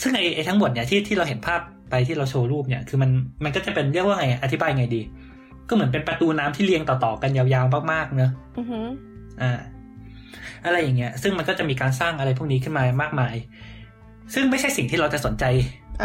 [0.02, 3.12] ซึ่งไอ้ไอ้ทั้งหมดเนี่ยที่ที่เราเห็นภาพไปที่เราโชว์รูปเนี่ยคือมัน
[3.44, 5.02] มันก็จะเป็นเรียกว่าไงอธิบายไงดี
[5.70, 8.88] ก็ก็เหมือนเป็นประตูน้ำที่เรียงต่อๆกันยาวๆมากๆเนอะอือหือ
[9.42, 9.52] อ่า
[10.66, 13.36] อะไรอย่างเงี้ย ซึ่งมันก็จะมีการสร้างอะไรพวกนี้ขึ้นมามากมาย
[14.34, 15.46] ซึ่งไม่ใช่สิ่งที่เราจะสนใจ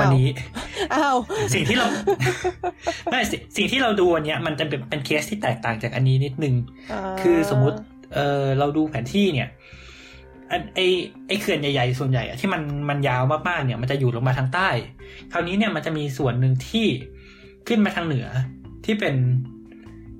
[0.01, 0.27] วันนี้
[0.95, 1.17] อ้าว
[1.55, 1.89] สิ่งที่เรา
[3.11, 7.79] ไม่สิสิ่งที่เราดูวันเนี้ยมันจะเป็นเป็นเคสที่แตกต่างจากอันนี้นิดนึงาคือสมมุติ
[8.15, 9.49] เออเราดูแผนที่เนี่ย
[10.51, 10.81] อันไอ
[11.29, 14.69] ไอเขื่อนใหญ่ๆส่วนใหญ่อะที่มันมันยาวมากๆเนี่ยมันจะอยู่ลงมาทางใต้
[15.33, 16.87] คราวนี้เนี่ยมันจะมีส่วนหนึ่งที่
[17.69, 18.27] ขึ้นมาทางเหนือ
[18.85, 19.15] ที่เป็น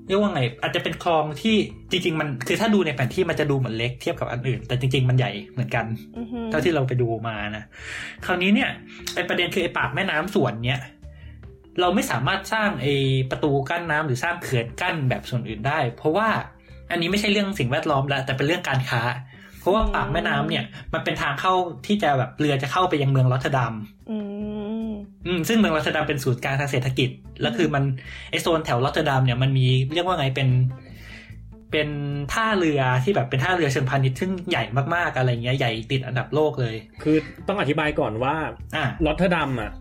[0.09, 1.55] เรียกว่าไง อาจจะเป็นคลองที่
[1.91, 5.85] จริง ๆ มันคือถ้าดูในแผนที่มันจะดูเหมือนเล็กเทียบกับอันอื่น แต่จริง ๆ มันใหญ่เหมือนกัน
[6.17, 7.63] อือหือเท่าที่เราไปดูมานะ
[8.25, 8.69] คราวนี้เนี่ย
[9.15, 10.81] ไอประเด็นคือไอปากแม่น้ำส่วนเนี้ย
[11.81, 12.87] เราไม่สามารถสร้างไอ
[13.31, 16.29] ประตูกั้นน้ำหรือสร้างเขื่อนกั้นแบบส่วนอื่นได้ เพราะว่า
[16.91, 19.01] อันนี้ไม่ใช่เรื่องสิ่งแวดล้อมแล้วแต่เป็นเรื่องการค้า
[19.59, 21.53] เพราะว่าปากแม่น้ำเนี่ย มันเป็นทางเข้า
[21.87, 23.73] ที่จะแบบเรือจะเข้าไปยังเมืองรอตเตอร์ดัม
[25.25, 27.09] อืมอืมซึ่งเมืองรอตเตอร์ดัมเป็นศูนย์กลางทางเศรษฐกิจ
[27.41, 27.83] แล้วคือมัน
[28.29, 30.49] ไอโซนแถวรอตเตอร์ดัมเนี่ยมันมีเรียกว่าไงเป็น
[31.71, 31.89] เป็น
[32.33, 34.63] ท่าเรือที่แบบเป็นท่าเรือเชิงพาณิชย์ซึ่งใหญ่
[34.95, 37.15] มากๆอะไรเงี้ยใหญ่ติดอันดับโลกเลย คือ
[37.47, 38.35] ต้องอธิบายก่อนว่า
[38.75, 39.71] อะรอตเทอร์ดัมอะ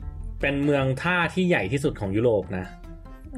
[0.40, 2.66] เป็นเมืองท่าที่ใหญ่ที่สุดของยุโรปนะ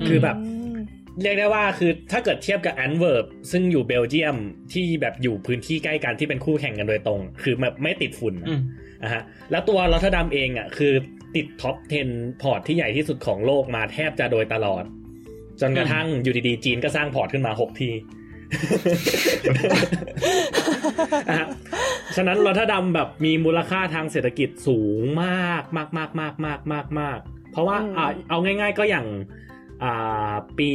[0.09, 0.37] คือแบบ
[0.77, 0.79] ม
[1.23, 4.37] เรียกได้ว่าคือถ้าเกิดเทียบกับแอนต์เวิร์ปซึ่งอยู่เบลเยียม
[4.73, 8.61] ที่แบบอยู่พื้นที่ใกล้กันที่เป็นคู่แข่งกันโดยตรง คือแบบไม่ติดฝุ่นอืม
[9.03, 10.93] นะฮะแล้วตัวรอตเทอร์ดัมเองอะคือ
[11.37, 11.77] ติด top
[12.09, 14.85] 10 port ที่ใหญ่ที่สุดของโลกมาแทบจะโดยตลอด
[15.61, 17.93] จนกระทั่งอยู่ดีๆ จีนก็สร้าง port ขึ้นมา 6 ที่
[21.29, 21.49] อะฮะ
[22.17, 27.19] ฉะนั้นรอตเทอร์ดัมแบบมีมูลค่าทางเศรษฐกิจสูงมากมากมากมากมากมากมาก
[27.53, 29.07] เพราะว่าอืมอ่าเอาง่าย ๆ ก็อย่าง
[29.83, 30.71] อ่าปี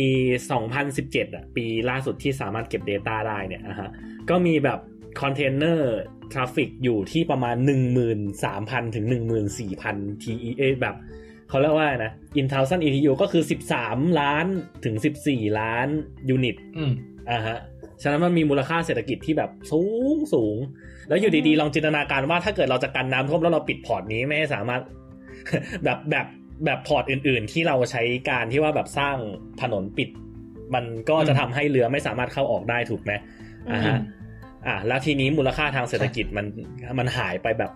[0.65, 3.89] 2017 อะ ปีล่าสุดที่สามารถเก็บ Data ได้เนี่ยนะฮะ
[4.29, 4.79] ก็มีแบบ
[5.21, 7.55] container traffic อยู่ที่ประมาณ
[8.25, 10.95] 13,000 ถึง 14,000 TE เอยแบบ
[11.49, 13.43] เขาเรียกว่าอะไรนะ in thousand TEU ก็คือ
[13.79, 14.45] 13 ล้าน
[14.85, 14.95] ถึง
[15.27, 15.87] 14 ล้าน
[16.29, 16.91] unit อืม
[17.31, 17.57] อ่าฮะ
[18.01, 19.81] ฉะนั้นมันมีมูลค่าเศรษฐกิจที่แบบสู
[20.15, 20.57] งสูง
[21.07, 24.81] แล้วอยู่ดีๆ ลองจินตนาการว่าถ้าเกิดเราจะกันน้ำท่วมแล้วเราปิด port นี้ไม่ให้สามารถ
[25.83, 26.25] แบบแบบ
[26.65, 29.15] แบบ port อื่น ๆ ที่เราใช้การที่ว่าแบบสร้าง
[29.61, 30.09] ถนนปิด
[30.75, 33.13] มันก็จะทำให้เรือไม่สามารถเข้าออกได้ถูกไหม
[33.71, 33.97] อ่าฮะ
[34.67, 36.45] อ่าแล้วทีนี้มูลค่าทางเศรษฐกิจมัน
[36.99, 37.71] มันหายไปแบบ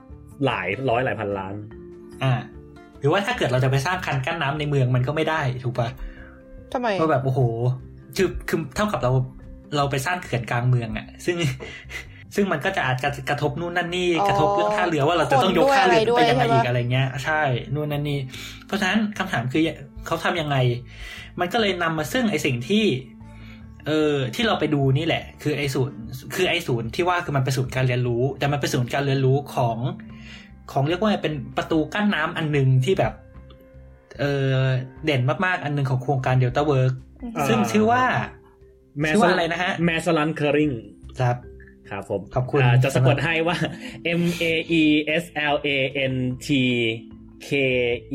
[0.45, 1.55] หลายร้อยหลายพันล้าน
[2.23, 2.33] อ่า
[2.99, 5.89] หรือว่าถ้าเกิดเราจะไปสร้างคันกั้นน้ำในเมืองมันก็ไม่ได้ถูกปะ
[6.73, 7.39] ทำไมก็แบบโอ้โห
[8.17, 9.11] คือคือเท่ากับเรา
[9.75, 11.37] เราไปสร้างเขื่อนกลางเมืองอะซึ่ง
[12.35, 17.41] ซึ่งมันก็จะอาจจะกระทบนู่นนั่นนี่อ๋อกระทบเรื่องท่าเรือว่าเราจะต้องยกท่าเรือคนด้วยไปยังไงอะไรด้วยอีกอะไรเงี้ย ใช่
[17.73, 18.19] นู่นนั่นนี่
[18.65, 19.61] เพราะฉะนั้นคำถามคือ
[20.05, 20.57] เขาทำยังไง
[21.39, 22.85] มันก็เลยนำมาซึ่งไอสิ่งที่
[23.87, 25.97] เออที่เราไปดูนี่แหละ คือไอศูนย์
[26.35, 29.77] คือไอศูนย์ที่ว่าคือมันเป็นศูนย์การเรียนรู้ แต่มันเป็นศูนย์การเรียนรู้ของ
[30.71, 33.13] ของเรียกว่าเป็นประตูกั้นน้ำอันหนึ่งที่แบบ
[34.19, 34.53] เออ
[35.05, 36.93] เด่นมากๆ อันหนึ่งของโครงการเดลต้าเวิร์ก
[37.37, 38.03] อ่าซึ่งชื่อว่า
[39.07, 40.71] ชื่อว่าอะไรนะฮะแมสลันเคอริง
[41.19, 41.37] ครับ
[41.89, 43.57] ครับผมขอบคุณาจะสะกดให้ว่า
[44.19, 44.43] M A
[44.81, 44.83] E
[45.21, 45.23] S
[45.53, 45.69] L A
[46.11, 46.13] N
[46.45, 46.49] T
[47.47, 47.49] K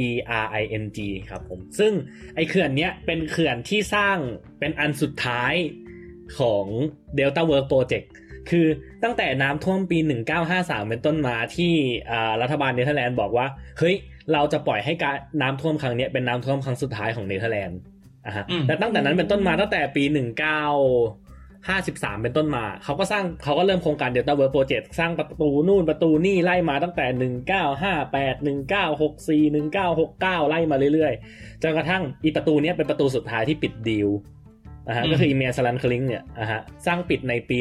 [0.07, 0.09] E
[0.45, 0.99] R I N G
[1.29, 1.93] ครับผม ซึ่ง
[2.35, 4.19] ไอเขื่อนเนี้ยเป็นเขื่อนที่สร้าง
[4.59, 5.55] เป็นอันสุดท้าย
[6.39, 6.67] ของ
[7.19, 8.07] Delta Work Project
[8.51, 8.67] คือ
[9.03, 9.99] ตั้งแต่น้ำท่วมปี
[10.45, 11.73] 1953 เป็นต้นมาที่
[12.11, 13.47] อ่ารัฐบาลเนเธอร์แลนด์บอกว่า
[13.79, 13.95] เฮ้ย
[14.33, 17.79] เราจะปล่อยให้การน้ำท่วมครั้งเนี้ยเป็นน้ำท่วมครั้งสุดท้ายของเนเธอร์แลนด์
[18.27, 20.05] อะฮะอืมแต่ตั้งแต่นั้นเป็นต้นมาตั้งแต่ปี
[21.65, 27.07] 1953 เป็นต้นมาเขาก็สร้างเขาก็เริ่มโครงการ Delta Work Project สร้างประตูนู่นประตูนี่ไล่มาตั้งแต่
[29.43, 29.57] 1958 1964
[29.95, 34.09] 1969 ไล่มาเรื่อยๆ จนกระทั่งอีประตูเนี้ยเป็นประตูสุดท้ายที่ปิดดีล
[34.89, 37.57] นะฮะอืมก็คืออีเมียสลันคลิงเนี่ยนะฮะสร้างปิดในปี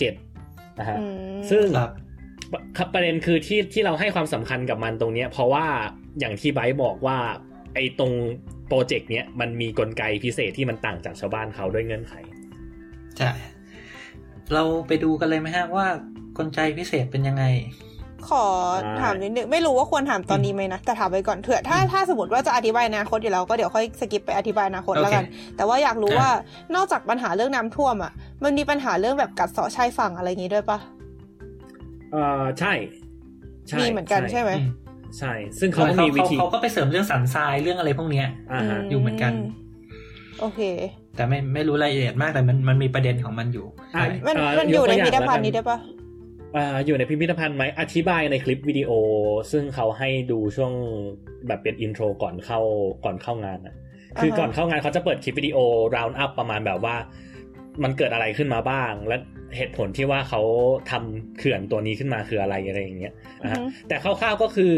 [0.00, 1.06] 1997นะฮะอื
[1.36, 1.92] มซึ่งครับ
[2.76, 5.66] ครับประเด็นคือที่ที่เราให้ความสำคัญกับมันตรงเนี้ยเพราะว่า
[6.20, 7.18] อย่างที่ไบร์ทบอกว่า
[7.74, 8.12] ไอ้ตรง
[8.68, 12.14] โปรเจกต์เนี้ยมันมีกลไกพิเศษที่มันต่างจากชาวบ้านเขาด้วยเงื่อนไข
[13.18, 13.30] ใช่
[14.54, 15.86] เราไปดูกันเลยไหมฮะว่า
[16.38, 17.44] กลไกพิเศษเป็นยังไง
[18.28, 18.44] ขอ
[19.00, 25.24] ถามนิดนึงไม่รู้ว่าควรถามตอนนี้ไหมนะ แต่ถามไปก่อนเถอะถ้าถ้าสมมติว่าจะอธิบายอนาคตอยู่แล้วก็เดี๋ยวค่อยสกิปไปอธิบายอนาคตโอเคแล้วกัน
[25.56, 26.30] แต่ว่าอยากรู้อะว่า
[26.74, 28.12] นอกจากปัญหาเรื่องน้ำท่วมอะ
[28.44, 30.78] มันมีปัญหาเรื่องแบบกัดเซาะชายฝั่งอะไรอย่างงี้ด้วยปะ
[32.12, 32.72] เออใช่
[33.68, 34.70] ใช่มีเหมือนกันใช่ไหมอืม
[35.18, 39.32] ใช่ ซึ่งเขาก็เขามีวิเขาธีเขาก็ไปเสริมเรื่องสันทรายเรื่องอะไรพวกเนี้ยอ่าฮะอยู่เหมือนกัน
[40.40, 40.60] โอเค
[41.16, 45.78] แต่ไม่ไม่รู้รายละเอียดมากแต่มันมันมีประเด็นของมันอยู่อะใช่มันเอ่อมันอยู่ในยกตัวพิอย่างพิธภัณฑ์แล้วกันนี้ได้ปะ
[46.56, 48.90] อ่าอยู่ในพิพิธภัณฑ์ไหมอธิบายในคลิปวิดีโอ
[49.52, 50.72] ซึ่งเขาให้ดูช่วง
[51.46, 52.60] แบบเป็นอินโทรก่อนเข้า
[53.04, 53.74] ก่อนเข้างานอะ
[54.22, 55.58] คือก่อนเข้างานเขาจะเปิดคลิปวิดีโอ
[55.94, 56.96] round up ประมาณแบบว่า
[57.82, 59.16] มันเกิดอะไรขึ้นมาบ้าง และ
[59.56, 60.40] เหตุผลที่ว่าเขา
[60.90, 63.12] ทำเขื่อนตัวนี้ขึ้นมาคืออะไรอะไรอย่างเงี้ย
[63.44, 64.74] นะฮะอือฮึแต่คร่าวๆก็คือ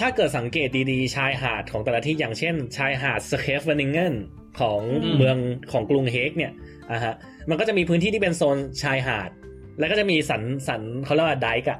[0.00, 4.14] ถ้าเกิดสังเกตดีๆ ชายหาดของแต่ละที่อย่างเช่น ชายหาดสเคฟเวนิงเกน
[4.60, 5.36] ของอืมเมือง
[5.72, 6.52] ของกรุงเฮกเนี่ย
[6.92, 7.14] อะฮะ
[7.50, 9.30] มันก็จะมีพื้นที่ที่เป็นโซนชายหาด
[9.78, 11.78] แล้วก็จะมีสันสันเขาเรียกว่าไดก์อะ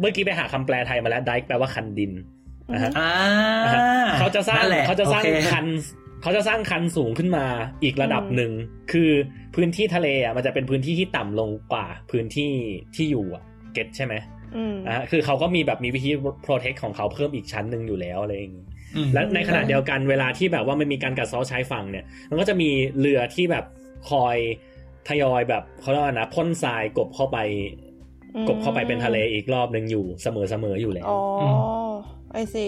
[0.00, 2.12] เมื่อกี้ไปหาคำแปลไทยมาแล้วไดก์แปลว่าคันดิน
[2.72, 3.10] นะฮะอ่า
[3.64, 3.82] อะฮะ
[4.18, 5.66] เขาจะสร้างนั่นแหลเขาจะสร้างโอเคคัน
[6.22, 7.46] เขาจะสร้างคันสูงขึ้นมา
[7.82, 8.52] อีกระดับหนึ่ง
[8.92, 9.10] คือ
[9.54, 12.52] พื้นที่ทะเลอะมันจะเป็นพื้นที่ที่ต่ำลงกว่าพื้นที่
[12.96, 13.44] ที่อยู่อะ
[13.74, 14.14] เก็ตใช่ไหม
[14.56, 16.10] อืมอะคือเขาก็มีแบบมีวิธี
[16.46, 18.70] protect ของเขาเพิ่มอีกชั้นหนึ่งอยู่แล้วอะไรอย่างงี้อืม
[19.14, 23.64] และในขณะเดียวกันเวลาที่แบบว่ามันมีการกัดเซาะชายฝั่งเนี่ย มันก็จะมีเรือที่แบบ
[24.10, 24.36] คอย
[25.08, 27.38] ทยอยแบบเขาเรียกว่านะพ่นทรายกบเข้าไป
[28.48, 31.20] กบเข้าไปเป็นทะเลอีกรอบหนึ่งอยู่เสมอเสมออยู่แล้วอ๋อ
[32.32, 32.66] ไอซี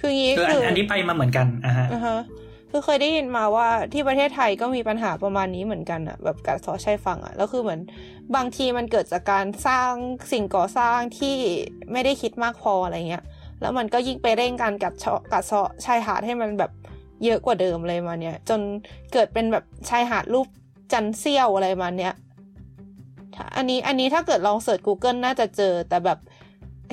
[0.00, 2.20] คืองี้คืออันคืออันนี้ไปมาเหมือนกันอะฮะอ่าฮะ
[2.70, 7.80] คือเคยได้ยินมาว่าที่ประเทศไทยก็มีปัญหาประมาณนี้เหมือนกันอะแบบกัดเซาะชายฝั่งอะแล้วคือเหมือน
[8.36, 9.90] บางทีมันเกิดจากการสร้าง
[10.32, 11.36] สิ่งก่อสร้างที่
[11.92, 13.24] ไม่ได้คิดมากพออะไรเงี้ย
[13.60, 16.70] แล้วมันก็ยิ่งไปเร่งการกัดเซาะกัดเซาะชายหาดให้มันแบบ
[17.24, 18.60] เยอะกว่าเดิมเลยมาเนี่ย จน
[19.12, 20.46] เกิดเป็นแบบชายหาดรูป
[20.92, 22.14] จันเซี่ยวอะไรมาเนี่ย
[23.56, 26.18] อันนี้อันนี้ถ้าเกิดลองเสิร์ช Google น่าจะเจอแต่แบบ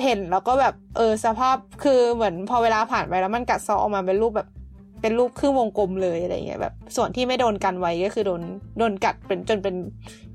[0.04, 4.48] เห็นแล้วก็แบบเออสภาพคือเหมือนพอเวลาผ่านไปแล้วมันกัดเซาะออกมาเป็นรูปแบบ
[5.00, 8.42] เป็นรูปครึ่งวงกลมเลยอะไรเงี้ยแบบ ส่วนที่ไม่โดนกันไว้ก็คือโดน
[8.78, 9.74] โดนกัดเป็นจนเป็น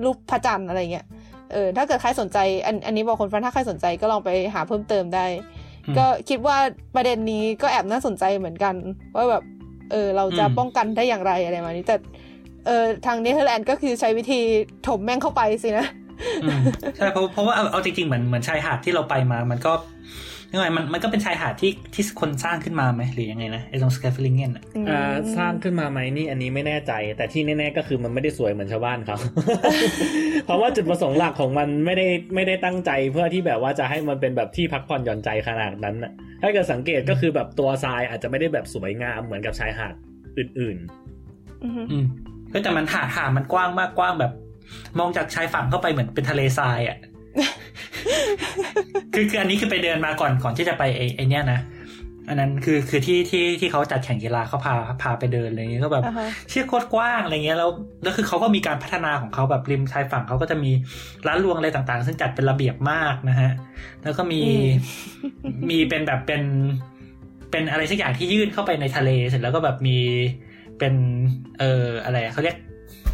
[0.03, 1.05] รูปพระจันทร์อะไรเงี้ย
[1.51, 5.25] เออถ้าเกิดใครสนใจอันอันนี้บอกคนฟังถ้าใครสนใจก็ลองไปหาเพิ่มเติมได้
[5.97, 6.57] ก็คิดว่า
[6.95, 8.75] ประเด็นนี้ก็แอบน่าสนใจเหมือนกัน
[9.15, 9.43] ว่าแบบ
[9.91, 11.97] เออเราจะอืมป้องกันได้อย่างไรอะไรมานี้แต่
[12.65, 14.39] เออทางเนเธอร์แลนด์ก็คือใช้วิธี
[14.87, 15.87] ถมแม่งเข้าไปสินะ
[16.43, 16.61] อืม
[16.97, 19.73] ใช่เพราะเพราะว่าเอาเอาจริงๆเหมือนเหมือนชายหาดที่เราไปมา มันก็
[20.51, 29.17] ยังไงมันมันก็เป็นชายหาดที่ที่คนสร้างขึ้นมาไหมหรือยังไงนะไอ้ตรงสแกฟลิงเกนอะอ่าสร้างขึ้นมาไหมนี่อันนี้ไม่แน่ใจ แต่ที่แน่ๆก็คือมันไม่ได้สวยเหมือนชาวบ้านเขา
[30.45, 39.93] เพราะว่าจุดประสงค์หลักของมันไม่ได้ไม่ได้ตั้งใจเพื่อที่แบบว่าจะให้มันเป็นแบบที่พักผ่อนหย่อนใจขนาดนั้นน่ะถ้าเกิดสังเกตก็คือแบบตัวทรายอาจจะไม่ได้แบบสวยงามเหมือนกับชายหาด
[40.37, 40.77] อื่น
[41.63, 42.05] อือฮึอืม
[42.53, 44.31] ก็แต่มันหาดหาดมันกว้างมากกว้างแบบ
[44.99, 46.97] มองจากชายฝั่งเข้าไปเหมือนเป็นทะเลทรายอะ
[49.13, 51.59] คือคืออันนี้คือไปเดินมาก่อนก่อนที่จะไปไอ้ไอ้เนี้ยนะ
[52.29, 57.69] อันนั้นคือคือที่ที่ที่เขาจัดแข่งกีฬาเขาพาพาไปเดินอะไรเงี้ยก็แบบอ่าฮะเชี่ยโคตรกว้างอะไรเงี้ยแล้ว
[58.03, 60.71] แล้วคือเขาก็มีการพัฒนาของเขาแบบริมชายฝั่งเขาก็จะมี
[61.27, 63.51] ร้านรวงอะไรต่างๆ ซึ่งจัดเป็นระเบียบมากนะฮะ
[64.03, 64.41] แล้วก็มี
[65.69, 66.43] มีเป็นแบบเป็น
[67.51, 69.97] เป็นอะไรสักอย่างที่ยื่นเข้าไปในทะเลเสร็จแล้วก็แบบมี
[70.79, 70.93] เป็น
[71.59, 72.57] เอออะไรอะเขาเรียก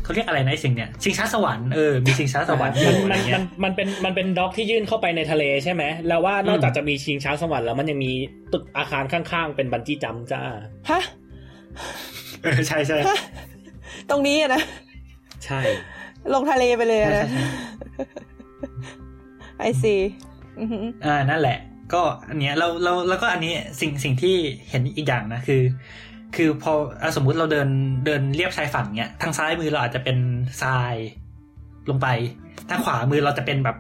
[0.08, 8.12] เขาเรียกอะไรนะไอ้สิ่งเนี้ยชิงช้าสวรรค์เออมีชิงช้าๆสวรรค์อมันยู่อะไรมันเงี้มันยมันเป็นมันเป็นด็อกที่ยื่นเข้าไปในทะเลใช่ไหมแล้วว่านอกจากจะมีชิงช้าสวรรค์แล้วมันยังมี
[8.54, 10.42] ตึกอาคารข้างๆ เป็นบันจี้จัมป์จ้า
[10.90, 11.02] ฮะ
[12.44, 13.18] เออใช่ใช่ฮะ
[14.10, 14.62] ตรงนี้อะนะ
[15.46, 15.60] ใช่
[16.34, 17.42] ลงทะเลไปเลยอะใช่นะใช่
[19.60, 19.96] ไอซี
[20.60, 21.58] อือฮึอ่านั่นแหละ
[21.94, 24.36] ก็อันเนี้ยเราเราแล้วก็อันนี้สิ่งสิ่งที่
[24.70, 25.62] เห็นอีกอย่างนะคือ
[26.38, 27.70] คือพออะสมมุติเราเดิน
[28.06, 30.18] เดินเรียบชายฝั่งเนี้ยทางซ้ายมือเราอาจจะเป็น
[30.62, 30.96] ทราย
[31.90, 32.08] ลงไป
[32.70, 33.78] ทางขวามือเราจะเป็นแบบ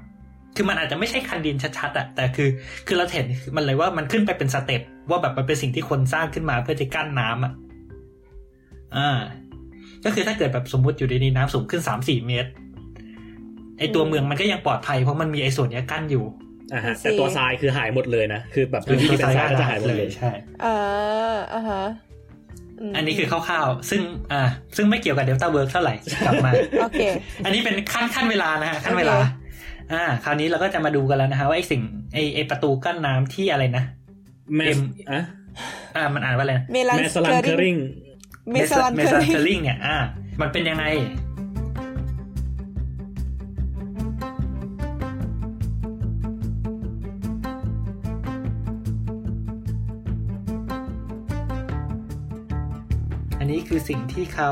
[0.55, 2.49] คือมันอาจจะไม่ใช่คันดินชัดๆอะแต่คือ
[2.87, 7.53] คือเราเห็นมันเลยว่ามันขึ้นไปเป็นสเต็ปว่าแบบมันเป็นสิ่งที่คนสร้างขึ้นมาเพื่อจะกั้นน้ำอะ
[8.97, 9.09] อ่า
[10.05, 12.49] ก็คือถ้าเกิดแบบสมมุติอยู่ดีๆน้ำสูงขึ้นสามสี่เมตร
[13.77, 16.25] ไอตัวเมืองมันก็ยังปลอดภัยเพราะมันมีไอส่วนเนี้ยกั้นอยู่
[16.73, 20.31] อ่าฮะแต่ตัวทรายคือหายหมดเลยนะ คือแบบพื้นที่ที่เป็นทรายก็จะหายหมดเลยใช่
[20.63, 20.75] อ่า
[21.53, 22.06] อ่าฮะม
[22.95, 24.01] อันนี้คือคร่าวๆ ซึ่ง
[24.31, 24.41] อ่า
[24.75, 25.93] ซึ่งไม่เกี่ยวกับเดลต้าเวิร์กเท่าไหร่
[26.25, 26.51] กลับมา
[26.81, 27.01] โอเค
[27.45, 31.81] อันนี้เป็นขั้นขั้นเวลานะฮะขั้นเวลาโอเคอ่า คราวนี้เราก็จะมาดูกันแล้วนะฮะว่าไอสิ่ง
[32.13, 33.83] ไอไอประตูกั้นน้ำที่อะไรนะ
[34.55, 35.21] แมส M อะ
[35.95, 37.75] อ่ามันอ่านว่าอะไรนะเมลันแมสลันเคอริง
[38.51, 39.97] เมสลันเมเคอซันริงเคอริงเนี่ยอ่า
[40.41, 40.85] มันเป็นยังไง
[53.77, 54.51] คือสิ่งที่เขา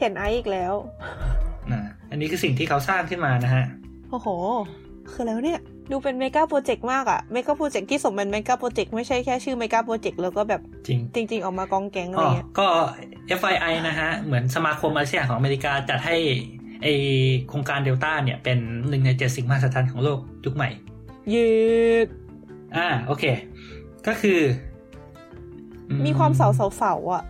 [0.00, 0.74] เห็นไอซ์อีกแล้ว
[1.70, 3.64] อ่าอันนี้คือสิ่งที่เขาสร้างขึ้นมานะฮะ
[4.10, 4.28] โอ้โห
[5.12, 5.58] คือแล้วเนี่ย
[5.90, 10.60] ดูเป็นเมกาโปรเจกต์มากอะเมกาโปรเจกต์ที่สมเป็นเมกาโปรเจกต์ไม่ใช่แค่ชื่อเมกาโปรเจกต์แล้วก็แบบ
[11.14, 12.66] จริงจริง ๆ ออกมากองแกงอะไรอ๋อเงี้ยก็
[13.40, 16.16] FII นะฮะ เหมือนสมาคมอาเซียนของอเมริกาจัดให้
[16.82, 16.86] ไอ
[17.48, 18.58] โครงการเดลต้าเนี่ยเป็น
[18.88, 20.70] หนึ่งในเจ็ดสิ่งมหัศจรรย์ของโลกยุคใหม่
[21.34, 21.48] ยื
[22.06, 22.08] ด
[22.76, 23.24] อ่าโอเค
[24.06, 24.40] ก็คือ
[25.90, 27.22] อืมีความเสาเสาเสาๆอะ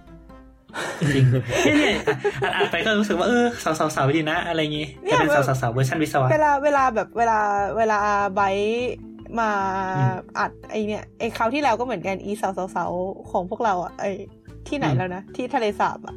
[1.15, 1.97] จริงเนี่ยเนี่ย
[2.45, 7.39] อ่านอ่านไปก็รู้สึกว่าเออสาวสาวๆดีนะ อะไรอย่างงี้จะเป็นสาวสาวๆเวอร์ชันวิศวะเวลาเวลาแบบเวลา
[7.79, 7.99] เวลา
[8.35, 9.51] ไบร์ทมา
[9.97, 14.05] อืมอัดไอเนี่ยไอคราวที่แล้วก็เหมือนกันอีเสาเสาเสาๆของพวกเราอะไอ
[14.69, 16.17] ที่ไหนอืมแล้วนะที่ทะเลสาบอะ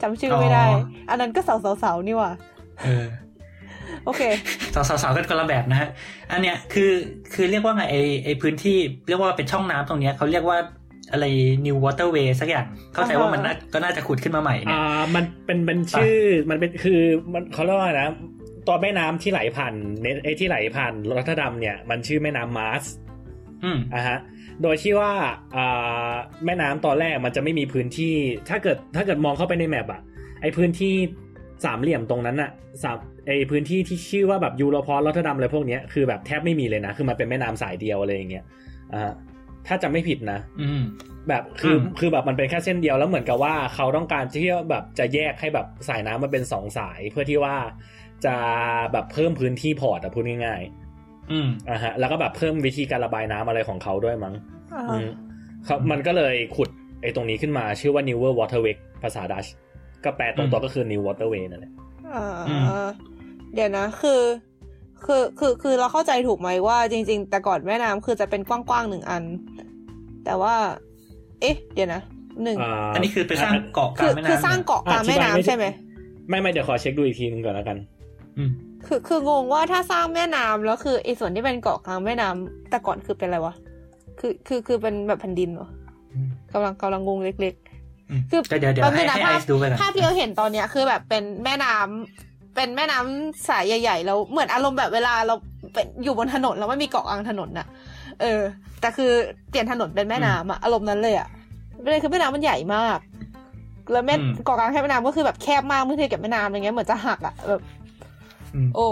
[0.00, 2.32] จำชื่อไม่ได้อ๋ออันนั้นก็เสาเสาเสาๆนี่ว่ะ
[2.84, 3.06] เออ
[4.04, 4.22] โอเค
[4.74, 5.88] สาวสาวๆกันคนละแบบนะฮะ
[6.32, 6.90] อันเนี้ยคือ
[7.34, 8.76] คือเรียกว่าไงไอไอพื้นที่
[9.08, 10.58] เรียกว่าเป็นช่องน้ำตรงเนี้ยเขาเรียกว่า
[11.12, 11.24] อะไร
[11.66, 16.18] New Waterway สักอย่าง เข้าใจว่ามันน่าก็น่าจะขุดขึ้นมาใหม่เนี่ยอ่ามันเป็นเป็นชื่อ
[16.50, 17.00] มันเป็นคือ
[17.32, 18.08] มันเขาเรียกว่านะ
[18.66, 22.84] ตัวแม่น้ำที่ไหลผ่านเนไอที่ไหลผ่านรัตดัมเนี่ย มันชื่อแม่น้ำมาร์ส
[23.64, 24.18] อืมอะฮะ
[24.62, 25.12] โดยที่ว่า
[25.56, 26.12] อ่า
[26.44, 28.14] แม่น้ำตอนแรกมันจะไม่มีพื้นที่
[28.48, 30.00] ถ้าเกิดถ้าเกิดมองเข้าไปในแมปอะ
[30.42, 30.94] ไอพื้นที่
[31.64, 32.50] สามเหลี่ยมตรงนั้นอะ
[32.82, 32.96] สาม
[33.26, 38.44] ไอพื้นที่ที่ชื่อว่าแบบยูโรพอลรัตดัมอะไรพวกเนี้ยคือแบบแทบไม่มีเลยนะ คือมันเป็นแม่น้ำสายเดียวอะไรอย่างเงี้ย
[38.92, 39.14] อ่าฮะ
[39.66, 40.82] ถ้าจะไม่ผิดนะ อืม
[41.28, 47.56] แบบคืออมคือแบบมันเป็นแค่เส้นเดียวแล้วเหมือนกับว่าเขาต้องการที่จะแบบจะแยกให้แบบสายน้ำมันเป็นสองสายเพื่อที่ว่า
[48.26, 48.34] จะ
[48.92, 50.62] แบบเพิ่มพื้นที่พอร์ตอะพูดง่าย
[51.32, 54.34] อืมๆอะฮะ แล้วก็แบบเพิ่มวิธีการระบายน้ำอะไรของเขาด้วยมั้ง
[54.74, 55.08] อ่าอืม
[55.64, 56.68] เขามันก็เลยขุด
[57.02, 59.46] ไอ้ตรงนี้ขึ้นมาชื่อว่า Newer Waterway ภาษาดัช
[60.04, 61.72] ก็แปลตรงตัวก็คือ New Waterway นั่นแหละ
[62.14, 62.62] อ่าอืม
[63.54, 64.20] เดี๋ยวนะคือ
[65.04, 69.24] คือคือคือเราเข้าใจถูกไหมว่าจริง ๆ แต่ก่อนแม่น้ำคือจะเป็นกว้างๆหนึ่งอัน
[70.24, 70.54] แต่ว่า
[71.40, 72.02] เอ๊ะ เดี๋ยวนะ
[72.42, 75.64] หนึ่งาอันนี้คือไปสร้างเกาะกคืลางอแม่น้ำคือสร้างเกาะกลางแม่น้ำใช่ไหม
[76.28, 77.76] ไม่ไม่เดี๋ยวขอเช็คดูอีกทีนึงก่อนแล้วกัน
[78.38, 78.50] อืม
[78.86, 83.54] คือคืองงว่าถ้าสร้างแม่น้ำแล้วคือไอ้ส่วนที่เป็นเกาะกลางแม่น้ำแต่ก่อนคือเป็นอะไรวะ
[84.20, 85.68] คือคือคือเป็นแบบแผ่นดินเหรอ
[86.14, 87.56] อืมกำลังกำลังงงเล็ก
[88.10, 95.34] อืมคือก็เดี๋ยวเดี๋ยวให้แป๊บนึงนะให้ไอภาพซ์ดูไปก่อนๆภาพที่เราเห็นตอนเนี้ยคือแบบเป็นแม่น้ำ เป็นแม่น้ำสายใหญ่ๆแล้วเหมือนอารมณ์แบบเวลาเรา
[95.72, 97.66] เป็นอยู่บนถนนแล้วไม่มีเกาะกลางถนนน่ะ
[98.20, 98.40] เออ
[98.80, 99.10] แต่คือ
[99.50, 101.28] เปลี่ยนถนนเป็นแม่น้ำอะอารมณ์นั้นเลยอะ
[101.84, 102.98] ประเด็นคือแม่น้ำมันใหญ่มาก
[103.92, 107.62] แล้วแม่เกาะกลางแค่แม่น้ำก็คือแบบแคบมากเมื่อเทียบกับแม่น้ำอะไรเงี้ยเหมือนจะหักอะแบบ
[108.54, 108.86] อืมโอ้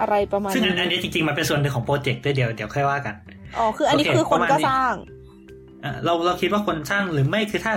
[0.00, 3.14] อะไรประมาณซึ่งอันนี้อันนี้จริงๆ มันเป็นส่วนหนึ่งของโปรเจกต์ด้วยเดี๋ยวเดี๋ยวค่อยว่ากัน
[3.58, 4.94] อ๋อ คืออันนี้โอเคคือคนประมาณก็นี้สร้าง
[5.84, 7.72] อะเราเราคิดว่าคนสร้างหรือไม่คือถ้า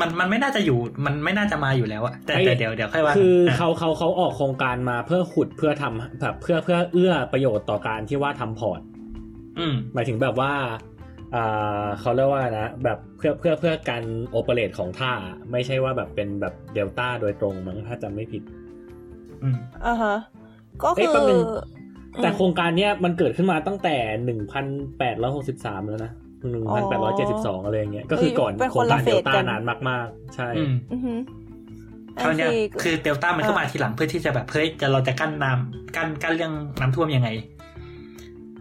[0.00, 8.80] มันมันไม่น่าจะอยู่มันไม่น่าจะมาอยู่แล้วอะแต่ไอ้แต่เดี๋ยวเดี๋ยวค่อยว่าคือกันเขาเขาเขาออกโครงการมาเพื่อขุดเพื่อทำแบบเพื่อเพื่อเอื้อประโยชน์ต่อการที่ว่าทำ port
[9.58, 10.52] อืมหมายถึงแบบว่า
[11.34, 15.12] อ่าเขาเรียกว่านะแบบเพื่อเพื่อเพื่อการโอเปเรตของท่า
[15.52, 18.42] ไม่ใช่ว่าแบบเป็นแบบเดลต้าโดยตรงมั้งถ้าจำไม่ผิด
[19.42, 19.56] อืม
[19.86, 20.16] อ่าฮะ
[20.82, 21.42] ก็เอ้คืยอแป๊บนึง
[22.14, 24.64] อืมแต่โครงการเนี้ยมันเกิดขึ้นมาตั้งแต่หนึ่งพัน
[24.98, 26.12] แปดร้อยหกสิบสามแล้วนะ
[26.50, 31.18] หนึ่งพันแปดร้อยเจ็ดสิบสองอะไรอย่างเงี้ยก็คือก่อนเป็นโคครนงละการเฟเดสลต้ากันนานมาก ๆ ใช่อืมอือหือ
[32.22, 37.28] คราวเนี้ยโอเคคือเดลต้ามันเข้ามาทีหลังเพื่อที่จะแบบเฮ้ยจะเราจะกั้นน้ำกั้นกั้นเรื่องน้ำท่วมยังไง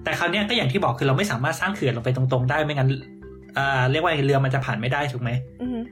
[0.04, 2.90] แต่คราวเนี้ยก็อย่างที่บอกคือเราไม่สามารถสร้างเขื่อนลงไปตรงๆ ได้ไม่งั้น
[3.58, 5.30] อ่าเรียกว่าเรือมันจะผ่านไม่ได้ถูกไหม
[5.62, 5.84] อือหือ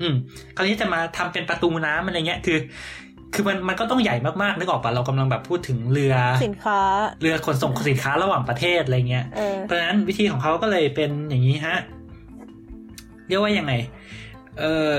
[0.00, 0.14] อืม
[0.56, 2.58] คราวนี้จะมาทำเป็นประตูน้ำอะไรเงี้ย คือ
[3.34, 6.14] คือมันมันก็ต้องใหญ่มากๆนึกออกปะเรากำลังแบบพูดถึงเรือ
[6.44, 6.80] สินค้า
[7.22, 11.76] เรือขนส่งสินค้าระหว่างประเทศอะไรเงี้ยเออเพราะฉะนั้นวิธีของเขาก็เลยเป็นอย่างนี้ฮะ
[13.28, 13.72] เรียกว่ายังไง
[14.60, 14.96] เออ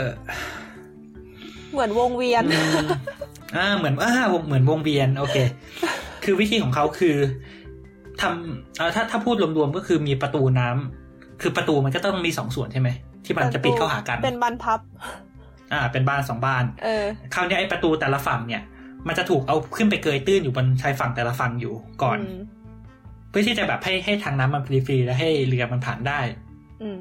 [1.72, 2.88] เหมือนวงเวียนอืม
[3.58, 5.38] อ่าเหมือนอ่าวงเหมือนวงเวียน โอเค
[6.24, 7.16] คือวิธีของเขาคือ
[8.22, 12.90] ทำอ่าถ้าถ้าพูดรวมๆก็คือมีประตูน้ำคือประตูมันก็ต้องมีสองส่วนใช่ไหม
[13.26, 14.80] ที่มันจะปิดเข้าหากัน เป็นบานพับ
[15.82, 18.62] อ่า เป็นบานสองบาน เออ คราวนี้ไอ้ประตูแต่ละฝั่งเนี่ย
[19.08, 22.42] มันจะถูกเอาขึ้นไปเกยตื้นอยู่บนชายฝั่งแต่ละฝั่งอยู่ก่อนม
[23.30, 26.20] เพื่อที่จะแบบให้ให้ทางน้ำมันฟรีๆและให้เรือมันผ่านได้
[26.82, 26.98] อืม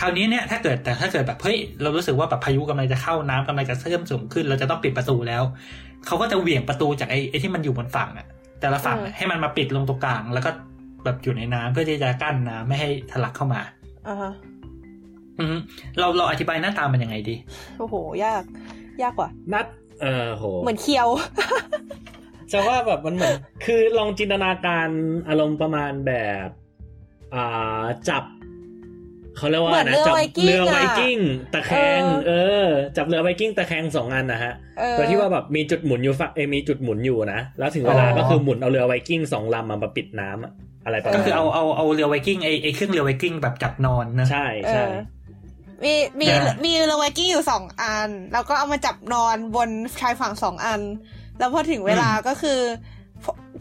[0.00, 5.42] คราวนี้เนี่ยถ้าเกิดแต่ถ้าเกิดแบบเฮ้ยเรารู้สึกว่าแบบพายุกำลังจะเข้าน้ำกำลังจะเพิ่มสูงขึ้น เราจะต้องปิดประตูแล้ว
[6.06, 8.26] เขาก็จะเหวี่ยงประตูจากไอ้ไอ้ที่มันอยู่บนฝั่งอะ
[8.60, 10.50] แต่ละฝั่งอะเออให้มันมาปิดลงตรงกลาง แล้วก็
[11.04, 13.60] แบบอยู่ในน้ำเพื่อที่จะกั้นน้ำไม่ให้ทะลักเข้ามา
[14.08, 14.55] อ่าฮะอือฮึ
[15.98, 17.34] เราเราอธิบายหน้าตามันยังไงดี
[17.78, 18.42] โอ้โห ยาก
[19.02, 19.66] ยากกว่า นัด
[20.02, 21.08] เออโห เหมือนเคียว
[22.52, 23.34] จะว่าแบบมันเหมือน
[23.64, 24.88] คือลองจินตนาการ
[25.28, 26.12] อารมณ์ประมาณแบ
[26.46, 26.48] บ
[27.34, 28.24] อ่าจับ
[29.36, 31.18] เขาเรียกว่าเหมือนนะเรือจัไวกิ้งเรืออะไวกิ้ง
[31.54, 32.32] ตะแคงเออเอ
[32.64, 32.66] อ
[32.96, 40.52] จับเรือไวกิ้งตะแคงสองอันนะฮะเออโดยที่ว่าแบบมีจุดหมุนอยู่ฝั่งเอยมีจุดหมุนอยู่นะแล้วถึงเวลาอ๋อก็คือหมุนเอาเรือไวกิ้งสองลำมามาปิดน้ำอะ
[40.84, 44.94] อะไรประก็มาณคือเอานั้นเอาเอาเรือไวกิ้งไอ้ไอ้เครื่องเรือไวกิ้งแบบจับนอนนะใช่เอใช่อ
[45.84, 49.68] มีมีอ่ามีเรือไวกิ้งอยู่สองอัน แล้วก็เอามาจับนอนบน
[50.00, 50.80] ชายฝั่งสองอัน
[51.38, 52.60] แล้วพอถึงเวลาก็คือ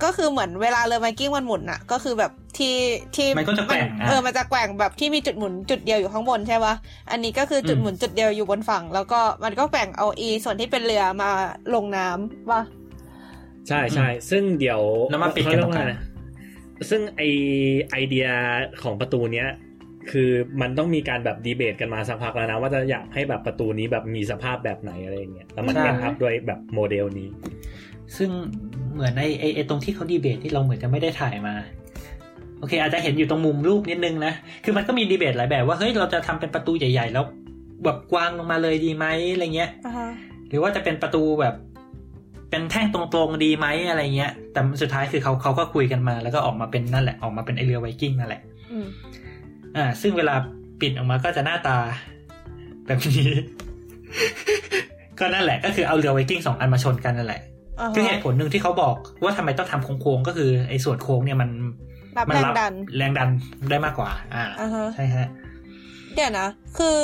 [0.03, 2.76] ก็คือเหมือนเวลาเรือไวกิ้งมันหมุนอะก็คือแบบที่
[3.16, 6.74] ที่มันก็จะแกว่งอะเออมันจะแกว่งแบบที่มีจุดหมุนจุดเดียวอยู่ข้างบนใช่ปะ
[7.11, 11.30] อันนี้ก็คือจุดอืมหมุนจุดเดียวอยู่บนฝั่ง แล้วก็มันก็แกว่งเอาอีส่วนที่เป็นเรือมา
[11.74, 12.61] ลงน้ำป่ะ
[13.68, 17.22] ใช่ใช่ซึ่งเดี๋ยวแล้วมาปิดกันตรงกลางเขเยว่ไซึ่งไอ
[17.91, 18.28] ไอเดีย
[18.84, 19.49] ของประตูเนี้ย
[20.11, 20.29] คือ
[20.61, 27.27] มันต้องมีการแบบดีเบตกันมาสักพักแล้วนะว่าจะอยากให้แบบประตูนี้แบบมีสภาพแบบไหนอะไรอย่างเงี้ยแล้วมันใช่แอนอัพด้วยแบบโมเดลนี้
[28.17, 28.29] ซึ่ง
[28.93, 31.55] เหมือนไอ้ไอ้ไอ้ตรงที่เขาดีเบตที่เราเหมือนจะไม่ได้ถ่ายมา
[32.59, 34.33] โอเค อาจจะเห็นอยู่ตรงมุมรูปนิดนึงนะ
[34.63, 37.25] คือมันก็มีดีเบตหลายแบบว่าเฮ้ยเราจะทำเป็นประตูใหญ่ ๆ แล้ว
[37.85, 40.09] แบบกว้างลงมาเลยดีไหมอะไรเงี้ยอ่าฮะ
[40.49, 41.55] หรือว่าจะเป็นประตูแบบ
[42.49, 48.41] เป็นแท่งตรงๆดีไหมอะไรเงี้ย แต่สุดท้ายคือเขาเขาก็คุยกันมา แล้วก็ออกมาเป็นนั่นแหละออกมาเป็นไอเรือไวกิ้งนั่นแหละ
[49.76, 50.36] อืมอ่า ซึ่งเวลา
[50.82, 51.78] ปิดออกมาก็จะหน้าตา
[52.86, 53.30] แบบนี้
[55.19, 57.41] ก็นั่นแหละก็คือเอาเรือไวกิ้งสองอันมาชนกันนั่นแหละ
[57.80, 61.49] อ่าคือฮะเหตุผลหนึ่งที่เขาบอกว่าทำไมต้องทำโค้งๆก็คือไอ้ส่วนโค้งเนี่ยมัน
[62.17, 63.30] รับมัแรงดันแรงดัน
[63.69, 65.28] ได้มากกว่า อ่าอ่าฮะใช่ฮะ
[66.13, 66.47] เดี๋ยวนะ
[66.78, 66.97] คือ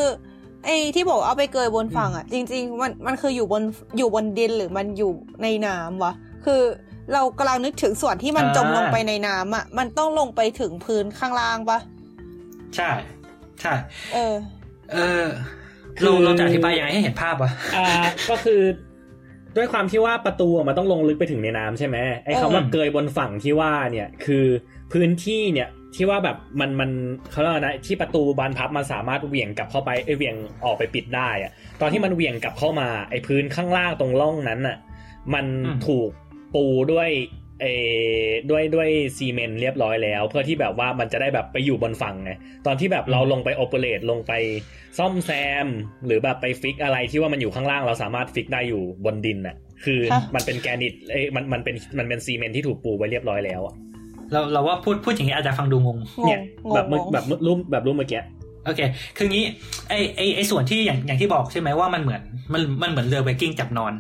[0.66, 3.64] ไอ้ที่บอกเอาไปเกยบนฝั่งอะ จริง ๆ มันมันคืออยู่บน
[3.98, 5.12] อยู่บนดินหรือมันอยู่
[5.44, 6.14] ในน้ำวะ
[6.46, 6.62] คือ
[7.14, 11.80] เรากำลังนึกถึงส่วนที่มันอ่าจมลงไปในน้ำอะ มันต้องลงไปถึงพื้นข้างล่างปะ
[12.76, 12.90] ใช่
[13.62, 13.74] ใช่
[14.14, 14.36] เออ
[14.94, 15.28] เออ
[16.02, 17.88] เราเราจะอธิบายยังไงให้เห็นภาพวะอ่า
[18.30, 18.62] ก็คือ
[19.58, 24.46] ด้วยความที่ว่าประตูอะมันต้องลงลึกไปถึงในน้ำใช่ไหมไอ้คำว่าเออเกยบนฝั่งที่ว่าเนี่ยคือ
[24.94, 26.90] พื้นที่เนี่ยที่ว่าแบบมันมัน
[27.32, 31.52] เขาเรียกว่านะที่ประตูบานพับมันสามารถเหวี่ยงกลับเข้าไปเอยเหวี่ยงออกไปปิดได้อะ
[31.82, 34.78] ตอนที่มันเหวี่ยงกลับเข้ามาไอ้พื้นข้างล่างตรงร่องนั้นน่ะ
[35.34, 35.46] มัน
[35.88, 36.10] ถูก
[36.56, 37.10] ปูด้วย
[37.62, 37.66] เอ
[38.24, 42.32] อด้วยด้วยซีเมนต์เรียบร้อยแล้ว เพื่อที่แบบว่ามันจะได้แบบไปอยู่บนฝั่งไง
[42.66, 44.32] ตอนที่แบบเราลงไป operate ลงไป
[44.98, 45.32] ซ่อมแซ
[45.66, 45.68] ม
[46.06, 49.56] หรือแบบไป fix อะไรที่ว่ามันอยู่ข้างล่างเราสามารถ fix ได้อยู่บนดินน่ะ
[49.86, 53.76] คือฮะมันเป็นแกรนิตเอ้ยมันมันเป็นมันเป็นซีเมนต์ที่ถูกปูไว้เรียบร้อยแล้วอะ
[54.32, 55.98] เราเราว่าพูดพูดอย่างนี้อาจจะฟังดูงงง
[56.28, 58.22] เนี่ยงงแบบเมื่องงแบบรูปแบบรูปเมื่อกี้
[58.66, 58.82] โอเค
[59.18, 59.46] คืองี้
[59.90, 62.22] ไอไอไอส่วนที่อย่างอย่างที่บอกใช่ไหมว่ามันเหมือน
[62.54, 63.94] มันมันเหมือนเรือไวกิ้งจับนอน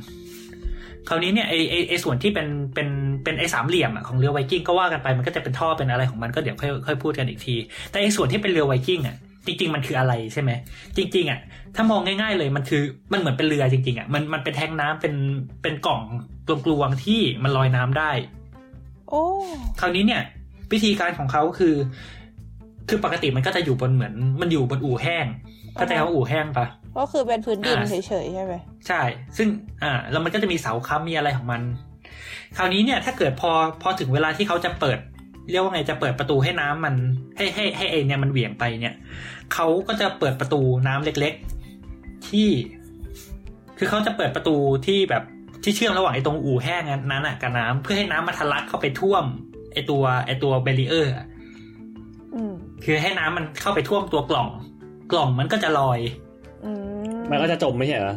[1.09, 2.87] คราวนี้เนี่ยไอไอไอส่วนที่เป็นเป็น
[3.23, 7.55] เป็นไอสามเหลี่ยมอะของเรือไวกิ้งก็ว่ากันไปมันก็จะเป็นท่อเป็นอะไรของมันก็เดี๋ยวค่อยค่อยพูดกันอีกที
[7.91, 10.51] แต่ไอส่วนที่เป็นเรือไวกิ้งอะจริงๆ มันคืออะไรใช่ไหม
[10.97, 11.39] จริง ๆอะ
[11.75, 15.13] ถ้ามองง่าย ๆ เลยมันคือมันเหมือนเป็นเรือจริงๆอะมันมันเป็นแทงน้ำเป็น
[15.61, 16.01] เป็นกล่อง
[16.65, 18.11] กลวงๆที่มันลอยน้ำได้
[19.09, 19.23] โอ้
[19.79, 20.21] คราวนี้เนี่ย
[20.71, 21.75] วิธีการของเขาคือ
[22.89, 25.25] คือปกติมันก็จะอยู่บนเหมือน มันอยู่บนอู่แห้ง
[25.75, 26.65] เข้าใจคำว่าอู่แห้งปะ
[26.97, 28.53] ก็คือเป็นพื้นดินอ่าเฉยๆใช่ไหม
[28.87, 29.01] ใช่
[29.37, 29.47] ซึ่ง
[29.83, 31.61] อ่าแล้วมันก็จะมีเสาค้ำมีอะไรของมัน
[32.57, 34.99] คราวนี้เนี่ย ถ้าเกิดพอพอถึงเวลาที่เขาจะเปิด
[35.49, 36.95] เรียกว่าไงจะเปิดประตูให้น้ำมัน
[37.37, 38.95] ให้ให้ให้ไอเนี่ยมันเหวี่ยงไปเนี่ย
[39.53, 41.33] เขาก็จะเปิดประตูน้ำเล็ก
[41.81, 42.49] ๆ ที่
[43.77, 45.23] คือเขาจะเปิดประตูที่แบบ
[45.63, 49.23] ที่เชื่อมระหว่างไอ้ตรงอู่แห้งนั้นน่ะกับน้ำเพื่อให้น้ำมันทะลักเข้าไปท่วม
[49.73, 51.13] ไอ้ตัวไอ้ตัวเบรีเออร์
[52.35, 54.47] อืมคือให้น้ำมันเข้าไปท่วมตัวกล่อง
[55.11, 56.20] กล่องมันก็จะลอยอื
[57.22, 58.16] มมันก็จะจมไม่ใช่เหรอ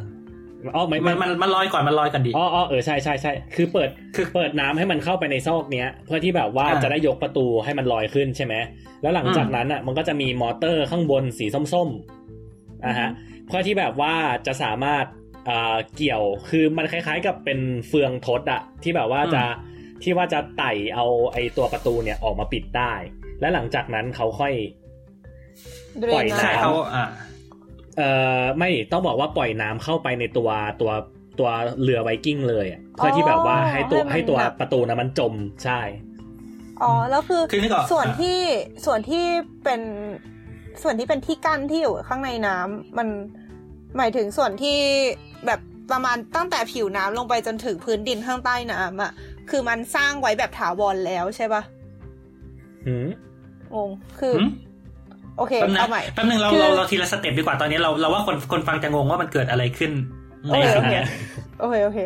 [0.75, 8.55] อ๋อไม่มัไม่นมันมันลอยก่อนมันลอยก่อนดิอ๋ออ๋อเออใช่ใช่ใช่คือเปิดคือเปิดน้ำให้มันเข้าไปในซอกเนี้ย เพื่อที่แบบว่าอ่าจะได้ยกประตูให้มันลอยขึ้นใช่ไหม
[9.03, 13.09] แล้วหลังจากอืมนั้นอะ มันก็จะมีมอเตอร์ข้างบนสีส้มๆอะฮะ
[13.47, 14.15] เพื่อที่แบบว่า
[14.47, 15.05] จะสามารถ
[15.49, 19.43] อ่าเกี่ยวคือมันคล้าย ๆ กับเป็นเฟืองทดอะที่แบบว่าจะ
[20.03, 22.93] ที่ว่าจะไต่เอาไอตัวประตูเนี่ยออกมาปิดได้
[23.41, 24.55] และหลังจากนั้นเขาค่อย
[26.01, 27.34] เดรปล่อยนน้ำใช่น้ำ
[27.97, 30.93] เขาอ่าเอ่อไม่ต้องบอกว่าปล่อยน้ำเข้าไปในตัวตัว
[31.39, 31.51] ตัว
[31.83, 35.35] เรือไวกิ้งเลยอะเพื่อที่แบบว่าให้ตัวให้ตัวประตูนะมันจม
[35.65, 35.81] ใช่
[36.83, 38.39] อ๋อแล้วคือคือนึกออกส่วนอะที่
[38.87, 39.25] ส่วนที่
[39.65, 39.81] เป็น
[40.83, 43.09] ส่วนที่เป็นที่กั้นที่อยู่ข้างในน้ำมัน
[43.97, 44.79] หมายถึงส่วนที่
[45.47, 45.61] แบบ
[45.93, 49.13] ประมาณตั้งแต่ผิวน้ำลงไปจนถึงพื้นดินข้างใต้น้ำอะ
[49.51, 51.63] คือมันสร้างไว้แบบถาวรแล้วใช่ปะ
[52.87, 53.09] หืม
[53.75, 54.51] งงคือหืม
[55.39, 59.93] โอเคแป๊บนึงเอาใหม่แป๊บนึงเราคือเราเราทีละสเต็ปดีกว่าตอนนี้เราเราว่าคนคนฟังจะงงว่ามันเกิดอะไรขึ้น
[60.45, 60.97] โอเคโอเคใน
[61.61, 61.99] โอเคโอเค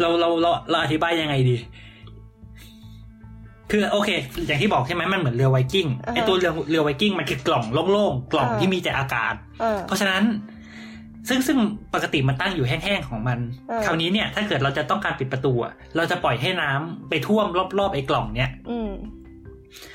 [0.00, 1.56] เราเราเราเราอธิบายยังไงดี
[3.70, 4.10] คือโอเค
[4.46, 10.22] อย่างที่บอกใช่ไหมมันเหมือนเรือไวกิ้งอ่าฮะไอตัวเรือเรือไวกิ้งมันคือกล่องโล่งๆกล่องอ่าที่มีแต่อากาศเออเพราะฉะนั้น
[11.28, 11.58] ซึ่งซึ่ง
[11.94, 13.38] ปกติมันตั้งอยู่แห้งๆของมัน
[13.68, 17.46] เออคราวนี้เนี่ย ถ้าเกิดเราจะต้องการปิดประตูอะเราจะปล่อยให้น้ำไปท่วม
[17.78, 18.90] รอบๆไอ้กล่อง เนี้ยอืม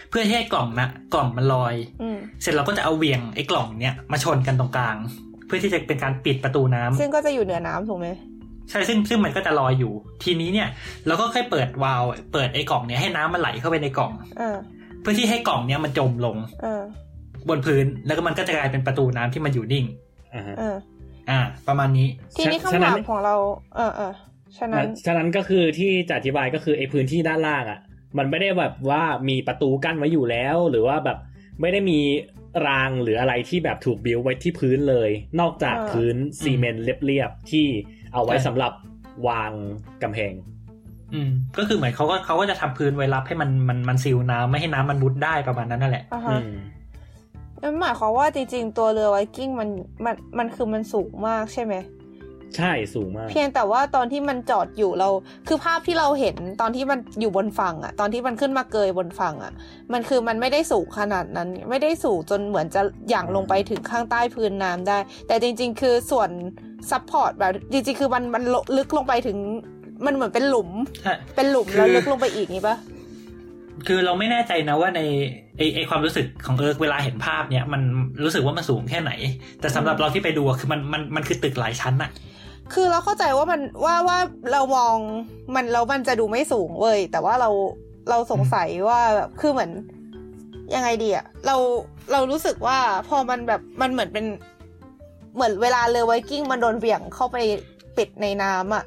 [0.10, 4.98] เพื่อให้กล่องนะกล่องมันลอยอืมเสร็จเราก็จะเอาเหวี่ยงไอ้กล่องเนี้ยมาชนกันตรงกลาง
[5.48, 8.08] เพื่อที่จะเป็นการปิดประตูน้ำซึ่งก็จะอยู่เหนือน้ำถูกไหม
[8.70, 9.94] ใช่ซึ่งซึ่งมันก็จะลอยอยู่
[10.24, 10.70] ทีนี้เนี่ย
[11.08, 14.58] เราก็ค่อยเปิดวาล์วเปิดไอ้กล่องเนี้ยให้น้ำมันไหลเข้าไปในกล่องเออ
[15.02, 16.82] เพื่อที่ให้กล่องเนี้ยมันจมลงเออ
[17.50, 19.86] บนพื้นแล้วก็มันก็จะกลายเป็นประตูน้ำที่มันอยู่นิ่ง
[20.34, 20.76] อ่าฮะเออ
[21.30, 22.08] อ่าประมาณนี้
[22.38, 23.36] ทีนี้ฉะคำถามนั้นของเรา
[23.76, 24.14] เออเออ
[24.58, 27.80] ฉะนั้นฉะนั้นก็คือที่จะอธิบายก็คือไอ้พื้นที่ด้านล่างอะ
[28.18, 31.18] มันไม่ได้แบบว่ามีประตูกั้นไว้อยู่แล้ว หรือว่าแบบ
[31.62, 32.00] ไม่ได้มี
[32.68, 35.10] รางหรืออะไรที่แบบถูกบิวไว้ที่พื้นเลย
[35.40, 37.66] นอกจากอ่าพื้นซีเมนต์เรียบๆที่
[38.14, 38.74] เอาไว้ใช่สำหรับ
[39.28, 39.52] วาง
[40.04, 40.34] กำแพง
[41.14, 46.50] อืม ก็คือเหมือนเขาก็เขาก็จะทำพื้นไว้รับให้มันมันมันซีลน้ำไม่ให้น้ำมันมุดได้ประมาณนั้นนั่นแหละอ่าอืฮะม
[47.62, 49.70] นั่นหมายความว่าจริงๆตัวเรือไวกิ้งมัน
[50.06, 51.74] มันมันคือมันสูงมากใช่ไหม
[52.58, 55.10] ใช่สูงมาก เพียงแต่ว่าตอนที่มันจอดอยู่เรา
[55.48, 59.54] คือภาพที่เราเห็นตอนที่มันอยู่บนฝั่งอะตอนที่มันขึ้นมาเกยบนฝั่งอะ
[59.94, 64.98] มันคือมันไม่ได้สูงขนาดนั้น ไม่ได้สูงจนเหมือนจะหย่างลงไปถึงข้างใต้พื้นน้ำได้
[65.28, 66.30] แต่จริง ๆ คือส่วน
[66.92, 68.44] support แบบจริงๆคือมันมัน
[68.78, 69.38] ลึกลงไปถึง
[70.06, 70.70] มันเหมือนเป็นหลุม
[71.04, 72.78] ใช่เป็นหลุมคือแล้วลึกลงไปอีกนี่ปะ
[73.88, 75.02] คือเราไม่แน่ใจนะว่าใน
[75.58, 77.82] ไอไอความรู้สึกของเอิร์กเวลาเห็นภาพเนี่ยมัน
[78.24, 79.12] รู้สึกว่ามันสูงแค่ไหน
[79.62, 82.12] แต่สำหรับเราที่ไปดูอะคือมันมันมันคือตึกหลายชั้นอะ
[82.74, 84.20] คือเราเข้าใจว่ามันว่าว่า
[84.52, 84.96] เรามอง
[85.56, 87.50] มันแล้วมันจะดูไม่สูงเว้ยแต่ว่าเรา
[88.10, 89.72] เราสงสัยว่าแบบคือเหมือน
[90.76, 91.56] ยังไงดีอะเรา
[92.12, 92.78] เรารู้สึกว่า
[93.10, 94.26] พอมันแบบมันเหมือนเป็น
[95.36, 97.38] เหมือนเวลาเรือไวกิ้งมันโดนเบี่ยงเข้าไป
[97.98, 98.84] ปิดในน้ำอะ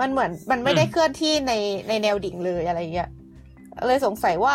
[0.00, 1.52] มันเหมือนมันไม่ได้เคลื่อนที่ใน
[1.88, 3.10] ในแนวดิ่งเลยอะไรเงี้ย
[3.86, 4.54] เลยสงสัยว่า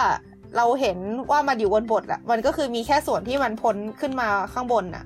[0.58, 0.98] เราเห็น
[1.32, 5.04] ว่ามันอยู่บนบทอะมันก็คือมีแค่ส่วนที่มันพ้นขึ้นมาข้างบนอะ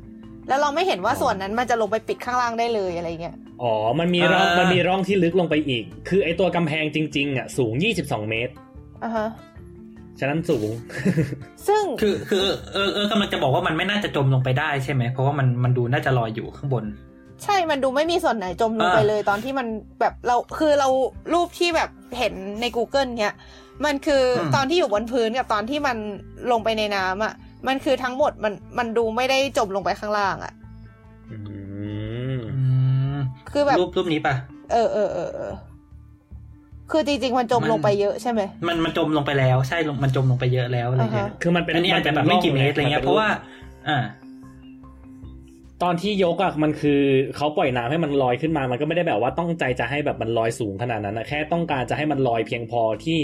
[0.48, 7.74] แล้วเราไม่เห็นว่าส่วนนั้นมันจะลงไปปิดข้างล่างได้เลยอะไรเงี้ยอ๋อ มันมีร่องมันมีร่องที่ลึกลงไปอีก คือไอตัวกำแพงจริงๆอะสูง
[8.04, 8.54] 22 เมตร
[9.04, 9.28] อะฮะ
[10.20, 10.70] ฉะนั้นสูง
[11.68, 16.86] ซึ่งคือคือเออเออกำลังจะบอกว่ามันไม่น่าจะจมลงไปได้ใช่ไหม เพราะว่ามันมันดูน่าจะลอยอยู่ข้างบน
[17.44, 19.68] ใช่มันดูไม่มีส่วนไหนจมลงไปอ่าเลยตอนที่มัน
[20.00, 20.90] แบบเราคือเรา
[21.34, 23.34] รูปที่แบบเห็นใน Google เนี้ย
[23.86, 25.98] มันคืออมตอนที่อยู่บนพื้นกับตอนที่มัน
[26.52, 27.34] ลงไปในน้ำอะ
[27.68, 30.54] มันคือทั้งหมดมันมันดูไม่ได้จมลงไปข้างล่างอะ
[31.32, 31.38] อื
[32.38, 32.64] มอื
[33.16, 33.18] ม
[33.52, 34.36] คือแบบรูปรูปนี้ปะ
[34.72, 35.54] เออเออเออเออ
[36.92, 43.30] คือจริงๆมันจมมันลงไปเยอะใช่ไหมมันมันจมลงไปแล้ว ใช่ลงมันจมลงไปเยอะแล้วอะไรเงี้ยอ่าฮะคือมันเป็นอันนี้อาจจะนแบป็บนไม่กี่งเมตรอะไรเงี้ยมันเพป็นราะว่า
[43.88, 43.98] อ่า
[45.84, 47.02] ตอนที่ยกอะมันคือ
[47.36, 53.20] เขาปล่อยน้ำให้มันลอยขึ้นมา มันก็ไม่ได้แบบว่าต้องใจจะให้แบบมันลอยสูงขนาดนั้นนะแค่ต้องการจะให้มันลอยเพียงพอที่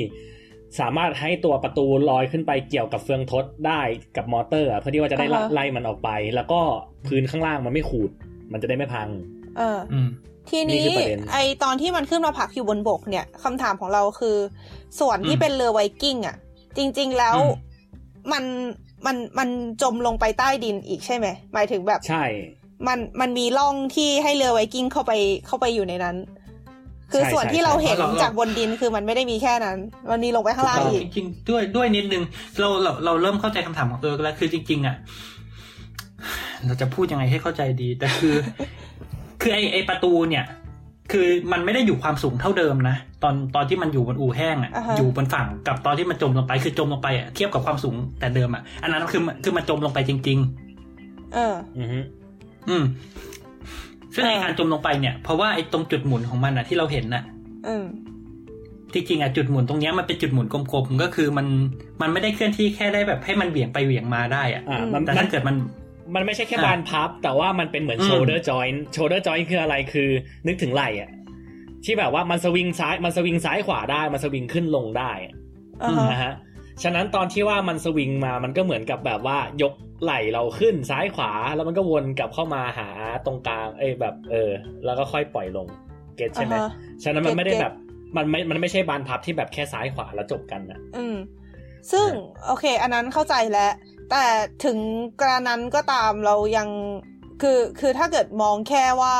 [0.80, 3.82] สามารถให้ตัวประตูลอยขึ้นไปเกี่ยวกับเฟืองทดได้
[4.17, 6.61] กับมอเตอร์อะเพื่อที่ว่าจะได้อ่าฮะไล่มันออกไป แล้วก็
[7.07, 8.09] พื้นข้างล่างมันไม่ขูด
[8.51, 9.09] มันจะได้ไม่พัง
[9.57, 10.09] เอออืม
[10.49, 14.38] ทีนี่นี้คือประเด็นไอตอนที่มันขึ้นมาพักอยู่บนบกเนี่ยคำถามของเราคือ
[14.99, 16.36] ส่วนที่อืมเป็นเรือไวกิ้งอะ
[16.78, 17.51] จริง ๆแล้วอืม
[18.32, 18.43] มัน
[19.05, 19.49] มันมัน
[19.82, 22.26] จมลงไปใต้ดินอีกใช่ไหมหมายถึงแบบใช่
[22.88, 25.11] มันมันมีร่องที่ให้เรือไวกิ้งเข้าไป
[25.47, 26.15] เข้าไปอยู่ในนั้น
[27.12, 29.78] คือใช่ส่วนใช่ที่เราเห็นใช่จากบนดินคือมันไม่ได้มีแค่นั้น
[30.12, 32.24] มันมีลงไปข้างล่างอีกจริงๆด้วยด้วยนิดนึง
[32.60, 34.95] เราเราเราเริ่มเข้าใจคำถามของเอิร์กแล้วคือจริง ๆ อะ
[36.66, 38.36] เราจะพูดยังไงให้เข้าใจดี แต่คือ
[39.41, 40.45] คือไอไอประตูเนี่ย
[41.12, 50.39] คือมันไม่ได้อยู่ความสูงเท่าเดิมนะตอนตอนที่มันอยู่บนอู่แห้งอะอ่าฮะอยู่บนฝั่งกับตอนที่มันจมลงไป คือจมลงไปอะเทียบกับความสูงแต่เดิมอะอันนั้นคือมันคือมันจมลงไปจริง
[51.34, 52.84] เออ อือฮึๆอืม
[54.14, 57.24] ซึ่งไออ่าการจมลงไปเนี่ยเพราะว่าไอตรงจุดหมุนของมันอะที่เราเห็นน่ะ
[57.68, 57.86] อืม
[58.93, 61.47] ที่จริงอะจุดหมุนตรงเนี้ยมันเป็นจุดหมุนกลมๆก็คือมัน
[62.01, 65.55] มันไม่ได้เคลื่อนที่แค่ได้แบบให้มันเหวี่ยงไปเหวี่ยงมาได้อะอ่าอืมมันแต่มัถ้านเกิดมัน
[66.16, 70.09] มันไม่ใช่แค่อะบานพับ แต่ว่ามันเป็นเหมือนอืม shoulder joint shoulder joint คืออะไรคือ
[70.47, 71.09] นึกถึงไหล่อะ
[71.86, 75.34] ที่แบบว่ามันสวิงซ้ายมันสวิงซ้ายขวาได้มันสวิงขึ้นลงได้อะ
[75.84, 76.34] อ่าฮะนะฮะ
[76.84, 82.88] ฉะนั้นตอนที่ว่ามันสวิงมามันก็เหมือนกับแบบว่ายกไหล่เราขึ้นซ้ายขวาแล้วมันก็วนกลับเข้ามาหา
[83.26, 84.51] ตรงกลาง เอ้ยแบบ เออ
[84.86, 85.67] แล้วก็ค่อยปล่อยลง
[86.17, 86.69] เก็ตใช่ไหมอ่าฮะ
[87.03, 87.74] ฉะนั้นมันไม่ได้เก็ตแบบ
[88.17, 91.15] มันไม่ มันไม่ใช่บานพับที่แบบแค่ซ้ายขวาแล้วจบกันนะอืม
[91.91, 92.07] ซึ่ง
[92.45, 93.71] โอเค อันนั้นเข้าใจแล้ว
[94.11, 94.26] แต่
[94.65, 94.78] ถึง
[95.21, 96.67] กระนั้นก็ตามเรายัง
[97.41, 99.15] คือคือถ้าเกิดมองแค่ว่า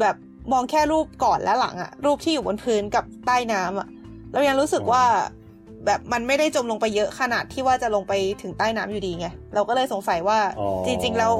[0.00, 0.16] แบบ
[0.52, 3.88] มองแค่รูปก่อนและหลังอะรูปที่อยู่บนพื้นกับใต้น้ำอะ
[4.32, 5.04] เรายังรู้สึกว่า
[5.86, 8.12] แบบมันไม่ได้จมลงไปเยอะขนาดที่ว่าจะลงไป
[8.42, 11.32] ถึงใต้น้ำอยู่ดีไงเราก็เลยสงสัยว่าอ๋อจริง ๆ แล้ว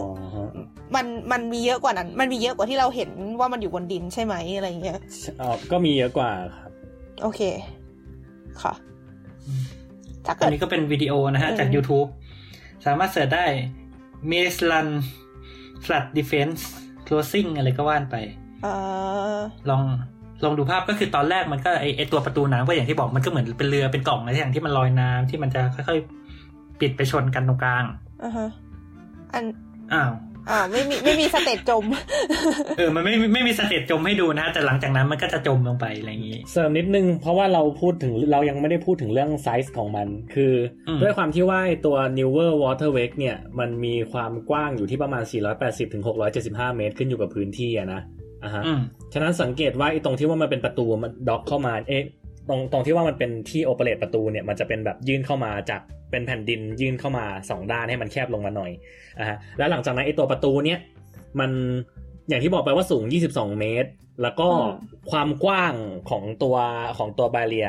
[0.95, 5.01] มันมันมีเยอะกว่านั้น มันมีเยอะกว่าที่เราเห็นว่ามันอยู่บนดินใช่ไหมอะไรอย่างเงี้ย
[5.41, 6.71] อ๋อก็มีเยอะกว่าครับ
[7.23, 7.41] โอเค
[8.63, 8.75] ค่ะ
[10.25, 12.09] ถ้าอัเกินดนี้ก็เป็นวิดีโอนะฮะเออจาก YouTube
[12.87, 13.47] สามารถเสิร์ชได้
[14.31, 14.89] m i s l a n
[15.85, 16.61] Flood Defense
[17.07, 18.17] Closing อะไรก็ว่านไป
[18.63, 18.73] เอ่
[19.37, 19.39] อ
[19.71, 19.83] ลอง
[20.45, 27.84] ลองดูภาพก็คือตอนแรกมันก็ไอไอตัวประตูน้ำก็อย่างที่บอกมันก็เหมือนเป็นเรือเป็นกล่องอะไรอย่างที่มันลอยน้ำที่มันจะค่อยๆปิดไปชนกันตรงกลาง
[28.24, 28.49] อ่าฮะ
[29.32, 29.45] อัน
[29.95, 30.12] อ้าว
[30.51, 31.84] อ่าไม่มีไม่มี stage จม
[32.78, 40.53] เออ มันไม่ไม่มี stage จมให้ดูนะ แต่หลังจากนั้นมันก็จะจมลงไปอะไรอย่างนี้ เสริมนิดนึง เพราะว่าเราพูดถึงเรายังไม่ได้พูดถึงเรื่องไซส์ของมัน คือ
[40.89, 45.22] อมด้วยความที่ว่าไอ้ตัว Newer Water w a k เนี่ย มันมีความกว้างอยู่ที่ประมาณ
[45.59, 48.01] 480ถึง675 เมตรขึ้นอยู่กับพื้นที่อะนะ
[48.45, 48.80] อะฮะอืม
[49.12, 52.03] ฉะนั้นสังเกตว่าไอ้ตรงที่ว่ามันเป็นประตูมัน dock เข้ามาเอ๊ะ
[52.49, 55.80] ตรงตรงที่ว่ามันเป็นที่โอเปเรตประตูเนี่ยมันจะเป็นแบบยื่นเข้ามาจาก
[56.11, 58.70] เป็นแผ่นดินยื่นเข้ามาสองด้านให้มันแคบลงมาหน่อย
[59.18, 60.78] อะฮะแล้วหลังจากนั้นไอ้ตัวประตูเนี่ย
[61.41, 61.51] มัน
[62.28, 63.91] อย่างที่บอกไปว่าสูง 22 เมตร
[64.22, 64.68] แล้วก็อืม
[65.11, 65.74] ความกว้าง
[66.11, 66.57] ของตัว
[66.99, 67.68] ของตัวบาเรีย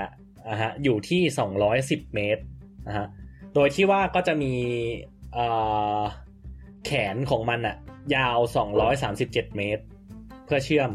[0.49, 1.21] อะฮะอยู่ที่
[1.67, 2.43] 210 เมตร
[2.87, 3.07] นะฮะ
[3.55, 4.53] โดยที่ว่าก็จะมี
[5.33, 5.45] เอ่
[5.99, 6.01] อ
[6.85, 7.75] แขนของมันอะ
[8.15, 8.37] ยาว
[8.97, 9.83] 237 เมตร
[10.47, 10.91] เพื่อเชื่อม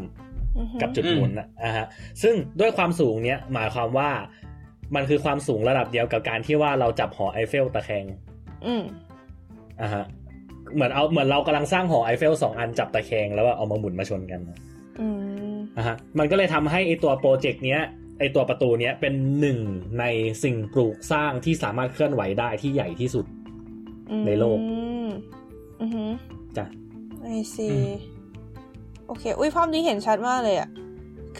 [0.57, 1.85] อือฮึกับจุดหมุนนะอะฮะ
[2.23, 4.09] ซึ่งด้วยความสูงเนี้ยหมายความว่า
[4.95, 8.05] มันคือความสูงระดับเดียวกับการที่ว่าเราจับหอไอเฟลตะแคง
[8.65, 8.83] อืม
[9.81, 10.05] อะฮะ
[10.73, 14.41] เหมือนเอาเหมือนเรากำลังสร้างหอไอเฟลสองอันจับตะแคงแล้วเอามาหมุนมาชนกัน
[14.99, 15.07] อื
[15.53, 17.81] มนะฮะ มันก็เลยทำให้ไอตัวโปรเจกต์เนี้ย
[18.19, 19.59] ไอตัวประตูเนี้ยเป็นหนึ่ง
[19.99, 20.05] ใน
[20.43, 23.25] สิ่งปลูกสร้างที่สามารถเคลื่อนไหวได้ที่ใหญ่ที่สุด
[24.25, 24.77] ในโลก อื
[25.07, 25.09] ม
[25.81, 26.09] อือหือ
[26.57, 26.65] จ้ะ
[27.23, 27.91] ไอซีอืม
[29.07, 30.69] โอเค อุ้ยภาพนี้เห็นชัดมากเลยอะ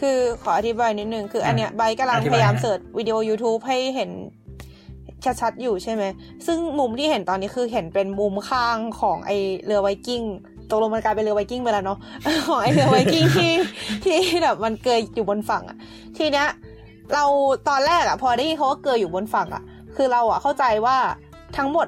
[0.08, 4.10] ือขออธิบายนิดนึง คืออันเนี้ยใบกำลังอธิพบายยายามฮะเสิร์ชวิดีโอ YouTube ให้เห็น
[5.24, 6.02] ชัดๆอยู่ใช่ไหม
[6.46, 9.30] ซึ่งมุมที่เห็นตอนนี้คือเห็นเป็นมุมข้างของไอ
[9.66, 10.22] เรือไวกิ้ง
[10.70, 11.98] ตกลงมันกลายเป็นเรือไวกิ้งไปแล้วเนาะ
[12.48, 13.52] ของไอเรือไวกิ้งที่
[14.04, 15.76] ที่แบบมันเกยอยู่บนฝั่งอะ
[16.16, 16.48] ทีเนี้ย
[17.14, 17.24] เรา
[17.68, 19.62] ตอนแรกอะพอได้ยินเขาว่าเกยอยู่บนฝั่งอะ
[19.96, 20.96] คือเราอะเข้าใจว่า
[21.56, 21.86] ทั้งหมด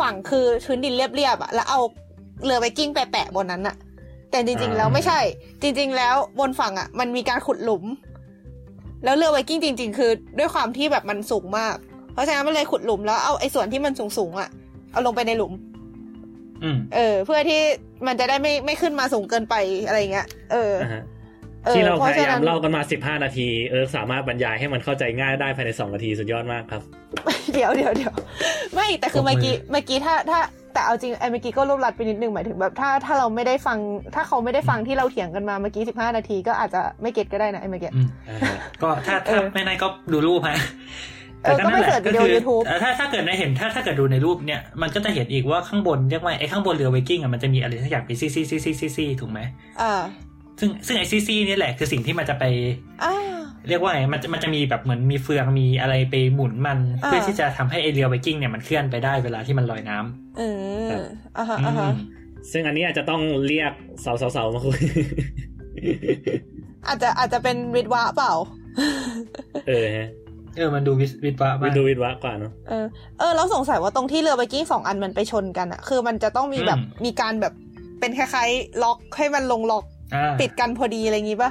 [0.00, 1.80] ฝั่งคือพื้นดินเรียบๆอะแล้วเอา
[2.44, 3.76] เรือไวกิ้งไปแปะบนนั้นอะ
[4.30, 5.20] แต่จริง ๆ แล้วไม่ใช่
[5.62, 7.84] จริง ๆ แล้วบนฝั่งอะมันมีการขุดหลุม
[9.04, 11.76] แล้วเรือไวกิ้งจริง ๆ คือ ด้วยความที่แบบมันสูงมาก
[12.12, 14.48] เพราะฉะนั้นมันเลยขุดหลุมแล้วเอาไอ้ส่วนที่มันสูงๆอะ
[14.92, 15.52] เอาลงไปในหลุม
[16.62, 17.60] อืมเออ เพื่อที่
[18.06, 19.54] มันจะได้ไม่ไม่ขึ้นมาสูงเกินไป
[19.86, 21.04] อะไรเงี้ย เอออ่าฮะ
[21.66, 26.82] ออที่เราพพะยาฉะยานั้มนเล่ากันมา15นาที เออสามารถบรรยายให้มันเข้าใจง่ายได้ภายใน2นาทีสุดยอดมากครับ
[27.54, 28.14] เดี๋ยวเดี๋ยวเดี๋ยว
[28.74, 30.40] ไม่แต่คือปรบมือเมื่อกี้เมื่อกี้ถ้าถ้า
[30.76, 33.78] แต่เอาจริงไอ้เมื่อกี้ก็รวบรัดไปนิดนึงหมายถึงแบบถ้าถ้าเราไม่ได้ฟัง
[34.14, 40.56] ถ้าเขาไม่ได้ฟังที่เราเถียงกันมาเมื่อกี้สิบห้านาทีก็อาจจะไม่ get ก็ได้นะไอ้เมื่อกี้อืมอ่าฮะก็ถ้าเอถ้าอไม่ในก็ดูรูปฮะ
[41.42, 49.40] เออก็ไป search วิดีโอ YouTube เอ่อถ้าถ้าเกิดในเห็นถ้าถ้าเกิดดูในรูปเนี่ยมันก็จะเห็นอีกว่าข้างบนเรียกว่าไอ้ข้างบนเรือไวกิ้งอะมันจะมีอะไรสักอย่างเป็นซี่ซี่ซี่ซี่ซี่ซี่ถูกไหม
[49.82, 50.02] อ่า
[50.58, 52.44] ซึ่งซึ่งไอ้ซี่ซี่นี่แหละคือสิ่งที่มันจะไป
[53.04, 53.14] อ่า
[53.68, 60.42] เรียกว่าไงมันจะมันจะมีแบบเหมือนมีเฟืองมีอะไรไปหมุนมันอ่าเพื่อที่จะทำให้ไอเรือไวกิ้งเนี่ยมันเคลื่อนไปได้เวลาที่มันลอยน้ำเอ
[60.90, 60.92] อ
[61.36, 61.94] อ่าฮะอือ่าฮะม
[62.52, 63.72] ซึ่งอันนี้อาจจะต้องเรียก
[64.04, 64.78] สาวๆๆมาคุย
[66.86, 68.32] อาจจะอาจจะเป็นวิดวะเปล่า
[69.68, 70.08] เออฮะ
[70.56, 72.86] เออ มันดูวิสวิทวะไปมากดูวิดวะกว่าเนอะเออ
[73.18, 77.52] เออเราสงสัยว่าตรงที่เรือไวกิ้งสองอันมันไปชนกันอะคือมันจะต้องมีแบบอืมมีการแบบ
[78.00, 79.84] เป็นคล้ายๆล็อกให้มันลงล็อก
[80.14, 81.50] อ่าติดกันพอดีอะไรอย่างงี้ป่ะ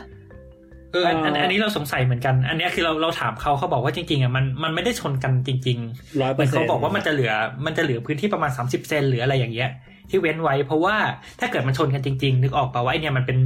[0.91, 7.33] เอออันอันอันนี้เราสงสัยเหมือนกัน อันเนี้ยคือเราเราถามเขาเขาบอกว่าจริงๆอะมันมันไม่ได้ชนกันจริงๆร้อยเหเปอมือร์นเซ็นเขาต์บอกว่ามันจะเหลือ
[7.65, 9.69] มันจะเหลือพื้นที่ประมาณ30เซนหรืออะไรอย่างเงี้ย
[10.09, 10.95] ที่เว้นไว้ เพราะว่า
[11.39, 13.37] ถ้าเกิดมันชนกันจริง ๆ นึกออกป่าว่าไอเนี่ยมันเป็น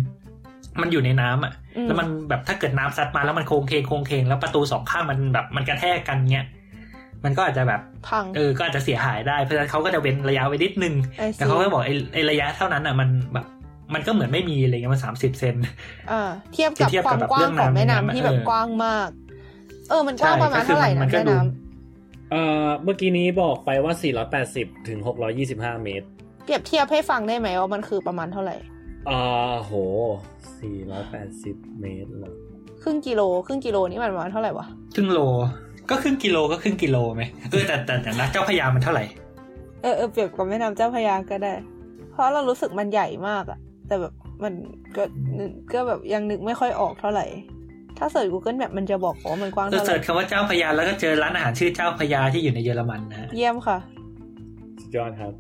[0.82, 6.46] มันอยู่ในน้ำอะอืมแล้วมันแบบถ้าเกิดน้ำซัดมาแล้วมันโค้งเคงโค้งเคงแล้วประตูสองข้างมันแบบมันกระแทกกันเงี้ย
[7.26, 13.46] มันก็อาจจะแบบพังเออก็อาจจะเสียหายได้เพราะฉะนั้นเขาก็จะเว้นระยะไว้นิดนึงไอ้แต่สิเขาก็บอกไอ้ไอ้ระยะเท่านั้นอะมันแบบ
[13.94, 15.56] มันก็เหมือนไม่มีอะไรเงี้ยมันสามสิบเซน
[16.12, 16.22] อ่า
[16.54, 19.10] เทียบกับเทียบคกัวาบมแบบกว้างของแม่น้ำเรื่องน้ำที่แบบเออกว้างมาก
[19.90, 21.40] เออ มันกว้างใช่ประมาณก็คือเท่าไหร่มันะนก็แม่ดูน้
[22.32, 23.94] เอ่อเมื่อกี้นี้บอกไปว่า
[24.42, 25.00] 480 ถึง
[25.42, 28.56] 625 เมตรำเปรียบเทียบให้ฟังได้ไหมว่ามันคือประมาณเท่าไหร่
[29.10, 29.22] อ่า
[29.60, 29.74] โห
[30.98, 32.34] 480 เมตรเหรอ
[32.84, 35.20] ครึ่งกิโลครึ่งกิโลนี่มันประมาณเท่าไหร่วะครึ่งโล
[35.90, 39.04] ก็ครึ่งกิโลก็ครึ่งกิโลไหมเออแต่แต่แต่นะเจ้าพระยามันเท่าไหร่
[39.82, 41.54] เออเออเปรียบกับแม่น้ำเจ้าพระยาก็ได้
[42.12, 43.60] เพราะเรารู้สึกมันใหญ่มากอะ
[43.90, 44.14] แต่แบบ
[44.44, 44.54] มัน
[44.98, 45.04] ก็
[45.40, 47.26] นึกก็แบบยังนึกไม่ค่อยออกเท่าไหร่
[47.98, 53.78] ถ้าเสิร์ช Google Map มันจะบอกว่ามันกว้างเราเท่าไหเสิร่ร์ชคำว่าเจ้าพระยาแล้วก็เจอร้านอาหารชื่อเจ้าพระยาที่อยู่ในเยอรมันนะฮะเยี่ยมค่ะ
[54.82, 55.34] สุดยอดครับ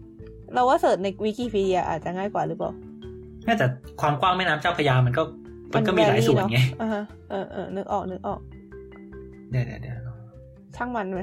[0.54, 2.72] เราว่าเสิร์ชในวิกิพีเดียอาจจะง่ายกว่าหรือเปล่า
[3.47, 3.66] น่าจะ
[4.02, 5.24] ความกว้างแม่น้ำเจ้าพระยามันก็
[5.76, 8.39] มันก็มีหลายส่วนไงอ่าฮะเออเออนึกออกนึกออก
[9.52, 9.97] เดี๋ยวเดี๋ยวเดี๋ยว
[10.76, 11.22] ช่างมันไหม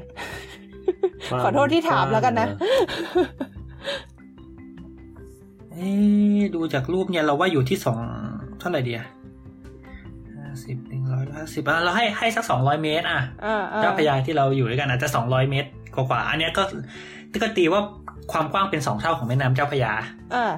[1.31, 4.16] ความขอโทษที่ถามแล้วกันนะกว้าง
[5.77, 7.99] เอ๊ะดูจากรูปเนี่ยเราว่าอยู่ที่สอง
[8.61, 9.03] เท่าไหร่เดีย
[10.35, 16.63] ห้าสิบหนึ่งร้อยห้าสิบอะเราให้ให้สักสองร้อยเมตร อะอ่าอ่าเจ้าพระยาที่เราอยู่ด้วยกันอาจจะสองร้อยเมตรกว่าๆอันเนี้ยก็
[17.43, 17.83] ก็ตีว่า
[18.33, 19.93] ความกว้างเป็นสองเท่าของแม่น้ำเจ้าพระยา
[20.35, 20.53] อ่า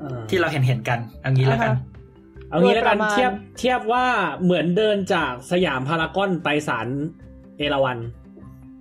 [0.00, 4.06] อ่าที่เราเห็นเห็นๆกันเอันนี้แล้วกันอ่าฮะเอางี้แล้วกันโดยประมาณเทียบเทียบว่า
[4.42, 6.86] เหมือนเดินจากสยามพารากอนไปศาล
[7.58, 7.98] เอราวัน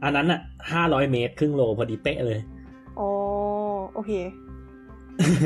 [0.03, 0.39] อันนั้นอะ
[0.75, 2.39] 500เมตร ครึ่งโลพอดีเป๊ะเลย
[2.97, 3.07] โอ้
[3.93, 4.11] โอเค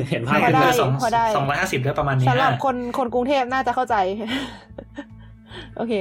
[0.10, 3.96] เห็นภาพพอไม่ได้เกินสองพอได้สองร้อยห้าสิบด้วยประมาณนี้สำหรับอะคนคนกรุงเทพน่าจะเข้าใจ
[5.78, 5.94] โอเค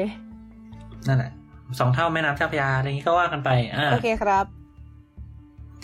[1.08, 1.32] นั่นแหละ
[1.80, 4.44] สองเท่าแม่น้ำเจ้าพระยาอะไรอย่างนี้ก็ว่ากันไปอ่าโอเคครับ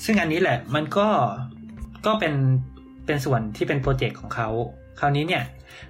[0.05, 1.09] ซึ่งอันนี้แหละ มันก็
[2.07, 2.35] ก็เป็น
[3.07, 4.49] เป็นส่วนที่เป็นโปรเจกต์ของเขา
[5.01, 5.43] คราวนี้เนี่ย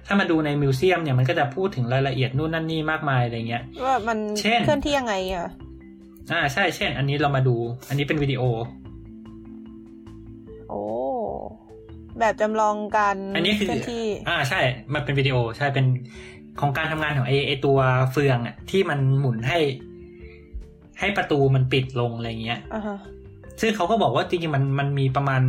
[0.05, 5.47] ถ้ามาดูในมิวเซียมเนี่ยมันก็จะพูดถึงรายละเอียดนู่นนั่นนี่มากมายอะไรเงี้ยว่ามันเช่นเคลื่อนที่ยังไงอะ
[6.31, 7.55] อ่าใช่เช่น อันนี้เรามาดู
[7.89, 8.86] อันนี้เป็นวิดีโอโอ้
[12.19, 14.59] แบบจำลองการอันนี้คือเคลื่อนที่ อ่าใช่
[14.93, 15.85] มันเป็นวิดีโอใช่เป็น
[16.59, 17.77] ของการทำงานของไอไอตัว
[18.11, 19.59] เฟืองอะ ที่มันหมุนให้
[20.99, 22.97] ให้ประตูมันปิดลงอะไรเงี้ยอ่าฮะ
[23.61, 25.41] ซึ่งเขาก็บอกว่าจริงๆมันมันมีประมาณ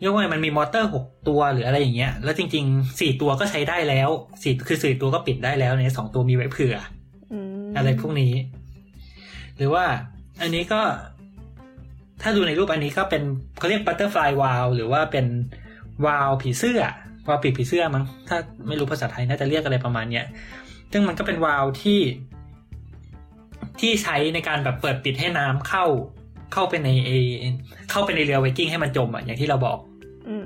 [0.00, 4.08] เรียกว่าไงมันมีมอเตอร์หกตัวหรืออะไรอย่างเงี้ย แล้วจริงๆสี่ตัวก็ใช้ได้แล้ว
[4.42, 6.76] สี่คือสี่ตัวก็ปิดได้แล้วเนี่ยสองตัวมีไว้เผื่อ
[7.32, 8.32] อืมอะไรพวกนี้
[9.56, 9.84] หรือว่า
[10.42, 10.80] อันนี้ก็
[12.22, 13.22] ถ้าดูในรูปอันนี้ก็เป็น
[13.58, 15.26] เขาเรียก butterfly valve หรือว่าเป็น
[16.06, 16.80] วาลผีเสื้อ
[17.28, 18.36] วาลปีกผีเสื้อมั้งถ้า
[18.68, 20.24] ไม่รู้ภาษาไทยน่าจะเรียกอะไรประมาณเนี้ย
[20.92, 22.00] ซึ่งมันก็เป็นวาลที่
[23.80, 25.84] ที่ใช้ในการแบบเปิดปิดให้น้ำเข้า
[26.52, 27.10] เข้าไปในเอ
[27.90, 29.78] เข้าไปในเรือไวกิ้งให้มันจมอะอย่างที่เราบอก
[30.28, 30.44] อืม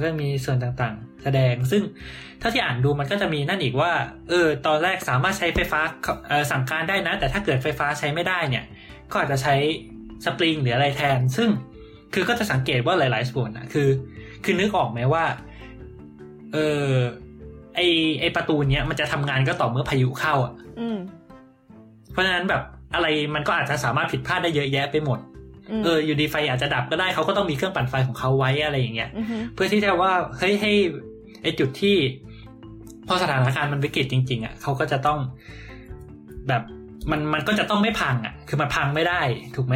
[0.00, 1.82] เรื่องมีส่วนต่างๆ แสดง ซึ่ง
[2.38, 3.92] เท่าที่อ่านดูมันก็จะมีนั่นอีกว่า
[4.28, 5.80] เออ ตอนแรกสามารถใช้ไฟฟ้า
[6.28, 8.64] เอ่อสั่งการได้นะ แต่ถ้าเกิดไฟฟ้าใช้ไม่ได้เนี่ย
[9.10, 9.54] ก็อาจจะใช้
[10.24, 11.48] สปริงหรืออะไรแทน ซึ่ง
[12.14, 13.88] คือก็จะสังเกตว่าหลายๆส่วนนะคือ
[14.44, 15.24] คือนึกออกไหมว่า
[16.52, 16.90] เออ
[17.74, 17.80] ไอ
[18.20, 20.98] ไอประตูเนี้ยมันจะทำงานก็ต่อเมื่อพายุเข้าอะอืม
[22.12, 22.62] เพราะฉะนั้นแบบ
[22.94, 25.18] อะไรมันก็อาจจะสามารถผิดพลาดได้เยอะแยะไปหมด
[25.80, 30.72] มเออ อยู่ดีไฟอาจจะดับก็ได้เขาก็ต้องมีเครื่องปั่นไฟของเขาไว้อะไรอย่างเงี้ยอือฮึเพื่อที่จะว่าเฮ้ยให้
[31.42, 31.96] ไอจุดที่
[33.08, 35.18] พอสถานการณ์มันวิกฤตจริง ๆอะเขาก็จะต้อง
[36.48, 36.62] แบบ
[37.10, 39.20] มันมันก็จะต้องไม่พังอะ คือมันพังไม่ได้
[39.56, 39.74] ถูกไหม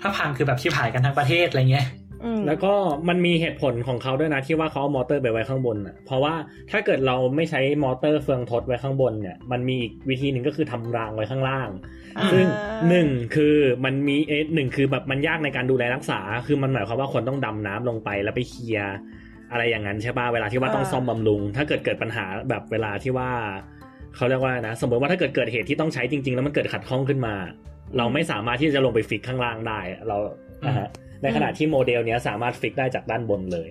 [0.00, 2.07] ถ้าพังคือแบบชิบหายกันทั้งประเทศอะไรเงี้ยอืม
[2.46, 2.72] แล้วก็
[3.08, 6.34] มันมีเหตุผลของเขาด้วยนะที่ว่าเขาเอามอเตอร์ไปไว้ข้างบนอะ เพราะว่า
[6.70, 11.68] ถ้าเกิดเราไม่ใช้มอเตอร์เฟืองทดไว้ข้างบนเนี่ย มันมีอีกวิธีหนึ่งก็คือทำรางไว้ข้างล่าง
[12.18, 12.46] อ่าซึ่ง
[12.88, 18.94] หนึ่งคือมันมีเอะหนึ่งคือแบบมันยากในการดูแลรักษา คือมันหมายความว่าคนต้องดำน้ำลงไปแล้วไปเคลียร์
[19.52, 23.30] อะไรอย่างนั้นใช่ป่ะเวลาที่ว่าต้องซ่อมบำรุง ถ้าเกิดเกิดปัญหาแบบเวลาที่ว่า
[24.16, 27.34] เขาเรียกว่านะ สมมติว่าถ้าเกิดเกิดเหตุที่ต้องใช้จริง ๆ แล้วมันเกิดขัดข้องขึ้นมา
[27.96, 30.16] เราไม่สามารถที่จะลงไป fix ข้างล่างได้ เรา
[30.66, 30.88] นะฮะ
[31.22, 33.70] ในขณะที่โมเดลเนี้ยสามารถ fix ได้จากด้านบนเลย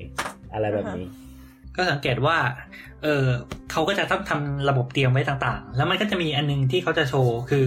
[0.53, 1.05] อะไรแบบนี้
[1.75, 2.37] ก็สังเกตว่า
[3.03, 3.25] เออ
[3.71, 7.63] เขาก็จะต้องทำระบบเตรียมไว้ต่างๆ แล้วมันก็จะมีอันนึงที่เขาจะโชว์คือ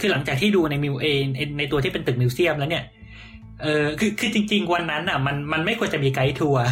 [0.00, 1.26] คือหลังจากที่ดูในมิวเอน
[1.58, 2.84] ในตัวที่เป็นตึก museum แล้วเนี่ย
[3.62, 6.64] เออคือคือจริง ๆ วันนั้นอะ มันมันไม่ควรจะมีไกด์ทัวร์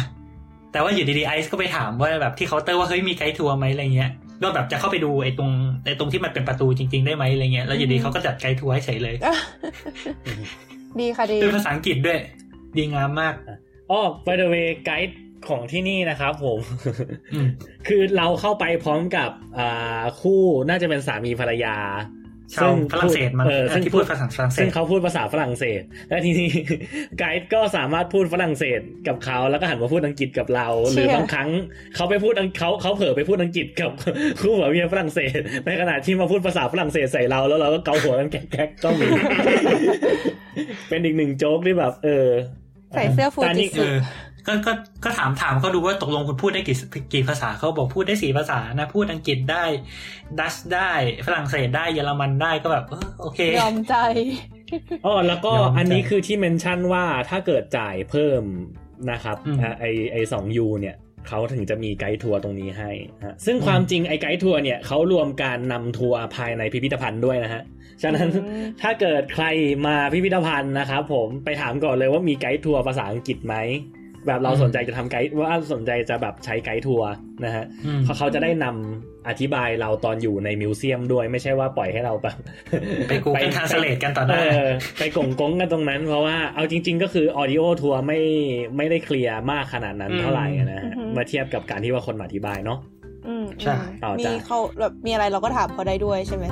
[0.71, 4.11] แต่ว่าอยู่ดีๆไอซ์ก็ไปถามว่าแบบที่เคาน์เตอร์ว่าเฮ้ยมีไกด์ทัวร์ไหมอะไรเงี้ย
[4.43, 5.51] ก็แบบจะเข้าไปดูไอ้ตรง
[5.85, 9.35] ไอ้ตรงที่มันเป็นประตูจริง ๆ ได้ไหมอะไรเงี้ยแล้วอยู่ดีเขาก็จัดไกด์ทัวร์ให้เฉยเลยอะ
[10.99, 12.19] ดีค่ะดีเป็นภาษาอังกฤษด้วย
[12.77, 13.33] ดีงามมาก
[13.91, 15.17] อ๋อ by the way ไกด์
[15.47, 16.59] ของที่นี่นะครับผม
[17.33, 17.47] อืม
[17.87, 21.75] คือเราเข้าไปพร้อมกับอ่าคู่น่าจะเป็นสามีภรรยา
[22.55, 26.49] ชาวฝรั่งเศสมันเออซึ่งที่พูดภาษาฝรั่งเศซึ่สงเขาพูดภาษาฝรั่งเศส และทีนี้
[27.19, 31.49] ไกด์ก็สามารถพูดฝรั่งเศสกับเขาแล้วก็หันมาพูดอังกฤษกับเรา หรือบางครั้ง
[31.95, 33.91] เขาไปพูดอังเขาเขาเผลอไปพูดอังกฤษกับ
[34.41, 39.07] คู่หัวเมียฝรั่งเศส ในขณะที่มาพูดภาษาฝรั่งเศสใส่เรา แล้วเราก็เกาหัวกันแก๊กๆก็มี
[40.89, 42.27] เป็นอีกหนึ่งโจ๊กที่แบบ เออ
[42.95, 43.93] ใส่เสื้อฟูแต่จินี่เอสึอ
[44.47, 44.71] ก็ก็
[45.03, 46.77] ก็ถามถามเขาดูว่าตกลงคุณพูดได้กี่
[47.13, 49.63] กี่ภาษาเขาบอกพูดได้สี่ภาษานะ พูดอังกฤษได้
[50.39, 50.91] ดัชได้
[51.25, 53.95] ฝรั่งเศสได้เยอรมันได้ก็แบบเออโอเค ยอมใจ
[55.05, 58.43] อ๋อแล้วก็ยอมอันนี้จ่ายคือที่ mention ว่าถ้าเกิดจ่ายเพิ่ม
[59.11, 60.95] นะครับอืมอะไอไอสองยูโรเนี่ย
[61.27, 62.91] เขาถึงจะมีไกด์ทัวร์ตรงนี้ให้
[63.25, 67.63] ฮะซึ่งความจริงไอไกด์ทัวร์เนี่ยเขารวมการนำทัวร์ภายในพิพิธภัณฑ์ด้วยนะฮะ
[68.03, 69.45] ฉะนั้นอืมถ้าเกิดใคร
[69.87, 73.55] มาพิพิธภัณฑ์นะครับผมไปถามก่อนเลยว่ามีไกด์ทัวร์ภาษาอังกฤษไหม
[74.27, 77.09] แบบเราอืมสนใจจะทำไกด์ว่าสนใจจะแบบใช้ไกด์ทัวร์
[77.45, 82.37] นะฮะอืมเขาเขาจะได้นำอธิบายเราตอนอยู่ในมิวเซียมด้วยไม่ใช่ว่าปล่อยให้เราแบบ
[83.07, 88.19] ไป Google Translate กันต่อหน้าเออไปกงกงกันตรงนั้น เพราะว่าเอาจริง ๆ ก็คือออดิโอทัวร์ไม่
[88.77, 92.79] ไม่ได้เคลียร์มากขนาดนั้นอืมเท่าไหร่นะฮะอือฮึเมื่อเทียบกับการที่ว่าคนมาอธิบายเนาะ
[93.27, 96.45] อืมใช่ต่อมีจ้ะเขาแบบมีอะไรเราก็ถามเขาได้ด้วยใช่ไหม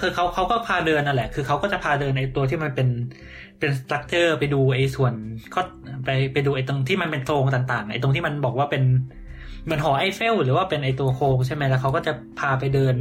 [0.00, 2.88] คือเขาเขาก็พาเดินนั่นแหละ คือเขาก็จะพาเดินในตัวที่มันเป็น
[3.58, 5.12] เป็นสตรัคเจอร์ไปดูไอ้ส่วน
[5.54, 5.60] ก็
[6.04, 8.82] ไปไปดูไอ้ตรงที่มันเป็นโครงต่างๆไอ้ตรงที่มันบอกว่าเป็น
[9.64, 12.94] เหมือนหอไอเฟล หรือว่าเป็นไอ้ตัวโครงใช่ไหมแล้วเขาก็จะพาไปเดิน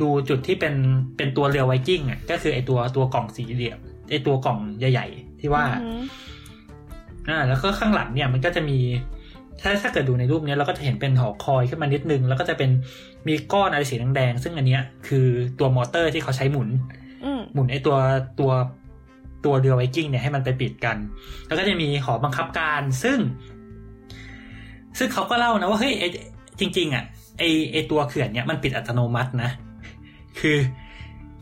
[0.00, 0.74] ดูจุดที่เป็น
[1.16, 3.78] เป็นตัวเรือไวกิ้งอะก็คือไอ้ตัวตัวกล่องสี่เหลี่ยม
[4.10, 6.02] ไอ้ตัวกล่องใหญ่ ๆ ที่ว่าอืม
[7.28, 8.78] อ่าแล้วก็ข้างหลังเนี่ยมันก็จะมี
[9.60, 12.70] ถ้าถ้าเกิดดูในรูปเนี้ยเราก็จะเห็นเป็นหอคอยขึ้นมานิดนึง แล้วก็จะเป็น
[13.26, 15.26] มีก้อนอะไรสีแดงๆซึ่งอันเนี้ยคือ
[15.58, 16.68] ตัวมอเตอร์ที่เขาใช้หมุน
[17.24, 17.96] อืมหมุนไอตัว
[18.40, 18.52] ตัว
[19.44, 20.96] ตัวเรือไวกิ้งเนี่ยให้มันไปปิดกัน
[21.46, 23.18] แล้วก็จะมีหอบังคับการซึ่ง
[24.98, 26.04] ซึ่งเขาก็เล่านะว่าเฮ้ยไอ
[26.60, 27.04] จริง ๆ อะ
[27.38, 29.50] ไอไอตัวเขื่อนเนี่ยมันปิดอัตโนมัตินะ
[30.38, 30.58] คือ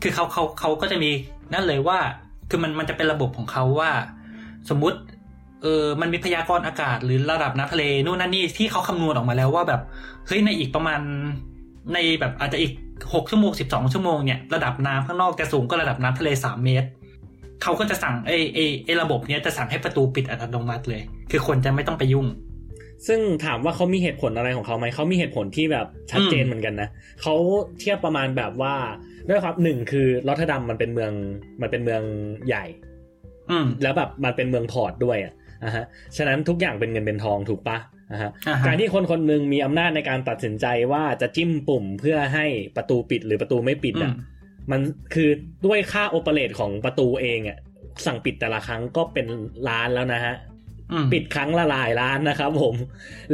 [0.01, 1.09] คือเขาเขาเขาก็จะมี
[1.53, 1.99] นั่นเลยว่า
[2.49, 3.91] คือมันมันจะเป็นระบบของเขาว่า
[4.69, 4.97] สมมุติ
[5.63, 9.81] เออมันมีพยากรณ์อากาศหรือระดับน้ำทะเลนู่นนั่นนี่ที่เขาคำนวณออกมาแล้วว่าแบบ
[10.27, 10.99] เฮ้ยในอีกประมาณ
[11.93, 12.73] ในแบบอาจจะอีก
[13.13, 16.87] หกชั่วโมงสิบสองชั่วโมงเนี่ยระดับน้ำข้างนอกจะสูงกว่าระดับน้ำทะเลสามเมตร
[17.63, 22.27] เขาก็จะสั่งไอ้ไอ้ไอ้ระบบเนี้ยจะสั่งให้ประตูปิดอัตโนมัติเลย คือคนจะไม่ต้องไปยุ่ง
[23.07, 26.89] ซึ่งถามว่าเขามีเหตุผลอะไรของเขาไหมเขามีเหตุผลที่แบบชัดเจนอืมเหมือนกันนะ
[27.21, 27.35] เขา
[27.79, 28.75] เทียบประมาณแบบว่า
[29.29, 31.11] ด้วยครับหนึ่งคือรอตเทอร์ดามมันเป็นเมือง
[31.61, 32.03] มันเป็นเมือง
[32.47, 32.65] ใหญ่
[33.51, 35.33] อืมแล้วแบบมันเป็นเมือง port ด้วยอะ
[35.65, 35.85] นะฮะ
[36.17, 37.77] ฉะนั้นทุกอย่างเป็นเงินเป็นทองถูกปะ
[38.13, 42.45] นะฮะอ่าฮะการที่คนคนหนึ่งมีอำนาจในการตัดสินใจว่าจะจิ้มปุ่มเพื่อให้
[42.75, 44.15] ประตูปิดหรือประตูไม่ปิดอือะม
[44.71, 44.81] มัน
[45.13, 45.29] คือ
[45.65, 47.57] ด้วยค่าโอเปเรตของประตูเองอะ
[48.05, 49.27] สั่งปิดแต่ละครั้งก็เป็น
[49.69, 50.52] ล้านแล้วนะฮะอืม
[51.13, 52.75] ปิดครั้งละหลายล้านนะครับผม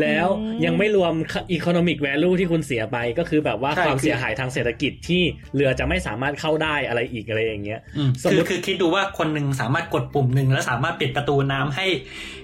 [0.02, 1.14] แล้วอืมยังไม่รวม
[1.58, 5.22] economic value ที่คุณเสียไปก็คือแบบว่าใช่ความคือเสียหายทางเศรษฐกิจที่
[5.56, 11.86] เรือจะไม่สามารถเข้าได้อะไรอีกอะไรอย่างเงี้ยอืมสมคืมุอติคือคิดดูว่าคนหนึ่งสามารถกดปุ่มหนึ่งแล้วสามารถปิดประตูน้ำให้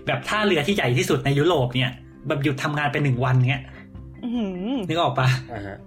[0.07, 1.91] แบบท่าเรือที่ใหญ่ที่สุดในยุโรปเนี่ย
[2.27, 3.63] แบบหยุดทำงานไปหนึ่งวันเงี้ย
[4.23, 5.77] อื้อหือนึกออกปะอ่าฮะ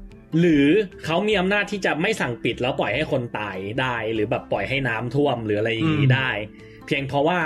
[0.41, 0.67] หรือ
[1.05, 6.31] เขามีอำนาจที่จะไม่สั่งปิดแล้วปล่อยให้คนตายได้ หรือแบบปล่อยให้น้ำท่วมหรืออะไรอย่างนี้ได้
[6.89, 7.41] เพียงเพราะว่า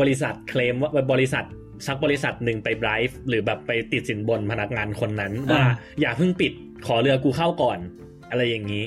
[0.00, 1.44] บริษัทเคลมว่าบริษัท
[1.86, 5.62] สักบริษัทหนึ่งไปไบรฟ์หรือแบบไปติดสินบนพนักงานคนนั้นว่า
[6.00, 6.52] อย่าเพิ่งปิด
[6.86, 7.78] ขอเรือกูเข้าก่อน
[8.30, 8.84] อะไรอย่างนี้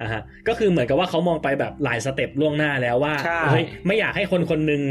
[0.00, 4.82] อะฮะก็คือเหมือนกับว่าเขามองไปแบบหลายสเต็ปล่วงหน้าแล้วว่าใช่เฮ้ยไม่อยากให้คนคนหนึ่ง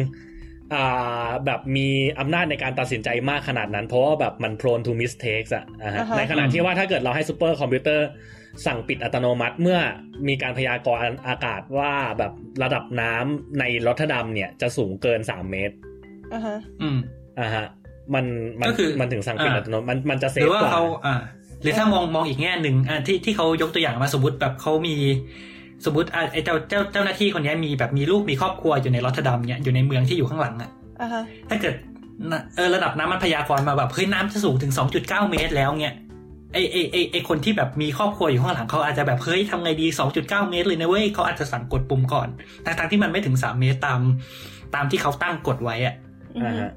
[0.74, 1.88] อ่าแบบมี
[2.20, 8.08] อำนาจในการตัดสินใจมากขนาดนั้น เพราะว่าแบบมัน prone to mistakes อะอะฮะอ่าฮะในขณะที่ว่าถ้าเกิดเราให้ซูเปอร์คอมพิวเตอร์
[8.66, 9.80] สั่งปิดอัตโนมัติเมื่อ
[10.28, 12.32] มีการพยากรณ์อากาศว่าแบบ
[12.64, 15.76] ระดับน้ำในรอตเทอร์ดัมเนี่ยจะสูงเกิน3เมตร
[16.34, 16.98] อ่าฮะอืม
[17.40, 17.66] อ่าฮะ
[18.14, 18.26] มัน
[18.60, 21.16] มันก็คือมันถึงสั่งปิดอ่าอัตโนมัติมันมันจะ safe กว่าหรือว่ากว่าเขาอ่า
[21.62, 24.96] หรือถ้ามองมองอีกแง่หนึ่งอ่าที่ที่เขายกตัวอย่างมาสมมติแบบเขามี
[25.86, 30.70] สมมติอ่าไอ้เจ้าเจ้าเจ้าหน้าที่คนนี้มีแบบมีลูกมีครอบครัวอยู่ในรอตเทอร์ดัมเนี่ยอยู่ในเมืองที่อยู่ข้างหลังอะ
[31.02, 31.76] อ่าฮะถ้าเกิด
[32.32, 35.96] น่ะเออระดับน้ำมันพยากรณ์มาแบบเฮ้ยน้ำจะสูงถึง 2.9 เมตรแล้วเนี่ย
[36.58, 42.28] ไอไอไอไอคนที่แบบมีครอบครัวอยู่ข้างหลังเขาอาจจะแบบเฮ้ยทำไงดี 2.9 เมตรเลยนะเว้ยเขาอาจจะสั่งกดปุ่มก่อน
[42.66, 44.00] ทั้งๆที่มันไม่ถึง 3 เมตรตาม
[44.76, 45.96] ตามที่เขาตั้งกฎไว้อะ
[46.36, 46.72] อืมอ่าฮะ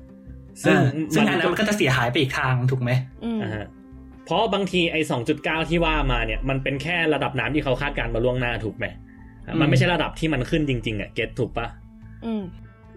[0.65, 2.91] ซึ่งอ่าซึ่งอันนั้นมันมันก็จะเสียหายไปอีกทางถูกไหม
[3.25, 3.67] อืมอ่าฮะ
[4.25, 5.01] เพราะบางทีไอ้
[5.37, 8.87] 2.9 ที่ว่ามาเนี่ยมันเป็นแค่ระดับน้ำที่เขาคาดการณ์มาล่วงหน้าถูกไหม
[9.47, 11.67] อะมันไม่ใช่ระดับที่มันขึ้นจริงๆอะเก็ตถูกปะ
[12.27, 12.33] อื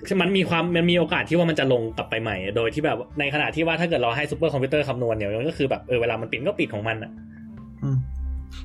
[0.03, 7.11] มคือมันมีความมันมีโอกาสที่ว่ามันจะลงกลับไปใหม่ โดยที่แบบในขณะที่ว่าถ้าเกิดเราให้ซูเปอร์คอมพิวเตอร์คำนวณเนี่ยมันก็คือแบบเออเวลามันปิดก็ปิดของมันอะ
[7.83, 7.97] อืม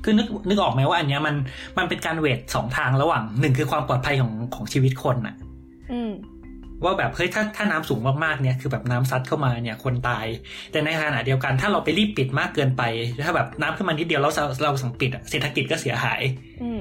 [0.03, 1.35] คือนึกนึกออกไหมว่าอันเนี้ยมัน
[1.77, 5.35] มันเป็นการเวทสองทางระหว่างหนึ่งคือความปลอดภัยของของชีวิตคนอะ
[5.91, 6.11] อืม
[6.83, 10.25] ว่าแบบเฮ้ยถ้าถ้าน้ำสูงมากๆเนี่ยคือแบบน้ำซัดเข้ามาเนี่ยคนตาย
[10.71, 12.83] แต่ในขณะเดียวกันถ้าเราไปรีบปิดมากเกินไป
[13.25, 16.21] ถ้าแบบน้ำขึ้นมานิดเดียวแล้วเราเราสั่งปิดอะเศรษฐกิจก็เสียหาย
[16.61, 16.79] อืม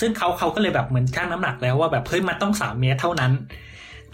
[0.00, 3.32] ซึ่งเขาเขาก็เลยแบบเหมือนชั่งน้ำหนักแล้วว่าแบบเฮ้ยมันต้องสามเมตรเท่านั้น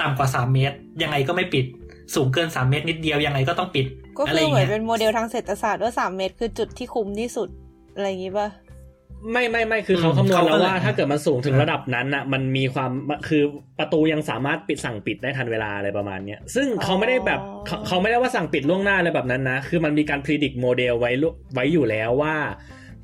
[0.00, 1.64] ต่ำกว่าสามเมตร ยังไงก็ไม่ปิด
[2.14, 7.48] สูงเกินสามเมตรนิดเดียวยังไงก็ต้องปิด ก็อะไรคือเหมือนเงี้ยเป็นโมเดลทางเศรษฐศาสตร์ว่าสามเมตรคือจุดที่คุ้มที่สุด
[7.94, 8.48] อะไรอย่างงี้ป่ะ
[9.32, 12.90] ไม่ไม่ไม่คือเขาอืมคำนวณเขาก็แล้วเลยว่าถ้าเกิดมันสูงถึงระดับนั้นอะมันมีความ
[13.28, 13.42] คือ
[13.78, 22.34] ประตูยังสามารถปิดสั่งปิดได้ทันเวลาอะไรประมาณเนี้ยซึ่งเขาไม่ได้แบบอ๋อเขาเขาไม่ได้ว่าสั่งปิดล่วงหน้าอะไรแบบนั้นนะ คือมันมีการ predict model ไว้ลุไว้อยู่แล้วว่า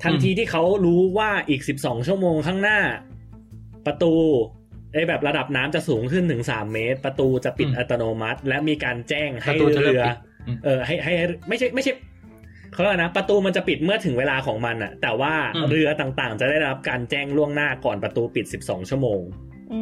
[0.03, 2.79] ทันทีที่เขารู้ว่าอีก 12 ชั่วโมงข้างหน้า
[3.85, 4.13] ประตู
[4.93, 11.93] ไอ้แบบระดับน้ำจะสูงขึ้นถึง3เมตร ประตูจะปิดอืมอัตโนมัติ และมีการแจ้งให้ประตูจะเริ่มเรือปิดอืมเออให้ให้ให้ไม่ใช่ไม่ใช่
[12.73, 19.21] เขาเรียกว่านะ ประตูมันจะปิดเมื่อถึงเวลาของมันอะแต่ว่าอืมเรือต่างๆ จะได้รับการแจ้งล่วงหน้าก่อนประตูปิด12ชั่วโมง
[19.73, 19.79] อื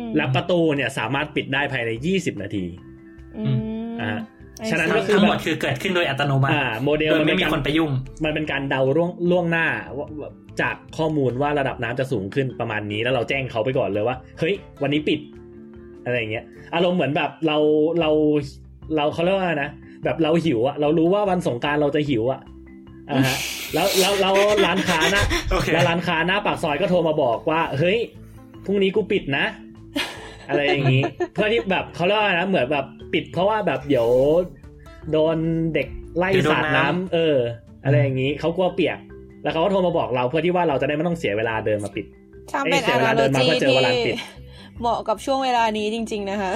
[0.00, 2.64] มและประตูเนี่ยสามารถปิดได้ภายใน20นาที
[3.38, 3.58] อืม
[4.00, 4.12] อ่า
[4.58, 7.90] ไอ้ฉะนั้นสัก็ตว์คือทั้งหมดคือเกิดขึ้นโดยอัตโนมัติอ่าโมเดลโดยมันไม่เป็นมีการคนไปยุ่ง
[8.24, 10.30] มันเป็นการเดาล่วงล่วงหน้าว่าว่า
[10.60, 15.20] จากข้อมูลว่าระดับน้ำจะสูงขึ้นประมาณนี้ แล้วเราแจ้งเขาไปก่อนเลยว่า เฮ้ย วันนี้ปิด
[16.04, 17.56] อะไรอย่างเงี้ย อารมณ์เหมือนแบบเรา
[18.00, 18.10] เรา
[18.96, 19.70] เราเขาเรียกว่านะ
[20.04, 22.40] แบบเราหิวอะเรารู้ว่าวันสงกรารเราจะหิวอะ
[23.10, 23.36] อ่าฮะ
[23.74, 24.34] แล้วแล้วแล้ว
[24.66, 27.98] ร้านค้านะโอเคแล้วร้านค้าหน้าปากซอยก็โทรมาบอกว่า เฮ้ย
[28.64, 29.44] พรุ่งนี้กูปิดนะ
[30.48, 31.02] อะไรอย่างนี้
[31.32, 34.08] เพื่อที่แบบเขาเรียกว่านะเหมือนแบบปิดเพราะว่าแบบเดี๋ยว
[35.12, 35.36] โดน
[35.74, 35.88] เด็ก
[36.18, 37.36] ไล่เดี๋ยวโดนสาดน้ำน้ำเออ
[37.84, 38.98] อะไรอย่างนี้เขากลัวเปียก
[39.42, 42.06] แล้วเขาก็โทรมาบอกเราเพื่อที่ว่าเราจะได้ไม่ต้องเสียเวลาเดินมาปิด
[42.52, 44.16] ช่างเป็นเอ้ยเสียอเวลานาเดิโลนมาจีเพื่อเจอเวลาที่ปิด
[44.80, 46.52] เหมาะกับช่วงเวลานี้จริง ๆ นะคะ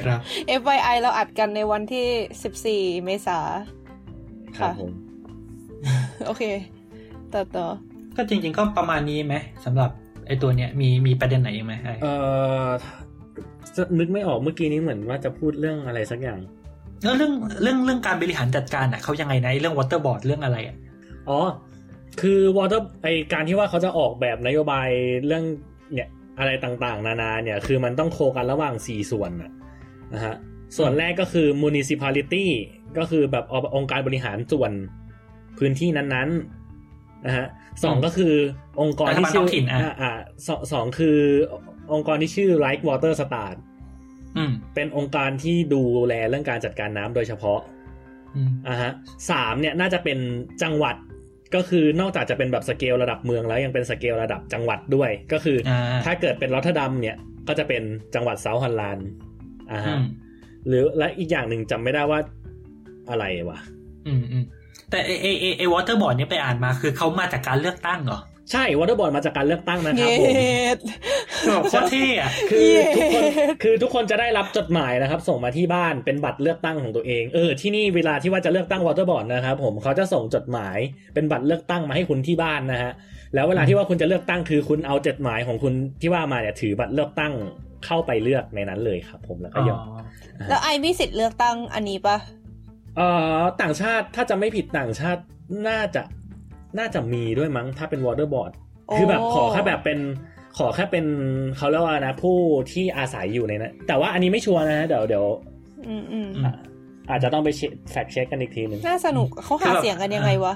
[0.00, 0.18] ครับ
[0.60, 3.38] FYI เราอัดกันในวันที่ 14 เมษา
[4.58, 4.90] ครับค่ะผม
[6.26, 6.42] โอเค
[7.32, 7.66] ต่อต่อ
[8.16, 9.34] ก็จริง ๆ ก็ประมาณนี้ไหม
[9.64, 9.90] สำหรับ
[10.26, 12.06] ไอ้ตัวเนี้ยมีมีประเด็นไหนอีกไหมไอ้เอ
[12.66, 12.68] อ
[13.76, 16.38] จะนึกไม่ออกเมื่อกี้นี้เหมือนว่าจะพูดเรื่องอะไรสักอย่าง
[17.04, 17.32] แล้วเรื่อง
[17.62, 20.76] เรื่องเรื่องการบริหารจัดการอะเขายังไงนะไอ้เรื่อง water board เรื่องอะไรอะ
[21.28, 21.38] อ๋อ
[22.22, 24.88] คือ water ไอการที่ว่าเขาจะออกแบบนโยบาย
[25.26, 25.44] เรื่อง
[25.94, 26.08] เนี่ย
[26.38, 29.52] อะไรต่างๆ นานาเนี่ย คือมันต้อง co กันระหว่าง4ส่วนนะ
[30.14, 30.34] นะฮะ
[30.76, 32.46] ส่วนแรกก็คือ municipality
[32.98, 33.44] ก็คือแบบ
[33.76, 34.72] องค์การบริหารส่วน
[35.58, 37.46] พื้นที่นั้นๆนะฮะ
[37.84, 38.34] สองก็คือ
[38.80, 40.12] องค์กรที่ชื่รัฐบาลท้องถิ่นอะอ่าอ่า
[40.46, 41.18] สองสองคือ
[41.92, 43.56] องค์กรที่ชื่อ Rijkswaterstaat
[44.36, 47.60] อืมเป็นองค์การที่ดูแลเรื่องการจัดการน้ำโดยเฉพาะ
[48.36, 48.90] อืมอ่าฮะ
[49.30, 50.18] สามเนี่ยน่าจะเป็น
[50.62, 50.96] จังหวัด
[51.54, 57.16] ก็คือนอกจากจะเป็นแบบสเกลระดับเมืองแล้วยังเป็นสเกลระดับจังหวัดด้วย ก็คือออ่าถ้าเกิดเป็นรอตเทอร์ดัมเนี่ย
[57.48, 57.82] ก็จะเป็น
[58.14, 59.08] จังหวัดเซาท์ฮอลแลนด์
[59.72, 60.02] อ่าอืมฮะ
[60.68, 62.20] หรือและอีกอย่างหนึ่งจำไม่ได้ว่า
[63.10, 63.58] อะไรวะ
[64.06, 64.44] อืมอืม
[64.90, 68.20] แต่ไอไอไอไอ water board เนี่ยไปอ่านมาคือเขามาจากการเลือกตั้งเหรอ
[68.52, 70.72] ใช่ water board มาจากการเลือกตั้งนะครับผมเย็
[71.46, 80.78] ผมดโคตรเท่อะคือทุกคนเย้คือทุกคนจะได้รับจดหมายนะครับ ส่งมาที่บ้านเป็นบัตรเลือกตั้งของตัวเองเออที่นี่เวลาที่ว่าจะเลือกตั้ง water board นะครับผมเขาจะส่งจดหมาย
[81.14, 82.92] เป็นบัตรเลือกตั้งมาให้คุณที่บ้านนะฮะ
[83.34, 87.32] แล้วเวลาที่ว่าคุณจะเลือกตั้งคือคุณเอาจดหมายของคุณที่ว่ามาเนี่ยถือบัตรเลือกตั้ง
[87.86, 90.00] เข้าไปเลือกในนั้นเลยครับ ผมแล้วก็อ๋ยอมอ
[90.48, 92.16] แล้วไอมีสิทธิ์เลือกตั้งอันนี้ปะ
[92.96, 93.08] เอ่
[93.40, 95.22] อต่างชาติถ้าจะไม่ผิดต่างชาติ
[95.68, 96.02] น่าจะ
[96.78, 98.52] น่าจะมีด้วยมั้งถ้าเป็น water board
[98.96, 99.98] คือแบบขอแค่แบบเป็น
[100.58, 101.06] ขอแค่เป็น
[101.56, 102.36] เขาเรียกว่านะ ผู้
[102.72, 105.26] ที่อาศัยอยู่ในนั้นแต่ว่าอันนี้ไม่ชัวร์นะฮะเดี๋ยวเดี๋ยว
[105.88, 106.54] อืมอืมอืมอะ
[107.10, 107.48] อาจจะต้องไป
[107.90, 110.54] fact check กันอีกทีหนึ่งน่าสนุกเขาคือหาแบบเสียงกันยังไงวะ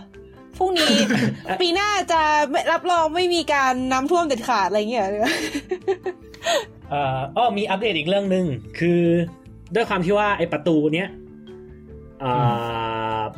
[0.57, 0.95] พรุ่งนี้
[1.49, 2.21] อะปีหน้าจะ
[2.51, 5.33] ไม่รับรองไม่มีการน้ำท่วมเด็ดขาดอะไรเงี้ยเหรอ
[6.91, 8.47] เอ่ออ้อมีอัปเดตอีกเรื่องหนึ่ง
[8.79, 9.01] คือ
[9.75, 11.28] ด้วยความที่ว่าไอ้ประตูเนี้ยอ่า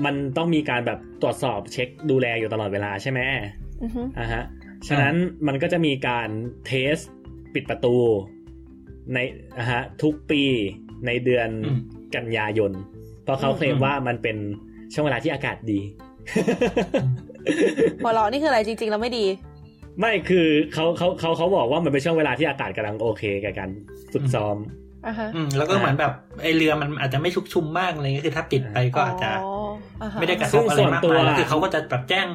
[0.04, 3.20] มันต้องมีการแบบตรวจสอบเช็คดูแลอยู่ตลอดเวลาใช่ไหม
[3.82, 4.42] อือฮึอ่าฮะ
[4.88, 5.14] ฉะนั้น
[5.46, 6.28] มันก็จะมีการ
[6.66, 6.96] เทส
[7.54, 7.96] ปิดประตู
[9.14, 9.18] ใน
[9.58, 10.42] อ่าฮะทุกปี
[11.06, 11.80] ในเดือนอืม
[12.16, 12.72] กันยายน
[13.24, 14.36] เพราะเขาอืมเคลมว่ามันเป็น
[14.92, 15.80] ช่วงเวลาที่อากาศดี
[18.04, 19.26] หัวเราะนี่คืออะไรจริงๆ แล้วไม่ดี
[20.00, 23.70] ไม่คือเขาเขาเขาเขาบอกว่ามันเป็นช่วงเวลาที่อากาศกำลังโอเคกับการ
[24.12, 24.56] ฝึกซ้อม
[25.06, 26.12] อะฮะอืมแล้วก็เหมือนแบบ
[26.42, 29.30] ไอเรือมันอาจจะไม่ชุกชุมมากอะไรเงี้ยคือถ้าปิดไปก็อาจจะ
[30.02, 32.28] อ่าฮะไม่ได้กระทซึ่บงอะไรส่วนมากตัวมายแล้วคือเขาก็จะแบบแจ้ง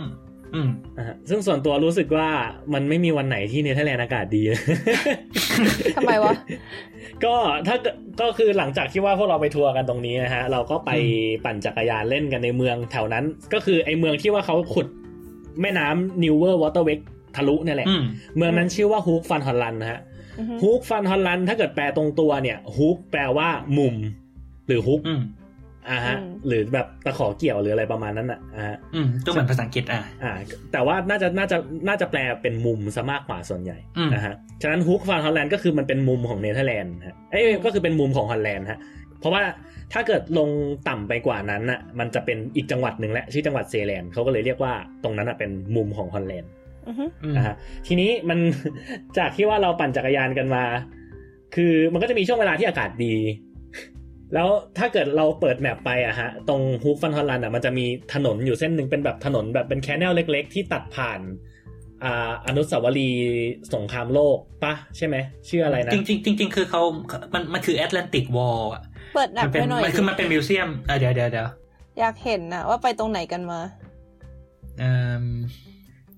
[0.55, 2.27] อืมอ่าฮะซึ่งส่วนตัวรู้สึกว่า
[2.73, 4.43] มันไม่มีวันไหนที่เนเธอร์แลนด์อากาศดี
[5.95, 6.33] ทำไมวะ
[7.25, 7.35] ก็
[7.67, 14.87] ถ้าเกิดก็คือหลังจากที่ว่าพวกเราไปทัวร์กันตรงนี้นะฮะ เราก็ไปอืปั่นจักรยานเล่นกันในเมืองแถวนั้น ก็คือไอเมืองที่ว่าเขาขุด
[15.61, 16.99] แม่น้ำ Nieuwe Waterweg
[17.35, 18.03] ทะลุเนี่ยแหละอืม
[18.37, 20.14] เมืองนั้นชื่อว่า Hoek van Holland นะฮะอือ
[20.49, 23.95] ฮึ Hoek van Holland ถ้าเกิดแปลตรงตัวเนี่ย Hoek แปลว่ามุม
[24.67, 25.21] หรือ Hoek อืม
[25.89, 26.17] อ่าฮะ
[26.47, 30.31] หรือแบบตะขอเกี่ยวหรืออะไรประมาณนั้นอะอ่าฮะอืมก็เหมือนภาษาอังกฤษอะอ่า
[30.71, 31.57] แต่ว่าน่าจะน่าจะ
[31.87, 38.79] น่าจะแปลเป็นมุมซะมากกว่าส่วนใหญ่อืมนะฮะฉะนั้น Hoek van Holland ก็คือมันเป็นมุมของเนเธอร์แลนด์ฮะเอ้ยก็คือเป็นมุมของฮอลแลนด์ฮะ
[39.19, 39.43] เพราะว่า
[39.93, 40.49] ถ้าเกิดลง
[40.89, 46.64] ต่ำไปกว่านั้นน่ะมันจะเป็นอีกจังหวัดหนึ่งแหละชื่อจังหวัดเซแลนด์เขาก็เลยเรียกว่าตรงนั้นน่ะเป็นมุมของฮอลแลนด์อือฮึอืม
[47.35, 47.55] นะฮะ
[47.87, 48.39] ทีนี้มัน
[49.17, 50.63] จากที่ว่าเราปั่นจักรยานกันมา
[51.55, 53.15] คือมันก็จะมีช่วงเวลาที่อากาศดี
[54.33, 61.19] แล้วถ้าเกิดเราเปิด map ไปอะฮะ ตรง Hoek van Holland อะมันจะมีถนนอยู่เส้นหนึ่งเป็นแบบถนนแบบเป็น canal เล็ก ๆ ที่ตัดผ่าน
[62.03, 63.23] อ่าอนุสาวรีย์
[63.73, 65.15] สงครามโลกปะใช่ไหม
[65.49, 66.81] ชื่ออะไรนะ จริงๆจริงๆคือเขา
[67.33, 68.81] มันมันคือ Atlantic Wall อะ
[69.15, 71.47] เปิดหนัมักเป็นไปหน่อยมันคือมันเป็น museum อะเดี๋ยวเดี๋ยวเดี๋ยว
[71.99, 73.59] อยากเห็นนะว่าไปตรงไหนกันมา
[74.79, 74.91] เอ่
[75.23, 75.25] ม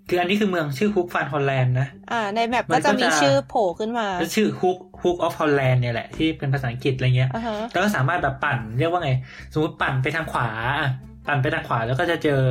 [0.09, 9.11] คืออันนี้คือเมืองชื่อ Hoek van Holland นะอ่า ใน map มันก็ก็จะมีจะชื่อโผล่ขึ้นมาแล้วชื่อ Hook Hook of Holland เนี่ยแหละที่เป็นภาษาอังกฤษอะไรเงี้ยอ่าฮะแล้วก็สามารถแบบปั่นเรียกว่าไง
[9.53, 10.89] สมมติปั่นไปทางขวาอะ
[11.27, 12.41] ปั่นไปทางขวาแล้วก็จะเจอ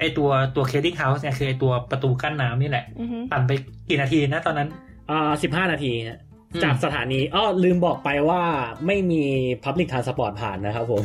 [0.00, 3.52] ไอตัวตัว Keringhuis เนี่ยคือไอตัวประตูกั้นน้ำนี่แหละอือฮึปั่นไป
[3.88, 4.68] กี่นาทีนะตอนนั้น
[5.10, 8.42] อ่าสิบห้านาทีฮะอืม จากสถานีอ้อลืมบอกไปว่า
[8.86, 9.22] ไม่มี
[9.64, 11.04] Public Transport ผ่านนะครับผม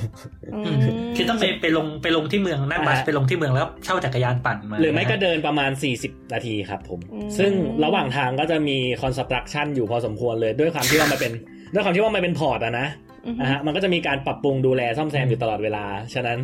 [0.55, 5.71] อืออืมคือต้องไปไปลงไปลงที่เมืองนั่ง bus อ่าไปลงที่เมืองแล้วเช่าจักรยานปั่นมา หรือไม่ก็นะฮะเดินประมาณ
[6.01, 6.99] 40 นาทีครับผม
[7.37, 7.51] ซึ่ง
[7.83, 11.31] ระหว่างทางก็จะมี construction อยู่พอสมควรเลยด้วยความที่ว่ามันเป็น
[11.73, 12.87] ด้วยความที่ว่ามันเป็น port อะนะ
[13.27, 16.39] อือฮึนะฮะมันก็จะมีการปรับปรุงดูแลซ่อมแซมอยู่ตลอดเวลา ฉะนั้น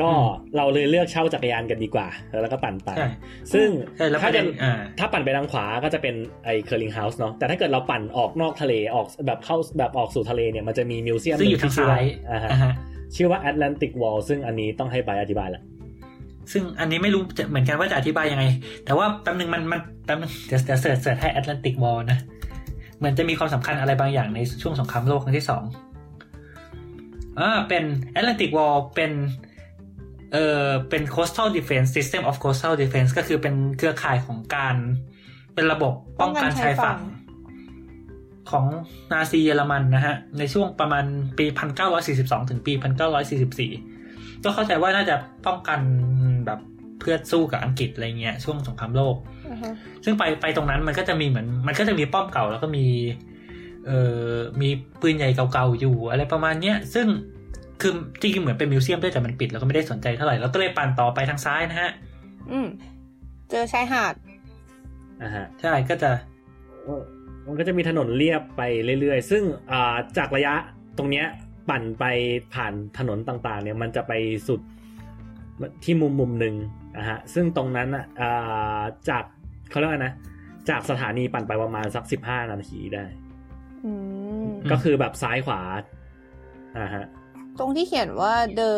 [0.00, 2.06] ก็อืมเราเลยเลือกเช่าจักรยานกันดีกว่า
[2.42, 3.08] แล้วก็ปั่นไปใช่
[3.54, 6.14] ซึ่งใช่แล้วประเด็นถ้าเกินดอ่าถ้าปั่นไปทางขวาก็จะเป็น
[6.44, 12.72] ไอ้ Keringhuis เนาะแต่ถ้าเกิดเราปั่นออกนอกทะเลออกแบบเข้าแบบออกสู่ทะเลเนี่ยมันจะมี museum ซึ่งอยู่ทางซ้ายอ่าฮะอ่าฮะ
[13.16, 15.62] ชื่อว่า Atlantic Wall ซึ่งอันนี้ต้องให้ไปอธิบายละ
[16.52, 18.44] ซึ่งอันนี้ไม่รู้จะเหมือนกันว่าจะอธิบายยังไง
[18.84, 22.18] แต่ว่าแป๊บนึงมันมันแป๊บนึงเดี๋ยวเดี๋ยว search search ให้ Atlantic Wall นะ
[22.98, 25.62] เหมือนจะมีความสำคัญอะไรบางอย่างในช่วงสงครามโลกครั้งที่สอง
[27.40, 29.12] อ่าเป็นแอตแลนติกวอลเป็น
[30.32, 34.76] เอ่อเป็น coastal defense system of coastal defense ก็คือเป็นเครือข่ายของการ
[35.54, 36.98] เป็นระบบป้องกันชายฝั่ง
[38.50, 38.64] ของ
[39.12, 41.04] นาซีเยอรมันนะฮะ ในช่วงประมาณ
[41.38, 41.46] ปี
[41.98, 42.72] 1942 ถึงปี
[43.78, 45.16] 1944 ก็เข้าใจว่าน่าจะ
[45.46, 45.80] ป้องกัน
[46.46, 46.60] แบบ
[47.00, 49.16] เพื่อสู้กับอังกฤษอะไรเงี้ยช่วงสงครามโลก
[49.50, 49.72] อ่าฮะ
[50.04, 52.86] ซึ่งไปไปตรงนั้นมันก็จะมีเหมือน มันก็จะมีป้อมเก่าแล้วก็มี
[53.86, 54.68] เอ่อมี
[55.00, 57.06] ปืนใหญ่เก่าๆอยู่อะไรประมาณเนี้ยซึ่ง
[57.80, 61.90] คือจริงๆเหมือนเป็นมิวเซียมด้วยแต่มันปิดแล้วก็ไม่ได้สนใจเท่าไหร่แล้วก็เลยปั่นต่อไปทางซ้ายนะฮะ
[62.50, 62.68] อืม
[63.50, 64.14] เจอชายหาด
[65.22, 66.10] อ่าฮะใช่ก็จะ
[67.46, 68.62] มันก็จะมีถนนเรียบไป
[69.00, 69.42] เรื่อยๆ ซึ่ง
[69.72, 70.54] อ่าจากระยะ
[70.98, 71.26] ตรงเนี้ย
[71.70, 72.04] ปั่นไป
[72.54, 74.12] ผ่านถนนต่างๆ เนี่ยมันจะไป
[74.48, 74.60] สุด
[75.84, 76.54] ที่มุมมุมหนึ่ง
[76.98, 79.24] นะฮะซึ่งตรงนั้นอะอ่าจาก
[79.70, 80.12] เขาเรียกว่านะ
[80.70, 83.04] จากสถานีปั่นไปประมาณสักสิบห้านาทีได้
[83.84, 85.60] อืมอืมก็คือแบบซ้ายขวา
[86.78, 87.04] อ่าฮะ
[87.60, 88.70] ตรงที่เขียนว่าเดอ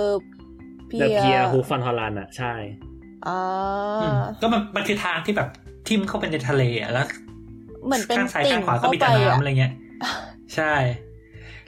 [0.88, 2.52] เพีเดยเพียฮูฟันฮอลันอะใช่
[3.26, 3.38] อ่า
[4.02, 5.48] อืมก็มันมันคือทางที่แบบ
[5.86, 7.06] ที่ทิ่มเข้าไปในทะเลอะแล้ว
[7.86, 9.72] เหมือนเป็นข้างซ้ายติ่งข้างขวาก็เข้ามีไปแต่อะน้ำอะไรเงี้ย
[10.54, 10.74] ใช่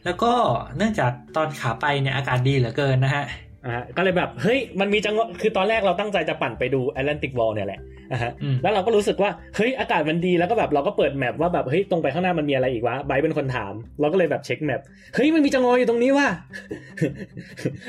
[0.04, 0.32] แล้วก็
[0.76, 3.24] เนื่องจากตอนขาไปเนี่ยอากาศดีเหลือเกินนะฮะ
[3.66, 7.80] อ่าก็เลยแบบเฮ้ยมันมีจังหวะคือตอนแรกเราตั้งใจจะปั่นไปดู Atlantic Wall เนี่ยแหละ
[8.12, 14.80] นะฮะอืมแล้วเราก็รู้สึกว่าเฮ้ยอากาศมันดีแล้วก็แบบเราก็เปิด map ว่าแบบเฮ้ยตรงไปข้างหน้ามันมีอะไรอีกวะไบร์ทเป็นคนถาม เราก็เลยแบบเช็ค map
[15.14, 16.28] เฮ้ยมันมีจังหวะอยู่ตรงนี้ว่ะ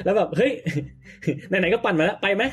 [0.06, 0.52] แล้วแบบเฮ้ย
[1.47, 2.43] ไหนๆก็ปั่นมาแล้วไปไหม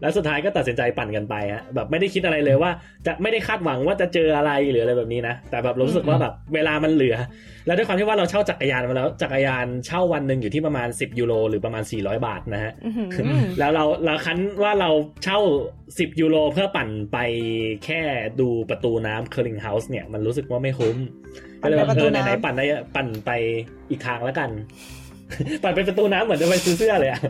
[0.00, 2.70] แล้วสุดท้ายก็ตัดสินใจปั่นกันไปฮะแบบไม่ได้คิดอะไรเลยว่า
[3.06, 7.16] จะไม่ได้คาดหวังว่าจะเจออะไรหรืออะไรแบบนี้นะแต่แบบรู้สึกว่าแบบเวลามันเหลือ
[7.66, 13.08] แล้วด้วยความที่ว่าเราเช่าจักรยานมาแล้วจักรยานเช่าวันหนึ่งอยู่ที่ประมาณ 10ยูโรหรือประมาณ400บาทนะฮะอื้อหือ
[13.58, 14.90] แล้วเราเราคันว่าเรา
[15.24, 15.38] เช่า
[15.80, 17.18] 10 ยูโรเพื่อปั่นไป
[17.84, 18.00] แค่
[18.40, 20.96] ดูประตูน้ำ Curling House เนี่ยมันรู้สึกว่าไม่คุ้ม
[21.62, 22.64] ก็เลยแบบเออไหนๆปั่นได้
[22.94, 23.30] ปั่นไป
[23.90, 24.50] อีกทางแล้วกัน
[25.62, 27.20] ปั่นไปประตูน้ำเหมือนจะไปซื้อเสื้อเลยอะ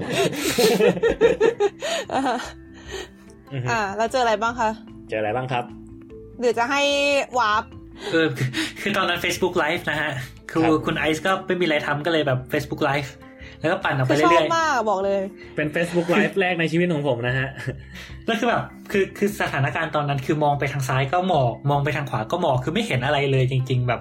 [2.15, 2.23] อ่า
[3.53, 4.71] อือฮึอ่าแล้วเจออะไรบ้างคะ
[5.09, 5.65] เจออะไรบ้างครับ
[6.41, 6.83] หรือจะให้
[7.39, 7.65] วาร์ป
[8.13, 8.49] เออคือ
[8.81, 10.11] คือตอนนั้น Facebook Live นะฮะ
[10.51, 13.09] คือครับคุณไอซ์ก็ไม่มีอะไรทำก็เลยแบบ Facebook Live
[13.61, 15.21] แล้วก็ปั่นออกไปคือชอเรื่บอยมากอะบอกเลย
[15.57, 24.01] เป็น Facebook Live แรกในชีวิตของผมนะฮะๆแล้วคือแบบคือคือสถานการณ์ตอนนั้นคือมองไปทางซ้ายก็หมอกมองไปทางขวาก็หมอกคือไม่เห็นอะไรเลยจริง ๆ แบบ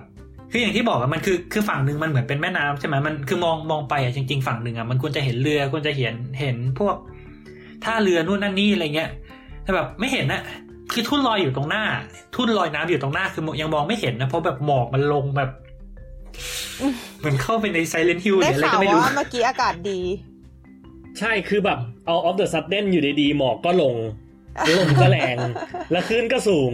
[0.52, 6.96] คืออย่างที่บอกอะมันคือคือฝั่งหนึ่งมันเหมือนเป็นแม่น้ำใช่ไหมมันคือมองมองไปอะจริง ๆ ฝั่งหนึ่งอะมันควรจะเห็นเรือควรจะเห็นเห็นพวก
[7.84, 9.10] ท่าเรือนู่นนั่นนี่อะไรเงี้ย
[9.64, 10.42] แต่แบบไม่เห็นนะ
[10.94, 11.84] คือทุ่นลอยอยู่ตรงหน้า
[12.36, 15.50] ทุ่นลอยน้ำอยู่ตรงหน้าคือยังมองไม่เห็นนะเพราะแบบหมอกมันลงแบบ
[17.20, 20.00] เหมือนเข้าไปในไซเลนฮิลได้เนี่ยอะไรข่าวก็ไม่รู้ว่าเมื่อกี้อากาศดี
[21.20, 23.96] ใช่คือแบบเอา of the sudden อยู่ดีๆหมอกก็ลง
[24.78, 25.38] ลมก็แรง
[25.92, 26.74] แล้วคลื่นก็สูง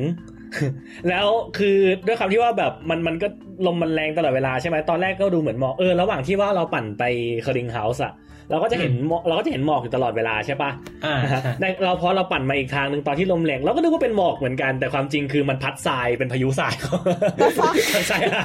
[1.09, 1.25] แล้ว
[1.57, 1.77] คือ
[2.07, 3.27] ด้วยความที่ว่าแบบมันมันก็
[3.65, 7.03] ลมมันแรงตลอดเวลาใช่ไหมตอนแรกก็ดูเหมือนหมอกเออ ระหว่างที่ว่าเราปั่นไป
[7.45, 8.13] คอริงเฮาส์อะ
[8.49, 10.71] เราก็จะเห็นหมอกเราก็จะเห็นหมอกอยู่ตลอดเวลาใช่ปะ
[11.05, 16.75] อ่านะฮะใช่ในเราพอเราปั่นมาอีกทางหนึ่งตอนที่ลมแรงเราก็นึกว่าเป็นหมอกเหมือนกัน แต่ความจริงคือมันพัดทรายเป็นพายุทราย
[18.07, 18.43] ใช่ฮะ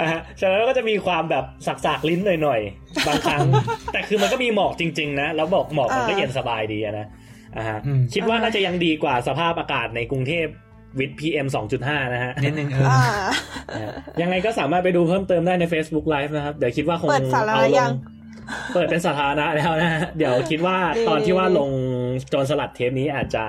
[0.00, 3.46] อ่าฮะฉะนั้นก็จะมีความแบบสักๆลิ้นหน่อยๆบางครั้ง
[3.92, 7.06] แต่คือมันก็มีหมอกจริง ๆ นะ แล้วบอกหมอกมันก็อ่าเย็นสบายดีอะนะ
[7.56, 10.46] อ่าฮะอืมคิดว่าน่าจะยังดีกว่าสภาพอากาศในกรุงเทพ
[10.98, 11.46] วิด PM
[11.80, 13.02] 2.5นะฮะนิดนึงเอออ่า
[13.74, 13.92] นะฮะ
[14.22, 17.92] ยังไงก็สามารถไปดูเพิ่มเติมได้ใน Facebook Live นะครับ เดี๋ยวคิดว่าคงเปิดสาธารณะเอาลยังง
[18.74, 21.70] เปิดเป็นสาธารณะแล้วนะฮะเดี๋ยวคิดว่าดีตอนที่ว่าดีลง
[22.30, 23.44] โจรสลัดเทปนี้อาจจะ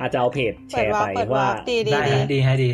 [0.00, 2.70] อาจจะเอาเพจแชเปิดร์วาไปร์ปเปิดว่าวาร์ปดีดีได้ดีฮะดีฮะดี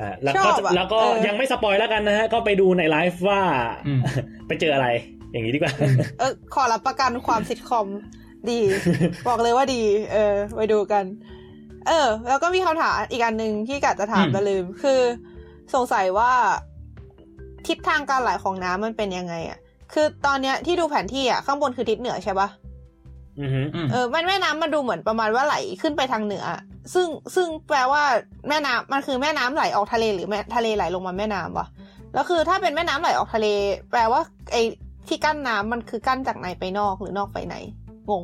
[0.00, 3.40] อ่าแล้วชก็อบอะแล้วก็เออยังไม่สปอยแล้วกันนะฮะ ก็ไปดูในไลฟ์ว่า
[3.86, 4.00] อืม
[4.48, 4.88] ไปเจออะไร
[5.32, 5.72] อย่างนี้ดีกว่า
[6.18, 7.86] เออขอรับประกันความซิทคอม
[8.50, 8.60] ดี
[9.28, 9.82] บอกเลยว่าดี
[10.12, 11.04] เออ ไปดูกัน
[11.86, 15.00] เออ แล้วก็มีคำถามอีกอันหนึ่งที่กะจะถามอืมแต่ลืม คือ
[15.74, 16.30] สงสัยว่า
[17.66, 19.58] ทิศทางการไหลของน้ำมันเป็นยังไงอะ
[19.92, 22.48] คือตอนเนี้ยที่ดูแผนที่อะข้างบนคือทิศเหนือใช่ปะ
[23.40, 26.60] อือฮึอืมเออมันแม่น้ำมันดูเหมือนประมาณว่าไหลขึ้นไปทางเหนืออะ
[26.94, 28.02] ซึ่งซึ่งแปลว่า
[28.48, 31.66] แม่น้ำมันคือแม่น้ำไหลออกทะเลหรือแม่ทะเลไหลลงมาแม่น้ำวะ
[32.14, 33.46] แล้วคือถ้าเป็นแม่น้ำไหลออกทะเล
[33.90, 34.20] แปลว่า
[34.52, 34.62] ไอ้
[35.08, 37.56] ที่กั้นน้ำมันคือกั้นจากในไปนอกหรือนอกไปไหน
[38.10, 38.22] งง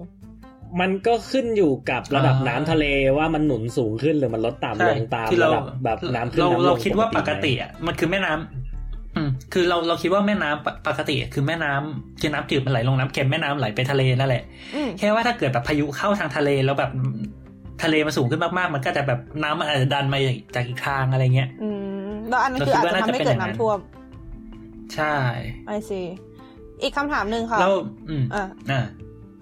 [0.81, 2.85] มันก็ขึ้นอยู่กับระดับอ่าน้ำทะเล
[3.19, 14.43] ว่ามันหนุนสูงขึ้นหรือมันลดต่ำใช่ลงตามคือเราระดับแบบน้ำขึ้นเราน้ำลงเราคิดว่าปกติไหมอะมันคือแม่น้ำอืมคือเราเราคิดว่าแม่น้ำปปกติ คือแม่น้ำคือน้ำจืดมันไหลลงน้ำเค็มแม่น้ำไหลไปทะเลนั่นแหละ
[14.75, 16.91] อืมแค่ว่าถ้าเกิดแบบพายุเข้าทางทะเลแล้วแบบ
[17.83, 20.19] ทะเลมันสูงขึ้นมากๆ มันก็จะแบบน้ำมันอาจจะดันมา
[20.55, 21.69] จากอีกทางอะไรเงี้ยอื
[22.09, 23.79] มแล้วอันนั้นคืออาจจะทำให้เกิดน้ำท่วม
[24.95, 25.17] ใช่
[25.67, 26.01] ไอซี
[26.83, 27.73] อีกคำถามหนึ่งค่ะแล้ว
[28.09, 28.85] อืมอะอ่า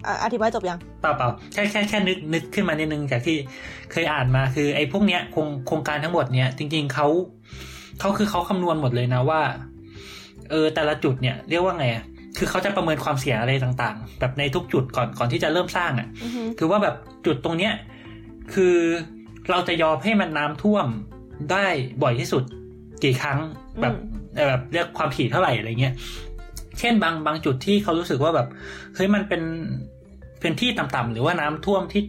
[0.07, 3.37] อะอธิบายจบยังเปล่าเปล่าแค่แค่แค่นึกนึกขึ้นมานิดนึงจากที่
[3.91, 7.07] เคยอ่านมาคือ ไอ้พวกเนี้ยโครงโครงการทั้งหมดเนี้ยจริง ๆเขา
[7.99, 9.41] เขาคือเขาคำนวณหมดเลยนะว่า
[10.49, 12.03] เออแต่ละจุดเนี่ยเรียกว่าไงอะ
[12.37, 16.95] คือเขาจะประเมินความเสี่ยงอะไรต่างๆ แบบในทุกจุดก่อนก่อนที่จะเริ่มสร้างอะอือฮึคือว่าแบบ
[17.25, 17.73] จุดตรงเนี้ย
[18.53, 18.75] คือ
[19.49, 20.87] เราจะยอมให้มันน้ำท่วม
[21.51, 21.65] ได้
[22.03, 22.43] บ่อยที่สุด
[23.03, 23.39] กี่ครั้ง
[23.81, 23.93] แบบ
[24.35, 25.93] เอ่อแบบเรียกความถี่เท่าไหร่อะไรเงี้ย
[26.79, 28.47] เช่นบางบางจุดที่เขารู้สึกว่าแบบ
[28.95, 29.41] เฮ้ยมันเป็น
[30.41, 32.03] เป็นที่ต่ำๆหรือว่าน้ำท่วมที่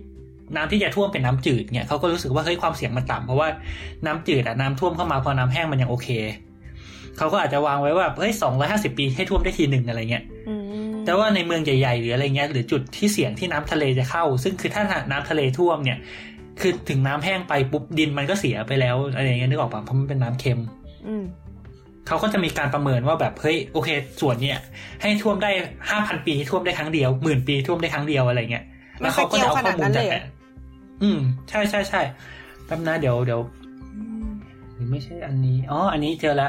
[0.56, 3.48] น้ำที่จะท่วมเป็นน้ำจืดเนี่ยเขาก็รู้สึกว่าเฮ้ยความเสี่ยงมันต่ำเพราะว่า
[4.06, 6.08] น้ำจืดอะน้ำท่วมเข้ามาพอน้ำแห้งมันยังโอเค
[7.18, 10.64] เขาก็อาจจะวางไว้ว่าเฮ้ยสองร้อยห้าสิบปีให้ท่วมได้ทีหนึ่งอะไรเงี้ยอืม
[11.04, 15.98] แต่ว่าในเมืองใหญ่ๆหรืออะไรเงี้ยหรือจุดที่เสี่ยงที่น้ำทะเลจะเข้า ซึ่งคือถ้าน้ำทะเลท่วมเนี่ย
[16.60, 20.60] คือถึงน้ำแห้งไปปุ๊บดินมันก็เสียไปแล้วอะไรอย่างเงี้ยนึกออกปะเพราะมันเป็นน้ำเค็ม
[21.06, 21.24] อืม
[22.06, 23.88] เขาก็จะมีการประเมินว่าแบบเฮ้ยโอเค
[24.20, 24.58] ส่วนเนี้ย
[25.00, 25.50] ให้ท่วมได้
[25.90, 28.64] ห้าพันปีท่วมได้ครั้งเดียวหมื่นปีท่วมได้ครั้งเดียวอะไรเงี้ย
[29.00, 30.20] แล้วเขาก็จะเอาข้อมูลจากแต่
[31.02, 31.18] อืม
[31.48, 32.00] ใช่ใช่ใช่
[32.66, 33.40] แป๊บนะเดี๋ยวเดี๋ยว
[34.74, 36.48] หรือไม่ใช่อันนี้อ๋ออันนี้เจอละ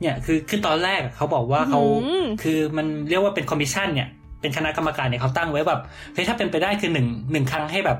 [0.00, 4.08] เนี่ยคือคือตอนแรกเขาบอกว่าเขาอืมคือมันเรียกว่าเป็นคอมมิชชั่นเนี่ย
[4.40, 5.80] เป็นคณะกรรมการเนี่ยเขาตั้งไว้แบบ
[6.14, 7.98] เฮ้ยถ้าเป็นไปได้คือหนึ่งหนึ่งครั้งให้แบบ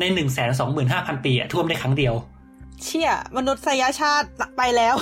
[0.00, 2.14] ในหนึ่งแสนสองหมื่นห้าพันปีอะท่วมได้ครั้งเดียว
[2.82, 4.94] เชี่ยมนุษยชาติไปแล้ว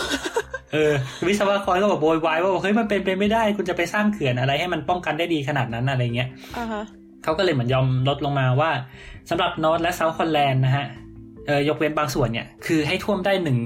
[0.73, 0.93] เออ
[1.29, 6.29] วิศวกรก็แบบโวยวายว่าเฮ้ยมันเป็นไปไม่ได้ คุณจะไปสร้างเขื่อนอะไรให้มันป้องกันได้ดีขนาดนั้นอะไรเงี้ย
[6.59, 6.85] อ่าฮะ
[7.25, 8.71] เขาก็เลยเหมือนยอมลดลงมาว่า
[9.31, 10.87] สำหรับนอร์ทและเซาท์คอนแลนด์นะฮะ
[11.47, 13.59] เออยกเว้นบางส่วนเนี่ย คือให้ท่วมได้หนึ่ง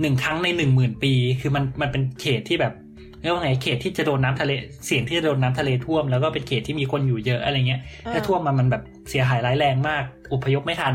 [0.00, 2.72] หนึ่งครั้งในหนึ่งหมื่นปี คือมันมันเป็นเขตที่แบบ
[3.20, 4.52] เรียกว่าไงเขตที่จะโดนน้ำทะเล
[4.86, 7.80] เสี่ยงที่จะโดนน้ำทะเลท่วมแล้วก็เป็นเขตที่มีคนอยู่เยอะอะไรเงี้ย
[8.12, 10.94] ถ้าท่วมมามันแบบเสียหายร้ายแรงมากอพยพไม่ทัน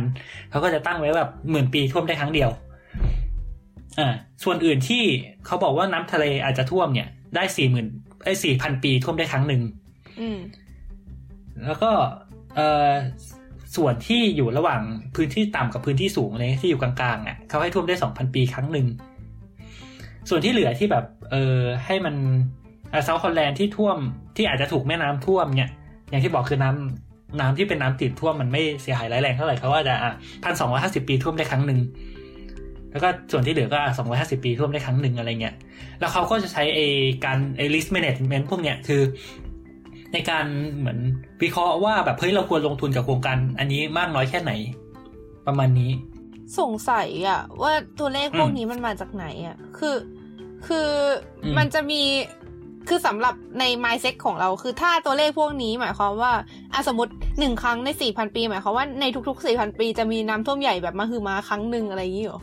[0.49, 2.49] เขาก็จะตั้งไว้แบบหมื่นปีท่วมได้ครั้งเดียว
[3.99, 4.07] อ่า
[4.43, 5.03] ส่วนอื่นที่
[5.45, 7.87] เขาบอกว่าน้ำทะเลอาจจะท่วมเนี่ย ได้สี่หมื่น
[8.25, 9.61] ไอ้สี่พันปีท่วมได้ครั้งหนึ่ง
[10.19, 10.37] อืม
[11.65, 11.91] แล้วก็
[12.55, 12.89] เอ่อ
[13.75, 14.81] ส่วนที่อยู่ระหว่าง
[15.15, 18.87] พื้นที่ต่ำกับพื้นที่สูงเลยที่อยู่กลางๆอะเขาให้ท่วมได้สองพันปีครั้งหนึ่ง
[20.29, 22.15] ส่วนที่เหลือที่แบบ เออให้มัน
[23.03, 23.97] เซาท์คอนแลนด์ที่ท่วม
[24.35, 25.71] ที่อาจจะถูกแม่น้ำท่วมเนี่ย
[26.09, 30.11] อย่างที่บอกคือน้ำน้ำที่เป็นน้ำติดท่วมมันไม่เสียหายร้ายแรงเท่าไหร่เขาว่าจะอะ
[30.43, 31.79] พันสองร้อยห้าสิบปีท่วมได้ครั้งหนึ่ง
[32.95, 35.55] แล้วก็ส่วนที่เหลือก็สองร้อยห้าสิบปีท่วมได้ครั้งหนึ่งอะไรเงี้ย
[35.99, 36.79] แล้วเขาก็จะใช้ไอ
[37.25, 39.01] การไอ list management พวกเนี้ยคือ
[40.13, 40.45] ในการ
[40.77, 40.99] เหมือน
[41.41, 44.51] วิเคราะห์ว่าแบบเฮ้ยเราควรลงทุนกับโครงการอันนี้มากน้อยแค่ไหน
[45.47, 45.91] ประมาณนี้
[46.59, 49.95] สงสัยอะว่าตัวเลขพวกอืมนี้มันมาจากไหนอะคือ
[50.67, 50.89] คือ
[51.43, 52.01] อมมันจะมี
[52.89, 56.31] คือสำหรับใน mindset ของเราคือถ้าตัวเลขพวกนี้หมายความว่า
[56.73, 62.41] อะสมมติหนึ่งครั้งในสี่พันปี หมายความว่าในทุกๆสี่พันปีจะมีน้ำท่วมใหญ่แบบมาคือมาครั้งหนึ่งอะไรอย่างนี้เหรอ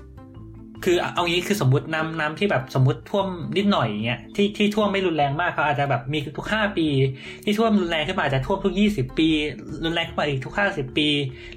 [0.84, 3.26] คือเอางี้คือสมมติน้ำน้ำที่แบบสมมติท่วม
[3.56, 6.86] นิดหน่อยอย่างเงี้ยที่ที่ท่วมไม่รุนแรงมากเขาอาจจะแบบมีทุกห้าปี
[7.44, 9.28] ที่ท่วมรุนแรงขึ้นมาอาจจะท่วมทุกยี่สิบปี
[9.84, 11.08] รุนแรงขึ้นมาอีกทุกห้าสิบปี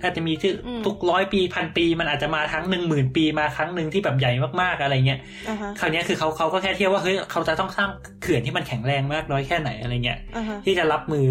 [0.02, 4.32] ถ้าจะมีที่อืมทุกร้อยปีพันปี มันอาจจะมาทั้งหนึ่งหมื่นปีมาครั้งหนึ่งที่แบบใหญ่
[4.62, 5.20] มากๆอะไรเงี้ย
[5.50, 7.90] อ่าฮะคราวเนี้ยคือเขาเขาก็แค่เทียบว่าเฮ้ยเขาจะต้องสร้าง
[8.22, 11.28] เขื่อนที่มันแข็งแรงมากน้อยแค่ไหนอะไรเงี้ยอ่าฮะที่จะรับมือ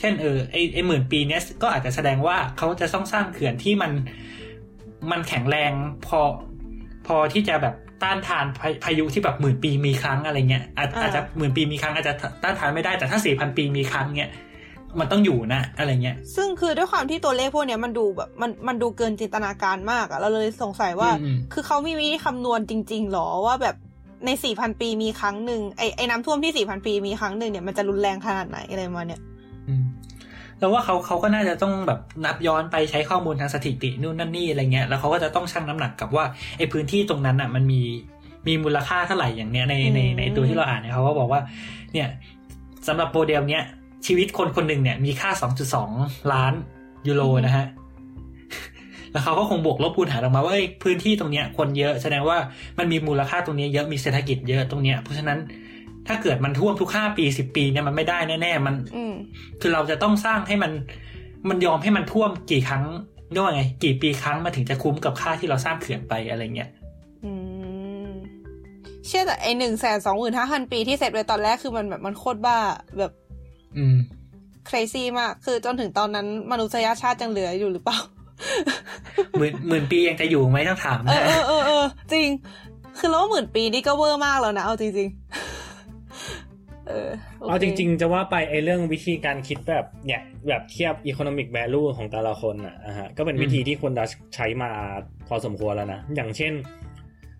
[0.00, 3.92] เช่นเออไอไอหมื่นปีเนี้ยก็อาจจะแสดงว่าเขาจะต้องสร้างเขื่อนที่มัน
[5.10, 5.72] มันแข็งแรง
[6.06, 6.20] พอ
[7.08, 14.30] พอที่จะแบบต้านทานพาพายุที่แบบหมื่นปีมีครั้งอะไรเงี้ยอาจอ่าอาจจะหมื่นปีมีครั้งอาจจะต้านทานไม่ได้แต่ถ้าสี่พันปีมีครั้งเนี้ย
[14.98, 23.76] มันต้องอยู่นะอะไรเงี้ย ซึ่งคือด้วยความที่ตัวเลขพวกเนี้ยมันดูแบบมันมันดูเกินจินตนาการมากอะเราเลยสงสัยว่าอืมคือเขามีวิธีคำนวณจริง ๆหรอว่าแบบ
[24.26, 29.37] ในสี่พันปีมีครั้งหนึ่งไอไอน้ำท่วมที่สี่พันปีมีครั้งหนึ่งเนี่ยมันจะรุนแรงขนาดไหนอะไรมาเนี่ยอืม
[30.58, 36.24] แล้วว่าเขาเขาก็น่าจะต้องแบบนับย้อนไปใช้ข้อมูลทางสถิตินู่นนั่นนี่อะไรเงี้ยแล้วเขาก็จะต้องชั่งน้ำหนักกับว่า
[36.58, 37.82] ไอ้พื้นที่ตรงนั้นอะมันมี
[38.46, 41.40] มีมูลค่าเท่าไหร่อย่างเนี้ยในในในตัวที่เราอ่านเนี่ยเขาก็บอกว่า
[41.92, 42.08] เนี่ย
[42.88, 43.64] สำหรับโมเดลเนี้ย
[44.06, 45.30] ชีวิตคนคนหนึ่งเนี่ยมีค่า
[45.80, 46.52] 2.2 ล้าน
[47.06, 47.66] ยูโรนะฮะ
[49.12, 52.38] แล้วเขาก็คงบวกลบคูณหารออกมาว่าเอ้ยพื้นที่ตรงเนี้ยคนเยอะแสดงว่า
[52.78, 55.38] มันมีมูลค่าตรงเนี้ยเยอะมีเศรษฐกิจเยอะตรงเนี้ยเพราะฉะนั้น
[56.08, 59.14] ถ้าเกิดมันท่วมทุกห้าปีสิบปีเนี่ยมันไม่ได้แน่ๆมันอืม
[59.60, 60.72] คือเราจะต้องสร้างให้มัน
[61.48, 62.84] มันยอมให้มันท่วมกี่ครั้ง
[63.30, 66.70] เรียกว่าไง กี่ปีครั้งมาถึงจะคุ้มกับค่าที่เราสร้างเขื่อนไปอะไรเงี้ย
[67.24, 67.32] อื
[68.06, 68.10] ม
[69.06, 72.58] เชื่อแต่ไอหนึ่งแสนสองหมื่นห้าพันปีที่เสร็จไปตอนแรกคือมันแบบมันโคตรบ้า
[72.98, 73.12] แบบ
[73.76, 73.96] อืม
[74.68, 77.98] crazy มาก คือจนถึงตอนนั้นมนุษยชาติยังเหลืออยู่หรือเปล่า
[79.38, 82.28] หมื่นหมื่นปียังจะอยู่ไหมต้องถามเอนะอเออเออเออจริง
[82.98, 85.67] คือแล้วว่าหมื่นปีนี่ก็เวอร์มากแล้วนะเอาจริงๆ
[86.88, 94.70] เออโคเอาจริง ๆ จะว่าไปไอ้เรื่องวิธีการคิดแบบเนี่ยแบบเทียบ economic value ของแต่ละคนอะอะฮะก็เป็นวิธีที่คนดัชใช้มา
[95.28, 96.52] พอสมควรแล้วนะ อย่างเช่น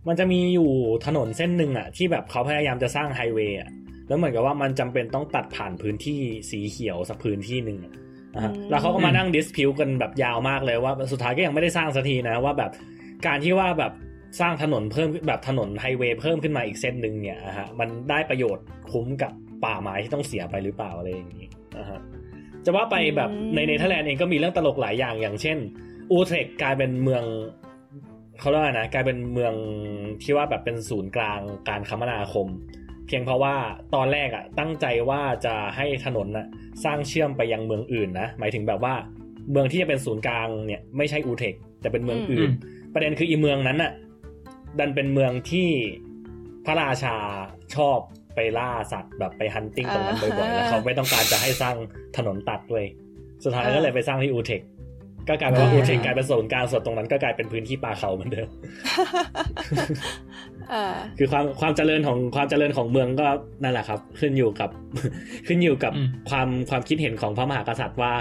[0.09, 0.71] มันจะมีอยู่
[1.07, 3.71] ถนนเส้นหนึ่งอะที่แบบเขาพยายามจะสร้างไฮเวย์อะ
[4.09, 7.93] แล้วเหมือนกับว่ามันจำเป็นต้องตัดผ่านพื้นที่สีเขียวสักพื้นที่หนึ่งอะ
[8.35, 12.71] อะฮะแล้วเขาก็มานั่งดิสพิวกันแบบยาวมากเลยว่าสุดท้ายก็ยังไม่ได้สร้างสักทีนะว่าแบบ
[13.27, 13.93] การที่ว่าแบบ
[14.41, 19.33] สร้างถนนเพิ่มแบบถนนไฮเวย์เพิ่มขึ้นมาอีกเส้นหนึ่งเนี่ยอะฮะมันได้ประโยชน์คุ้มกับ
[19.65, 21.49] ป่าไม้ที่ต้องเสียไปหรือเปล่าอะไรอย่างนี้
[21.79, 22.01] อะฮะ
[22.65, 25.59] จะว่าไปแบบในเนเธอร์แลนด์เองก็มีเรื่องตลกหลายอย่างอย่างเช่น
[26.11, 27.25] อูเทรคกลายเป็นเมือง
[28.41, 29.55] เขาเรียกว่านะกลายเป็นเมือง
[30.23, 32.47] ที่ว่าแบบเป็นศูนย์กลางการคมนาคม
[33.07, 33.55] เพียงเพราะว่า
[33.95, 36.47] ตอนแรกอะตั้งใจว่าจะให้ถนนน่ะ
[36.85, 38.95] สร้างเชื่อมไปยังเมืองอื่นนะหมายถึงแบบว่า
[39.51, 42.51] เมืองที่จะเป็นศูนย์กลางเนี่ยไม่ใช่อูเทรคแต่เป็นเมืองอื่น
[42.95, 43.93] ประเด็นคืออีเมืองนั้นน่ะ
[44.79, 45.69] ดันเป็นเมืองที่
[46.67, 47.17] พระราชา
[47.75, 47.99] ชอบ
[48.35, 51.77] ไปล่าสัตว์แบบไป hunting ตรงนั้นบ่อยๆแล้วเขาไม่ต้องการจะให้สร้าง
[52.17, 52.85] ถนนตัดด้วย
[53.45, 54.61] สุดท้ายก็เลยไปสร้างที่อูเทค
[55.29, 58.49] ก็กลายเป็นว่าอูเทคกลายเป็นศูนย์กลางส่วนตรงนั้นก็กลายเป็นพื้นที่ป่าเขาเหมือนเดิม
[60.71, 63.29] เออคือความความเจริญของความเจริญของเมืองก็
[63.63, 64.71] นั่นแหละครับ ขึ้นอยู่กับ
[65.47, 68.13] ขึ้นอยู่กับอืมความความคิดเห็นของพระมหากษัตริย์ว่า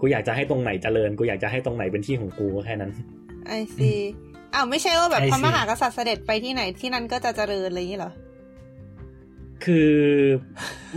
[0.00, 2.90] กูอยากจะให้ตรงไหนเจริญ กูอยากจะให้ตรงไหนเป็นที่ของกูแค่นั้น
[3.46, 3.90] ไอซี
[4.56, 8.12] อ้าวไม่ใช่ว่าแบบ I see พระมหากษัตริย์เสด็จไปที่ไหนที่นั่นก็จะเจริญอะไรอย่างนี้เหรอ
[9.64, 9.92] คือ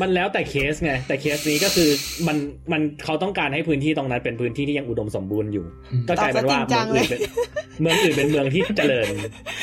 [0.02, 1.90] มันแล้วแต่เคสไง แต่เคสนี้ก็คือ
[2.28, 2.38] มัน
[2.72, 7.20] มันเขาต้องการให้พื้นที่ตรงนั้นเป็นพื้นที่ที่ยังอุดมสมบูรณ์อยู่อืมก็กลายเป็นว่าตอบซะจริงจัเมืองงอื่นเป็น
[7.82, 9.06] เมืองอื่นเป็นเมืองที่เจริญ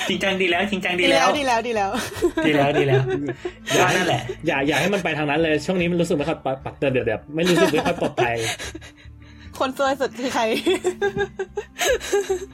[0.09, 1.91] จริงจังดีแล้ว จริงจังดีดีแล้แล้ววดีแล้วดีแล้ว
[2.47, 3.03] ดีแล้วดีแล้ว
[3.75, 8.35] อย่าว่าให้นั่นแหละอย่าอย่าให้มันไปทางนั้นเลยช่วงนี้มันรู้สึกไม่ค่อยปลอดปักเตือนเดือดๆไม่รู้สึกไม่ค่อยปลอดภัย
[9.59, 10.43] คนซวยสุดคือใคร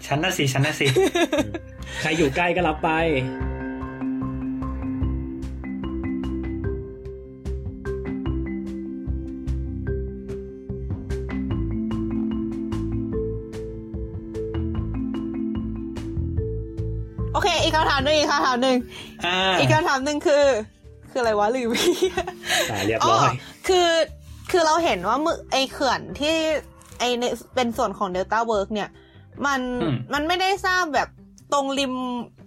[0.06, 0.86] ฉันน่ะสิฉันน่ะสิ
[2.00, 2.90] ใครอยู่ใกล้ก็รับไป
[17.32, 18.76] โอเค อีกคำถามหนึ่งอีกคำถามหนึ่ง
[19.26, 20.44] อ่าอีกคำถามหนึ่งคือ
[21.10, 21.70] คืออะไรวะลืม
[22.70, 23.36] อ่าเรียบอ๋อร้อย
[23.68, 23.88] คือ
[24.50, 26.36] คือเราเห็นว่ามือไอเขื่อนที่
[27.02, 27.24] ไอใน
[27.54, 28.88] เป็นส่วนของ Delta Works เนี่ย
[29.46, 31.08] มันอืมมันไม่ได้สร้างแบบ
[31.52, 31.94] ตรงริม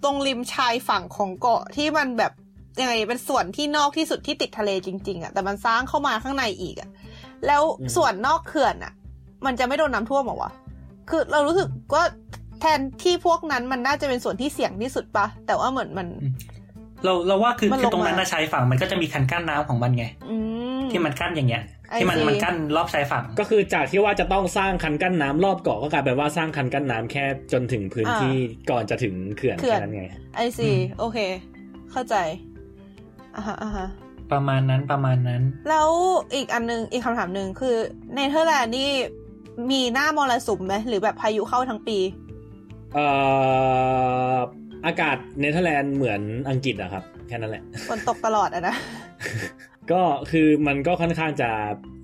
[0.04, 2.32] ตรงริมชายฝั่งของเกาะที่มันแบบ
[2.80, 6.90] ยังไงเป็นส่วนที่นอกที่สุดที่ติดทะเลจริง ๆอะ่ะแต่มันสร้างเข้ามาข้างในอีกอะ่ะ
[7.46, 7.62] แล้ว
[7.96, 8.92] ส่วนนอกเขื่อนอะ่ะ
[9.46, 10.52] มันจะไม่โดนน้ำท่วมเหรอวะ
[11.10, 12.04] คือเรารู้สึกว่า
[12.60, 16.08] แทนที่พวกนั้นมันน่าจะเป็นส่วนที่เสี่ยงที่สุดปะแต่ว่าเหมือนมัน
[17.04, 20.36] เราเราว่าคือมันลงคือตรงนั้นมานะชายฝั่งมันก็จะมีคันกั้นน้ำของมันไงอื
[20.78, 28.36] มที่มันกั้นอย่างเงี้ยไอ้ ที่มันสิมันกั้นรอบชายฝั่งก็คือจากที่ว่าจะต้องสร้างคันกั้นน้ำรอบเกาะก็กลายเป็นว่าสร้างคันกั้นน้ำแค่จนถึงพื้นที่
[28.70, 30.04] ก่อนจะถึงเขื่อนเขื่อนแค่นั้นไง
[30.36, 31.18] I see อืมโอเค
[31.92, 32.16] เข้าใจ
[33.36, 33.86] อ่าฮะอ่าฮะ
[34.32, 35.88] ประมาณนั้นประมาณนั้น แล้ว
[36.34, 37.76] อีกอันนึงอีกคำถามหนึ่งคือ
[38.14, 38.90] เนเธอร์แลนด์นี่
[39.70, 41.98] มีหน้ามรสุมไหมหรือแบบพายุเข้าทั้งปี
[42.94, 43.06] เอ่
[44.34, 44.36] อ
[44.86, 48.74] อากาศเนเธอร์แลนด์เหมือนอังกฤษอะครับ แค่นั้นแหละฝนตกตลอดอะนะ
[49.92, 51.50] ก็คือมันก็ค่อนข้างจะ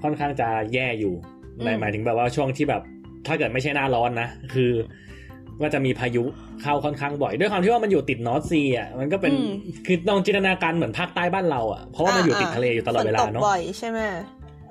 [0.02, 1.14] ค่อนข้างจะแย่อยู่
[1.56, 2.82] อืมในหมายถึงแบบว่าช่วงที่แบบ
[3.26, 4.72] ถ้าเกิดไม่ใช่หน้าร้อนนะคือ
[5.62, 6.24] ก็จะมีพายุ
[6.62, 9.32] เข้าค่อนข้างบ่อย ด้วยความที่ว่ามันอยู่ติด North Sea อะมันก็เป็น
[9.86, 13.98] คือลองจินตนาการเหมือนภาคใต้บ้านเราอะเพราะว่ามันอยู่ติดทะเลอยู่ตลอดเวลาฝนตเนาะกบ่อยใช่ไหม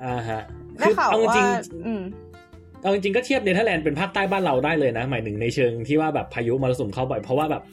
[0.03, 0.41] อ่าฮะ
[0.79, 1.45] ได้ข่าวเอาจว่าริง
[1.87, 7.63] อืมๆเอาจริงๆก็เทียบเนเธอร์แลนด์เป็นภาคใต้บ้านเราได้เลยนะหมายถึงในเชิงที่ว่าแบบพายุมรสุมเข้าบ่อยเพราะว่าแบบ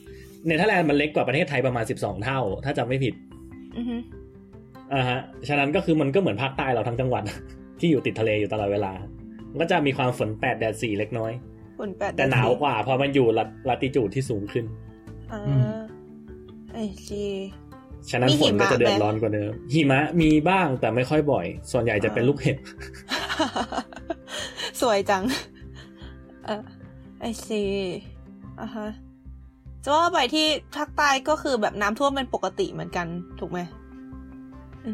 [0.47, 3.15] เนเธอร์แลนด์มันเล็กกว่าประเทศไทยประมาณ 12 เท่า ถ้าจำไม่ผิด
[4.95, 7.23] อือฮึอ่าฮะฉะนั้นก็คือมันก็เหมือนภาคใต้เราทั้งจังหวัด
[7.81, 8.93] ที่อยู่ติดทะเลอยู่ตลอดเวลา
[9.51, 11.33] มันก็จะมีความฝนแปดแดดสี่เล็กน้อย
[11.79, 14.65] ฝนแปดแต่หนาวกว่าเพราะมันอยู่ลัลัติจูดที่สูงขึ้น
[15.33, 15.79] อ่าอืม
[16.73, 17.25] ไอซี
[18.11, 22.57] ฉะนั้นมีฝหินมะก็จะเดือดไหมร้อนกว่าเดิมหิมะมีบ้างแต่ไม่ค่อยบ่อย ส่วนใหญ่จะเป็นอ่าลูกเห็บ
[24.81, 25.25] สวยจัง
[26.47, 26.63] เออ
[27.21, 27.63] ไอซี
[28.61, 28.89] อะฮะ
[29.85, 30.47] จะว่าไปที่
[30.77, 33.07] ภาคใต้ก็คือแบบน้ำท่วมเป็นปกติเหมือนกัน
[33.41, 33.78] ถูกไหมอื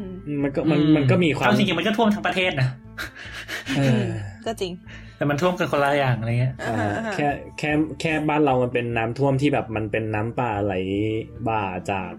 [0.07, 0.11] ม
[0.43, 2.67] มันก็มันมันก็มีความจริงๆมันก็ท่วมทั้งประเทศนะ
[3.77, 4.05] เออ
[4.45, 4.71] ก็จริง
[5.17, 7.27] แต่มันท่วมกันคนละอย่างอะไรเงี้ยอ่าอ่าฮะแค่
[7.59, 7.71] แค่
[8.01, 10.73] แค่บ้านเรามันเป็นน้ำท่วมที่แบบมันเป็นน้ำป่าไหล
[11.49, 12.11] บ่าจาก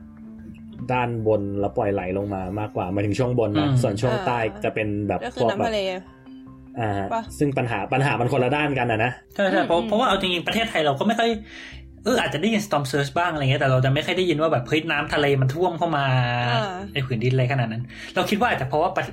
[0.92, 5.80] ด้านบนแล้วปล่อยไหลลงมามากกว่าหมายถึงช่วงบนนะอืมส่วนช่วงใต้จะเป็นแบบก็พคือวกน้ำแบบทะเล
[6.80, 11.30] อ่าฮะปะซึ่งปัญหาปัญหามันคนละด้านกันอะนะใช่ใช่เพราะอืมเพราะว่าเอาจริงๆประเทศไทยเราก็ไม่ค่อย
[12.06, 16.06] เอออาจจะได้ยิน storm surge บ้างอะไรเงี้ยแต่เราจะไม่ค่อยได้ยินว่าแบบเฮ้ยน้ำทะเลมันท่วมเข้ามา
[16.50, 17.82] อ่าในผืนดินอะไรขนาดนั้น
[18.14, 19.04] เราคิดว่าอาจจะเพราะว่าประ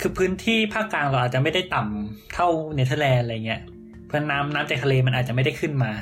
[0.00, 3.60] คือพื้นที่ภาคกลางเราอาจจะไม่ได้ต่ำเท่าเนเธอร์แลนด์อะไรเงี้ย
[4.06, 5.92] เพราะน้ำน้ำจากทะเลมันอาจจะไม่ได้ขึ้นมา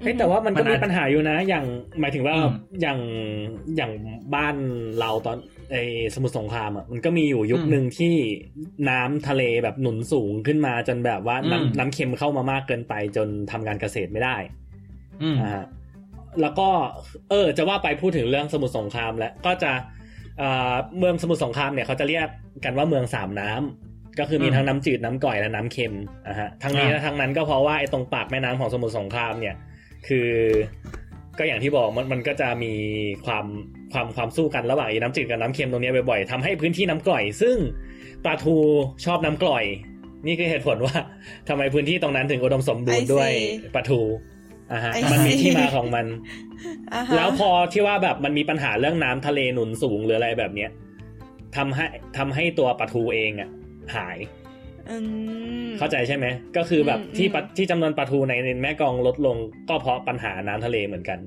[0.00, 1.64] เฮ้ยแต่ว่ามันก็มันอาจมีปัญหาอยู่นะ อย่าง
[2.00, 2.98] หมายถึงว่าอืมอย่าง
[3.76, 3.92] อย่าง
[4.34, 4.56] บ้าน
[5.00, 5.36] เราตอน
[5.70, 5.76] ไอ
[6.14, 8.14] สมุทรสงครามอะมันก็มีอยู่ยุคอืมหนึ่งที่
[8.90, 14.36] น้ำทะเลแบบหนุนสูงขึ้นมาจนแบบว่าอืมน้ำน้ำเค็มเข้ามามากเกินไปจนทำการเกษตรไม่ได้
[15.22, 15.66] อืมอ่าฮะ
[16.40, 16.68] แล้วก็
[17.30, 19.72] เออ จะว่าไปพูดถึงเรื่องสมุทรสงครามแล้วก็จะ
[20.38, 22.28] เอ่อเมืองสมุทรสงครามเนี่ยเขาจะเรียก
[22.64, 25.94] กันว่าเมืองสามน้ำก็คือมีอืมทั้งน้ำจืดน้ำก่อยและน้ำเค็ม
[26.26, 29.54] อะฮะทั้งนี้อ่าและทั้งนั้นก็เพราะว่าไอ้ตรงปากแม่น้ำของสมุทรสงครามเนี่ย
[30.08, 30.28] คือ
[31.38, 32.72] ก็อย่างที่บอกมันมันก็จะมี
[33.26, 33.46] ความ
[33.92, 37.56] ความความสู้กันระหว่างไอ้น้ำจืดกับน้ำเค็มตรงเนี้ยบ่อยๆทำให้พื้นที่น้ำกร่อย ซึ่ง
[38.24, 38.56] ปลาทู
[39.04, 39.64] ชอบน้ำกร่อย
[40.26, 40.96] นี่คือเหตุผลว่า
[41.48, 43.30] ทำไมพื้นที่ตรงนั้นถึงอุดมสมบูรณ์ I see ด้วย
[43.74, 44.00] ปลาทู
[44.72, 46.06] อ่าฮะ I มันมี see ที่มาของมัน
[46.94, 50.70] อ่าฮะแล้วพอที่ว่าแบบมันมีปัญหาเรื่องน้ำทะเลหนุนสูงหรืออะไรแบบเนี้ย
[51.56, 51.86] ทำให้
[52.16, 53.50] ทำให้ตัวปลาทูเองอะ
[53.96, 54.18] หาย
[54.90, 54.96] อื
[55.66, 56.26] มเข้าใจใช่ไหม
[56.56, 59.36] ก็คือแบบอืมที่อืมปะที่จำนวนปลาทูในในแม่กลองลดลง
[59.68, 61.18] ก็เพราะปัญหาน้ำทะเลเหมือนกัน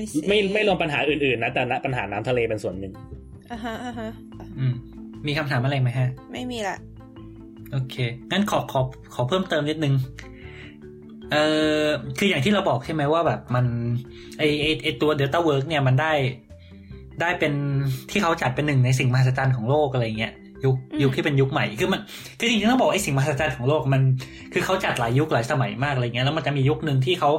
[0.00, 2.92] I see ไม่ไม่รวมปัญหาอื่นๆนะแต่ปัญหาน้ำทะเลเป็นส่วนหนึ่ง
[3.50, 4.08] อ่าฮะอ่าฮะ
[4.58, 4.74] อืม
[5.26, 6.76] มีคำถามอะไรไหมฮะ ไม่มีละ
[7.72, 7.96] โอเค
[8.30, 8.80] งั้นขอขอ
[9.14, 9.94] ขอเพิ่มเติมนิดนึง
[11.30, 11.44] เอ่
[11.82, 11.84] อ
[12.18, 13.66] คืออย่างที่เราบอกใช่ไหมว่าแบบมัน
[14.38, 16.12] ไอไอไอตัว Delta Work เนี่ยมันได้
[17.20, 17.52] ได้เป็น
[18.10, 20.32] ที่เขาจัดเป็นหนึ่งในสิ่งมหัศจรรย์ของโลกอะไรเงี้ย
[20.64, 22.00] ยุคอืมยุคที่เป็นยุคใหม่คือมัน
[22.38, 24.02] คือจริงๆต้องบอกไอสิ่งมหัศจรรย์ของโลกมัน
[24.52, 27.30] คือเขาจัดหลายยุคหลายสมัยมากอะไรเงี้ยแล้วมันจะมียุคหนึ่งที่เขา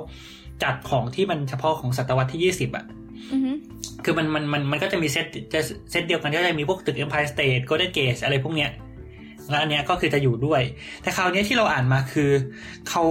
[0.63, 2.85] จัดของที่มันเฉพาะของศตวรรษที่ยี่สิบอะ
[3.33, 3.51] อือฮึ
[4.03, 5.59] คือมันมันมันมันก็จะมีเซตจะ
[5.91, 8.71] เซตเดียวกันก็จะมีพวกตึก Empire State Golden Gate อะไรพวกเนี้ย
[9.49, 10.61] แล้วอันเนี้ยก็คือจะอยู่ด้วย
[11.01, 12.31] แต่คราวเนี้ยที่เราอ่านมาคือ
[12.89, 13.03] เขา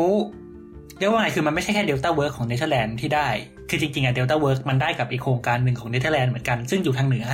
[0.98, 3.28] เรียกว่าไงคือมันไม่ใช่แค่ Delta Work ของเนเธอร์แลนด์ที่ได้
[3.70, 7.26] คือจริงๆอะ Delta Work มันได้กับอีกโครงการหนึ่งของเนเธอร์แลนด์เหมือนกันซึ่งอยู่ทางเหนือ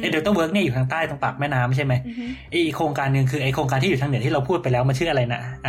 [0.00, 5.68] ไอ Delta Work เนี่ยอยู่ทางใต้ตรงปากแม่น้ำใช่ไหมอือฮึไออีกโครงการหนึ่งคือไอโครงการที่อยู่ทางเหนือที่เราพูดไปแล้วมันชื่ออะไรนะไอ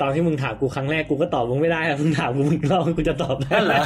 [0.00, 3.82] ตอนที่มึงถามกูครั้งแรกกูก็ตอบมึงไม่ได้อะมึงถามกูมึงรอบกูจะตอบได้นั่นเหรอ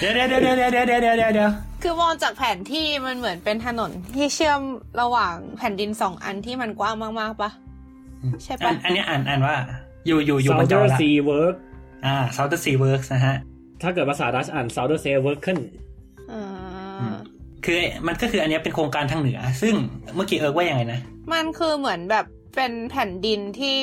[0.00, 1.50] เดี๋ยวเดี๋ยวเดี๋ยวเดี๋ยวเดี๋ยวเดี๋ยวเดี๋ยวเดี๋ยวเดี๋ยว
[1.82, 4.60] คือมองจากแผนที่มันเหมือนเป็นถนนที่เชื่อม
[5.00, 7.50] ระหว่างแผ่นดินสองอันที่มันกว้างมากๆปะ
[8.44, 9.56] ใช่ปะอันอันเนี้ยอ่านอ่านว่า
[10.06, 11.54] อยู่อยู่อยู่บนจอ Southern ละ Sea Work
[12.06, 13.36] อ่า Southern Sea Works นะฮะ
[13.82, 15.58] ถ้าเกิดภาษาดัชอ่าน Southern Sea Work ขึ้น
[16.32, 16.42] อ่า
[17.00, 17.16] อืม
[17.64, 19.74] คือมันก็คืออันเนี้ยเป็นโครงการทางเหนือ ซึ่ง
[20.14, 21.00] เมื่อกี้เอิร์กว่ายังไงนะ
[21.32, 22.26] มันคือเหมือนแบบ
[22.56, 23.78] เป็นแผ่นดินที่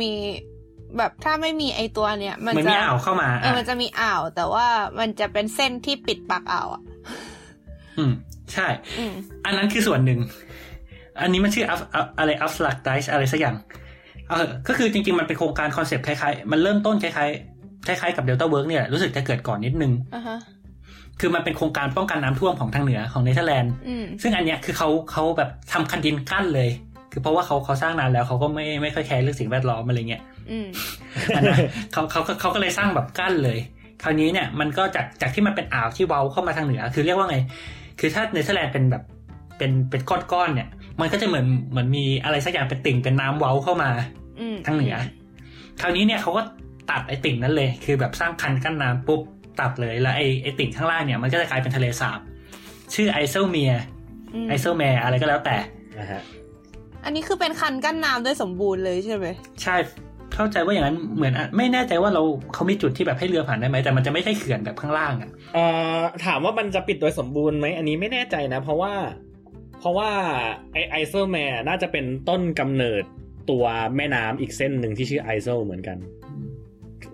[0.00, 0.12] มี
[0.98, 4.66] แบบถ้าไม่มีไอตัวเนี้ยมันมันจะมีอ่าวเข้ามาเออมันจะมีอ่าว แต่ว่า
[4.98, 6.82] มันจะเป็นเส้นที่ปิดปากอ่าวอะ
[7.98, 8.12] อืม
[8.52, 8.66] ใช่
[8.98, 9.14] อืม
[9.44, 10.20] อันนั้นคือส่วนหนึ่ง
[11.20, 11.80] อันนี้มันชื่ออัฟ
[12.18, 13.56] อะไรอัฟลักไดส์อะไรสักอย่าง
[14.30, 20.38] เออก็คือจริง ๆ มันเป็นโครงการ concept คล้ายๆ มันเริ่มต้นคล้ายๆ คล้ายๆ กับ Delta Works เนี่ยแหละรู้สึกจะเกิดก่อนนิดนึงอะฮะ
[21.20, 26.70] คือมันเป็นโครงการป้องกันน้ำท่วมของทางเหนือของเนเธอร์แลนด์อืมซึ่งอันเนี้ยคือเขาเขาแบบทำคันดินกั้นเลย
[27.12, 30.66] คือเพราะว่าเขาเขาสร้างนานแล้วเขาก็ไม่ไม่ค่อย care เรื่องสิ่งแวดล้อมอะไรเงี้ยอืม
[31.36, 31.58] อันนั้น
[31.92, 33.58] เขาเขาเขาก็เลยสร้างแบบกั้นเลย
[34.02, 37.36] คราวนี้เนี่ยมันก็จากจากที่มันเป็นอ่าวที่เว้าเข้ามาทางเหนือ คือเรียกว่าไง
[38.00, 39.02] คือถ้าเนเธอร์แลนด์เป็นแบบ
[39.58, 40.68] เป็นเป็นก้อนๆเนี่ย
[41.00, 44.19] มันก็จะเหมือนเหมือนมีอะไรสักอย่างเป็นติ่งเป็นน้ำเว้าเข้ามาอืม
[44.66, 44.96] ทางเหนือ
[45.80, 46.42] คราวนี้เนี่ยเขาก็
[46.90, 49.20] ตัดไอ้ติ่งนั้นเลย คือแบบสร้างคันกั้นน้ำปุ๊บ
[49.60, 52.20] ตัดเลยแล้วไอ้ไอ้ติ่งข้างล่างเนี่ยมันก็จะกลายเป็นทะเลสาบ
[52.94, 53.72] ชื่อไอเซลเมีย
[54.44, 55.56] มไอเซลแมร์อะไรก็แล้วแต่
[55.98, 56.22] นะฮะ
[57.04, 59.26] อันนี้คือเป็นคันกั้นน้ำด้วยสมบูรณ์เลยใช่ไหม
[59.62, 59.76] ใช่
[60.34, 62.22] เข้าใจว่าอย่างนั้นเหมือนอะไม่แน่ใจว่าเรา
[62.54, 65.64] เขามีจุดที่แบบให้เรือผ่านได้ไหมแต่มันจะไม่ใช่เขื่อนแบบข้างล่างอะเอ่
[65.98, 68.92] ถามว่ามันจะปิดโดยสมบูรณ์ไหมอันนี้ไม่แน่ใจนะ เพราะว่า
[69.80, 70.10] เพราะว่า
[70.72, 73.04] ไอไอเซลเมร์น่าจะเป็นต้นกำเนิด
[73.50, 73.64] ตัว
[73.96, 75.98] แม่น้ำอีกเส้นหนึ่งที่ชื่อไอเซลเหมือนกัน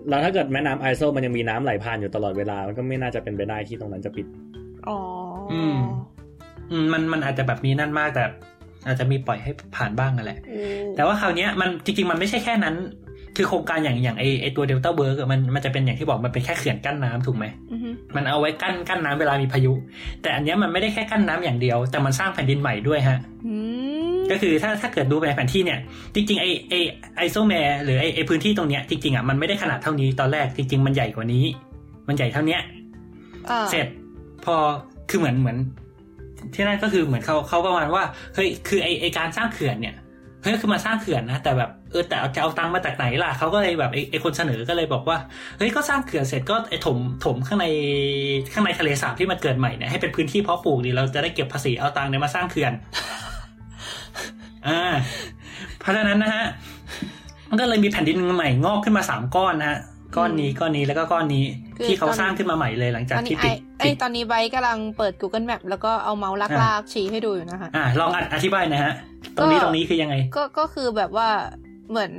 [0.09, 4.25] แล้วถ้าเกิดแม่น้ำไอเซลมันยังมีน้ำไหลผ่านอยู่ตลอดเวลา มันก็ไม่น่าจะเป็นไปได้ที่ตรงนั้นจะปิด
[4.87, 4.97] อ๋อ
[5.51, 5.77] ออืม
[6.71, 8.23] อืม มันมันอาจจะแบบมีนั่นมากแต่
[8.87, 12.75] อาจจะมีปล่อยให้ผ่านบ้างนั่นแหละอืมแต่ว่าคราวเนี้ยมันจริงๆ มันไม่ใช่แค่นั้น
[13.37, 19.73] คือโครงการอย่างอย่างไอไอตัว Delta Works มันมันจะเป็นอย่างที่บอกมันเป็นแค่เขื่อนกั้นน้ำถูกไหมอือฮึมันเอาไว้กั้นกั้นน้ำเวลามีพายุ
[20.21, 23.55] แต่อันเนี้ยมันไม่ได้แค่กั้นน้ำอย่างเดียว แต่มันสร้างแผ่นดินใหม่ด้วยฮะ อื
[24.06, 25.79] ม ก็คือถ้าถ้าเกิดดูในแผนที่เนี่ย
[26.15, 26.73] จริงๆไอไอ
[27.17, 31.45] ไอโซแมร์หรือไอไอพื้นที่ตรงเนี้ยจริงๆอะมันไม่ได้ขนาดเท่านี้ตอนแรกจริง ๆ มันใหญ่กว่านี้
[32.07, 32.61] มันใหญ่เท่าเนี้ย
[33.49, 33.87] อ่าเสร็จ
[34.45, 34.55] พอ
[35.09, 35.57] คือเหมือนเหมือน
[36.53, 38.03] ที่นั่นก็คือเหมือนเขาเขาประมาณว่า
[38.35, 39.95] เฮ้ยคือไอไอการสร้างเขื่อนเนี่ย
[40.43, 45.17] เฮ้ยคือมาสร้างเขื่อนนะแต่แบบเออแต่เอาจะเอาตังค์มาจากไหนล่ะเขาก็เลยแบบไอไอคนเสนอก็เลยบอกว่า
[45.57, 47.65] เฮ้ยก็สร้างเขื่อนเสร็จก็ไอถมถมข้างใน
[48.53, 52.73] ข้างในทะเลสาบที่มันเกิดใหม่เนี่ยให้เป็นพื้นที่เพาะปลูกดีเราจะได้เก็บภาษีเอาตังค์เนี่ยมาสร้างเขื่อน
[54.69, 54.81] อ่า
[55.79, 56.45] เพราะฉะนั้นนะฮะ
[57.49, 59.79] มันก็เลยมีแผ่นดินใหม่งอกขึ้นมาสามก้อนนะฮะ
[60.15, 61.45] ก้อนนี้ก้อนนี้แล้วก็ก้อนนี้
[61.85, 68.93] ที่เขาสร้างขึ้นมาใหม่เลยหลังตจากอนนี้ที่ไอปิดไอปิดตอนนี้ไบร์ทกำลังเปิด Google Map แล้วก็เอาเมาส์ลากอ่าลากชี้ให้ดูอยู่นะคะอ่าลองอธิบายหนะฮะ
[69.37, 71.29] ตรงนี้ก็ตรงนี้คือยังไง ก็ก็คือแบบว่า
[71.89, 72.11] เหมือน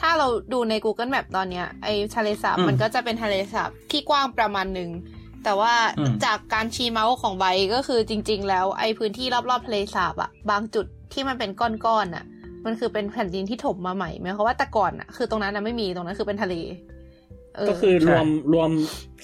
[0.00, 4.90] ถ้าเราดูใน Google Map ตอนเนี้ยไอทะเลสาบอืมมันก็จะเป็นทะเลสาบที่กว้างประมาณหนึ่ง
[5.44, 12.24] แต่ว่าอืมจากการชี้เมาส์ของใบก็คือจริง ๆ แล้วไอพื้นที่รอบๆทะเลสาบอะบางจุด ที่มันเป็นก้อนๆอะ
[12.66, 16.54] มันคือเป็นแผ่นดินที่ถมมาใหม่ไหมเพราะว่าแต่ก่อนอะคือตรงนั้นนะไม่มีตรงนั้นคือเป็นทะเล
[17.56, 18.70] เก็คือใช่รวมรวม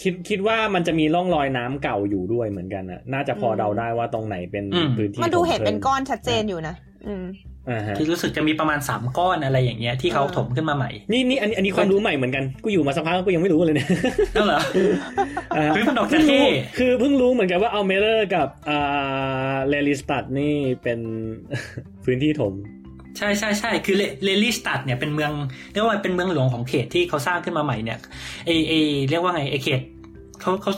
[0.02, 6.74] คิดคิดว่ามันจะมีร่องรอยน้ำเก่าอยู่ด้วยเหมือนกันนะน่าจะพอเดาได้ว่าตรงไหนเป็นอืมพื้นที่มันดูเห็นถเป็นก้อนชัดเจนอยู่นะ
[7.06, 7.53] อืมอ่าฮะ
[7.98, 13.88] ที่รู้สึกจะมีประมาณสามก้อนอะไรอย่างเงี้ยที่เขาเออถมขึ้นมาใหม่ นี่นี่อันนี้อันนี้ความรู้ใหม่เหมือนกันกูอยู่มาสักพักแล้วกูยังไม่รู้เลยเนี่ย
[14.34, 14.60] นั่นเหรอ
[15.56, 16.46] อ่าเฮ้ยมันออกจะเพิ่งเท่รู้
[16.78, 21.00] คือเพิ่งรู้เหมือนกันว่าเอาเมเลอร์กับอ่าเลลี่สตัดนี่เป็น
[22.04, 22.54] พื้นที่ถม
[23.18, 25.32] ใช่ใช่ใช่คือเลลี่สตัดเนี่ยเป็นเมือง
[25.72, 27.98] เรียกว่าเป็นเมืองหลวงของเขตที่เขาสร้างขึ้นมาใหม่เนี่ย
[28.46, 28.74] เอเอ
[29.10, 29.80] เรียกว่าไงไอเขต
[30.40, 30.72] เขาเขา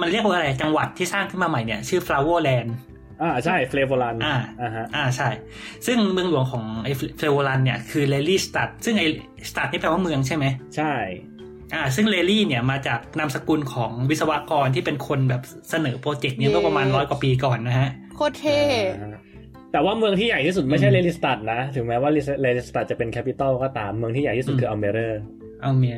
[0.00, 5.28] มันเรียกว่าอะไรจังหวัดที่สร้างขึ้นมาใหม่เนี่ยชื่อ Flevoland อ่าใช่เฟลโวลันด์อ่าอ่าฮะอ่าใช่
[5.86, 6.88] ซึ่งเมืองหลวงของไอ
[7.18, 9.04] เฟลโวลันด์เนี่ยคือเลลี่สตัดซึ่งไอ
[9.50, 10.44] สตัดนี่แปลว่าเมืองใช่ไหม
[10.76, 10.94] ใช่
[11.74, 18.58] อ่าซึ่งเลลี่เนี่ยมาจากนามสกุลของวิศวกรที่เป็นคนแบบเสนอ project เนี่ยเย้เมื่อประมาณร้อยกว่าปีก่อนนะฮะโคตรเท่
[18.94, 19.22] อ่าฮะ
[19.72, 25.96] แต่ว่าเมืองที่ใหญ่ที่สุดไม่ใช่อืมเลลี่สตัดนะ ถึงแม้ว่าเลลี่สตัดจะเป็น capital ก็ตามเมืองที่ใหญ่ที่สุดอืมคืออัลเมเรออัลเมเรอ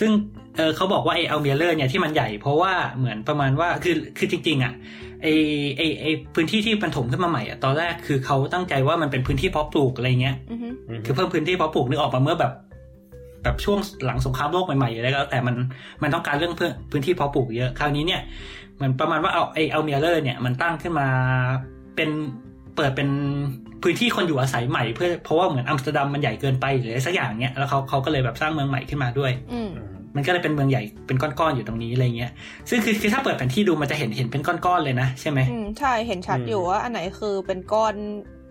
[0.00, 0.10] ซึ่ง
[0.56, 4.72] เออเขาบอกว่าไอ Almere เนี่ยที่มันใหญ่เพราะว่าเหมือนประมาณว่าคือคือจริงๆอะ
[5.22, 5.26] ไอ
[5.76, 10.68] ไอไอพื้นที่ที่มันถมขึ้นมาใหม่อะตอนแรกคือเขาตั้งใจว่ามันเป็นพื้นที่เพาะปลูกอะไรเงี้ยอือฮึ
[11.04, 12.52] คือเพิ่มพื้นที่เพาะปลูกนึกออกมาเมื่อแบบ
[13.42, 15.56] แบบช่วงหลังสงครามโลกใหม่ๆอะไรก็แล้วแต่มัน
[16.02, 16.54] มันต้องการเรื่อง
[16.90, 18.22] พื้นที่เพาะปลูกเยอะคราวนี้เนี่ย
[18.76, 21.08] เหมือนประมาณว่าเอาไอ Almere เนี่ยมันตั้งขึ้นมา
[21.96, 22.10] เป็น
[22.76, 23.08] เปิดเป็น
[23.82, 29.70] พื้นที่คนอยู่อาศัยใหม่เพื่อเพราะว่าเหมือนอัมสเตอร์ดัมมันใหญ่เกินไปหรืออะไรสักอย่างเนี้ยแล้วเขาเขาก็เลยแบบสร้างเมืองใหม่ขึ้นมาด้วยอืม
[30.16, 32.32] มันก็เลยเป็นเมืองใหญ่เป็นก้อนๆอยู่ตรงนี้อะไรเงี้ย
[32.70, 37.94] ซึ่งคือคือถ้าเปิดแผนที่ดูมันจะเห็นเห็นเป็นก้อนๆเลยนะใช่ไหมอืมใช่เห็นชัดอืมอยู่ว่าอันไหนคือเป็นก้อน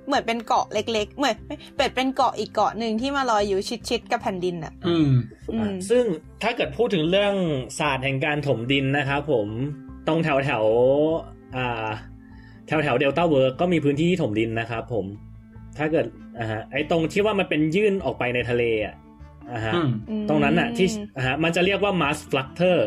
[0.08, 1.36] เหมือนเป็นเกาะเล็ก ๆ เหมือน
[1.78, 3.60] เป็นเป็นเกาะอีกเกาะหนึ่งที่มาลอยอยู่
[3.90, 5.10] ชิดๆกับแผ่นดินอะ อืม
[5.52, 6.04] อืมซึ่ง
[6.44, 7.34] ถ้าเกิดพูดถึงเรื่อง
[7.80, 9.48] ศาสตร์แห่งการถมดินนะครับผม
[10.08, 11.90] ตรงแถวแถวๆอ่า
[12.68, 15.06] แถวแถว Delta Works ก็มีพื้นที่ที่ถมดินนะครับผม
[15.78, 16.06] ถ้าเกิด
[16.40, 18.96] อ่าฮะไอ้ตรงที่ว่ามันเป็นยื่นออกไปในทะเลอะ
[19.52, 19.90] อ่าฮะอืม
[20.30, 20.88] ตรงนั้นอะที่
[21.18, 22.78] อ่าฮะมันจะเรียกว่า Mars Fluctor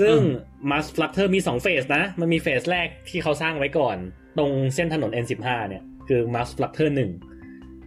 [0.00, 3.96] ซึ่งอืม Mars Fluctor มีสองเฟสนะ มันมีเฟสแรกที่เขาสร้างไว้ก่อน
[4.38, 7.10] ตรงเส้นถนน N15 เนี่ย คือ Mars Fluctor หนึ่ง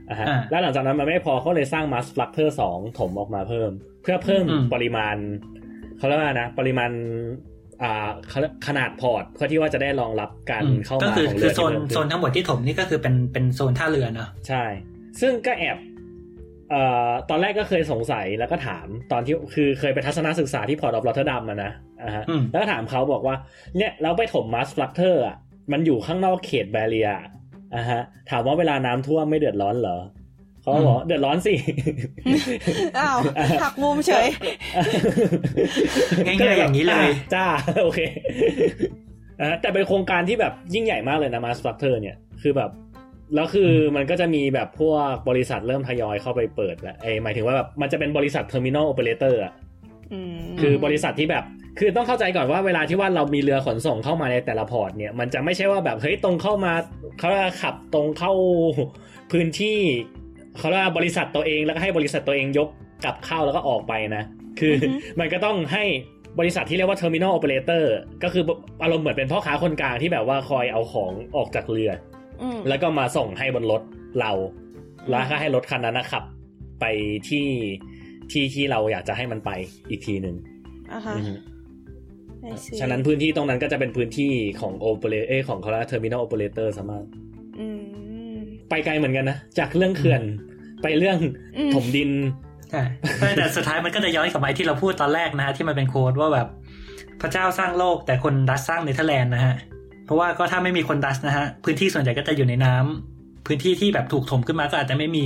[0.10, 3.72] อ่าฮะอ่าแล้วหลังจากนั้นมันไม่พอเขาเลยสร้าง Mars Fluctor สองถมออกมาเพิ่ม
[4.02, 5.16] เพื่อเพิ่มอืมปริมาณ
[5.98, 7.51] เขาเรียกว่านะ ปริมาณอ่า
[8.34, 14.64] ขนาดขนาด port เพื่อที่ว่าจะได้รองรับการอืมเข้าก็มาคือของคืเรืออโซนที่เพิ่มขึ้โซนทั้งหมดที่ถมนี่ก็คือเป็นเป็นโซนท่าเรือเนอะใช่
[15.22, 15.78] ซึ่งก็แอบ
[16.70, 21.72] เอ่อตอนแรกก็เคยสงสัยแล้วก็ถามตอนที่คือเคยไปทัศนศึกษาที่ Port of Rotterdam อะนะ
[22.02, 23.36] อ่าฮะอืมแล้วก็ถามเขาบอกว่า
[23.78, 25.38] เนี่ยเราไปถม Maasvlakte อะ
[25.72, 27.10] มันอยู่ข้างนอกเขต barrier
[27.76, 29.98] อะฮะถามว่าเวลาน้ำท่วมไม่เดือดร้อนเหรอ
[30.62, 31.54] เขาก็บอกเดือดร้อนสิ
[33.00, 33.18] อ้าว
[33.64, 34.28] หักมุมเฉย
[36.26, 37.46] ง่ายๆอย่างนี้เลยอะจ้า
[37.84, 38.00] โอเค
[39.42, 42.72] อะแต่เป็นโครงการที่แบบยิ่งใหญ่มากเลยนะ Maasvlakte เนี่ย คือแบบ
[43.36, 49.54] แล้วคือมันก็จะมีแบบพวกบริษัทเริ่มทยอยเข้าไปเปิดแล้วไอ้หมายถึงว่าแบบมันจะเป็นบริษัท terminal operator อะ
[50.14, 51.44] อืมคือบริษัทที่แบบ
[51.80, 56.74] คือต้องเข้าใจก่อนว่าเวลาที่ว่าเรามีเรือขนส่งเข้ามาในแต่ละ port เนี่ย มันจะไม่ใช่ว่าแบบเฮ้ยตรงเข้ามา
[57.18, 58.34] เขาเรียกว่าขับตรงเข้า
[59.32, 59.80] พื้นที่
[60.58, 62.70] เขาเรียกว่าบริษัทตัวเองแล้วก็ให้บริษัทตัวเองยก
[63.04, 64.24] กลับเข้าแล้วก็ออกไปนะ
[64.60, 65.84] คืออมันก็ต้องให้
[66.40, 67.84] บริษัทที่เรียกว่า terminal operator
[68.24, 68.44] ก็คือ
[68.84, 71.92] อารมณ์เหมือนเป็นพ่อค้าคนกลางที่แบบว่าคอยเอาของออกจากเรือ
[72.42, 73.82] อืมแล้วก็มาส่งให้บนรถ
[74.20, 74.32] เรา
[75.10, 76.24] แล้วก็ให้รถคันนั้นนะขับ
[76.82, 76.86] ไป
[77.30, 77.48] ที่
[78.32, 79.52] ที่ที่เราอยากจะให้มันไป
[79.90, 80.36] อีกทีหนึ่ง
[80.94, 81.34] อ่าฮะอือฮึ
[82.44, 87.31] I see ฉะนั้นพื้นที่ตรงนั้นก็จะเป็นพื้นที่ของโอเปเรเอของเขา terminal operator สามารถอืม
[88.72, 90.22] ไปไกลเหมือนกันนะ จากเรื่องเขื่อน
[90.82, 91.18] ไปเรื่อง
[91.58, 92.12] อืมถมดิน
[92.70, 92.82] ใช่
[93.38, 96.48] แต่สุดท้ายมันก็จะย้อนกลับมาที่เราพูดตอนแรกนะฮะที่มันเป็นโค้ดว่าแบบ
[97.22, 99.56] พระเจ้าสร้างโลกแต่คนดัชสร้างเนเธอร์แลนด์นะฮะ
[100.06, 105.26] เพราะว่าก็ถ้าไม่มีคนดัชนะฮะ พื้นที่ส่วนใหญ่ก็จะอยู่ในน้ำพื้นที่ที่แบบถูกถมขึ้นมาก็อาจจะไม่มี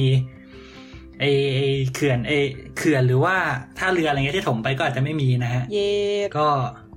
[1.20, 1.26] ไอ
[1.56, 2.32] ไอ้เขื่อนไอ
[2.78, 3.36] เขื่อนหรือว่า
[3.78, 5.92] ท่าเรืออะไรเงี้ยที่ถมไปก็อาจจะไม่มีนะฮะเย่
[6.38, 6.48] ก็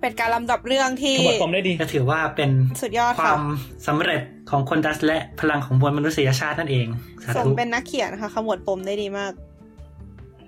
[0.03, 2.51] เป็นการลำดับเรื่องที่ขมวดปมได้ดีก็ถือว่าเป็น
[2.82, 3.43] สุดยอดคค่ะวาม
[3.86, 4.20] สำเร็จ
[4.51, 6.86] ของคนดัชและพลังของมวลมนุษยชาตินั่นเอง
[7.24, 9.32] สาธุสมเป็นนักเขียนค่ะขมวดปมได้ดีมาก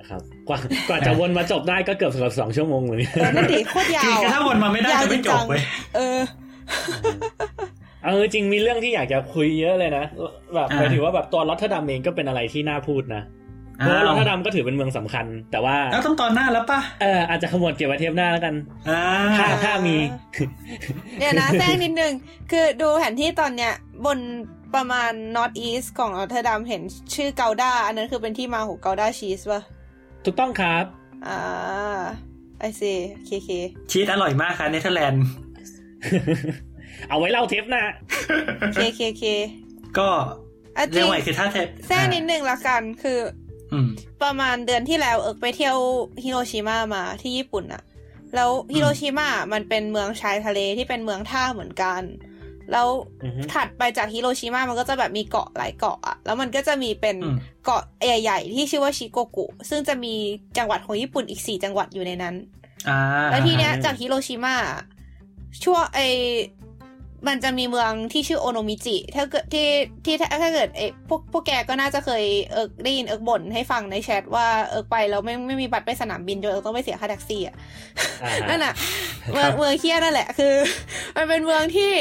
[0.09, 5.63] ครับกว่ากว่าจะวนมาจบได้ก็เกือบเกือบสองชั่วโมงเหมือนกันเออนั่นดิโคตรยาคือวคือถ้าวนมาไม่ได้ยาวจะไม่จจริบงเว้ย
[5.97, 6.21] เออ
[8.05, 10.05] เออจริงมีเรื่องที่อยากจะคุยเยอะเลยนะ
[10.55, 13.23] แบบอ่าหมายถึงว่าแบบตัวรอตเทอร์ดัมเองก็เป็นอะไรที่น่าพูดนะ
[13.81, 18.55] เพราะว่ารอตเทอร์ดัมก็ถือเป็นเมืองสำคัญ แต่ว่าแล้วต้องตอนหน้าแล้วป่ะเอออาจจะขมวดเก็บไว้เทปหน้าแล้วกัน
[18.91, 19.03] อ่า
[19.39, 19.97] ถ้าถ้ามี
[21.19, 22.13] เดี๋ยวนะแทรกนิดนึง
[22.51, 23.73] คือดูแผนที่ตอนเนี้ย
[24.07, 24.19] บน
[24.75, 26.83] ประมาณ north east ของรอตเทอร์ดัมเห็น
[27.15, 29.63] ชื่อเกาดาอันนั้นคือเป็นที่มาของ Gouda cheese ป่ะ
[30.25, 30.85] ถูกต้องครับ
[31.27, 32.03] อ่า
[32.59, 32.93] I see
[33.27, 33.51] เคเค
[33.91, 35.25] ชีสอร่อยมากค่ะเนเธอร์แลนด์
[37.09, 37.83] เอาไว้เล่าเทปหน้า
[38.75, 39.25] เคเคเค
[39.99, 40.09] ก็
[40.77, 43.50] อะจเรีริยกงว่าคือถ้าเทปแทรกนิดนึงละกัน คืออืม
[44.23, 45.77] ประมาณเดือนที่แล้วเอิกไปเที่ยว
[46.25, 47.83] ฮิโรชิมามาที่ญี่ปุ่นอะ
[48.35, 52.03] แล้วฮิโรชิมามันเป็นเมืองชายทะเลที่เป็นเมืองท่าเหมือนกัน
[52.73, 52.89] แล้ว
[53.25, 60.15] อือฮึถัดไปจากฮิโรชิมามันก็จะแบบมีเกาะหลายเกาะอะแล้วมันก็จะมีเป็นอืมเกาะใหญ่ๆที่ชื่อว่าชิโกกุ ซึ่งจะมี
[60.59, 62.35] จังหวัดของญี่ปุ่นอีกสี่จังหวัดอยู่ในนั้น
[62.89, 62.99] อ่า
[63.31, 64.57] แล้วทีเนี้ยจากฮิโรชิมา
[65.65, 65.99] ช่วงไอ
[67.29, 69.69] มันจะมีเมืองที่ชื่อโอโนมิจิ ถ้าเกิดที่
[70.05, 77.55] ที่ถ้าถ้าเกิดไอพวกพวกแกก็น่าจะเคยเอิกได้ยินเอิกบ่นให้ฟังในแชทว่าเอิกไปแล้วไม่ไม่มีบัตรไปสนามบินจนเอิกต้องไปเสียค่าแท็กซี่อะ
[78.23, 78.75] อ่าฮะนั่นน่ะ
[79.33, 80.55] เมืองเมืองเคียนั่นแหละคือ
[81.17, 81.93] มันเป็นเมืองที่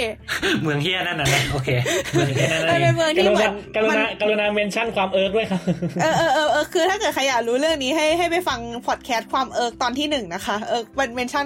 [0.63, 1.69] เมืองเฮียนั่นน่ะนะโอเค
[2.13, 5.61] เมืองเฮียนั่นมันเอเป็นงเมืองกที่รุเหมืณาอนกรุมันณากรุณาเมนชั่นความเอิร์กด้วยครับ
[6.01, 11.45] เออเออเออเออคือถ้าเกิดใครอยากรู้เรื่องนี้ให้ให้ไปฟังพอดแคสต์ความเอิร์กตอนที่หนึ่งนะคะเอิร์กมันเมนชั่น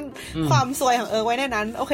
[0.50, 1.94] ความซวยของเอิร์กไว้ในนั้น โอเค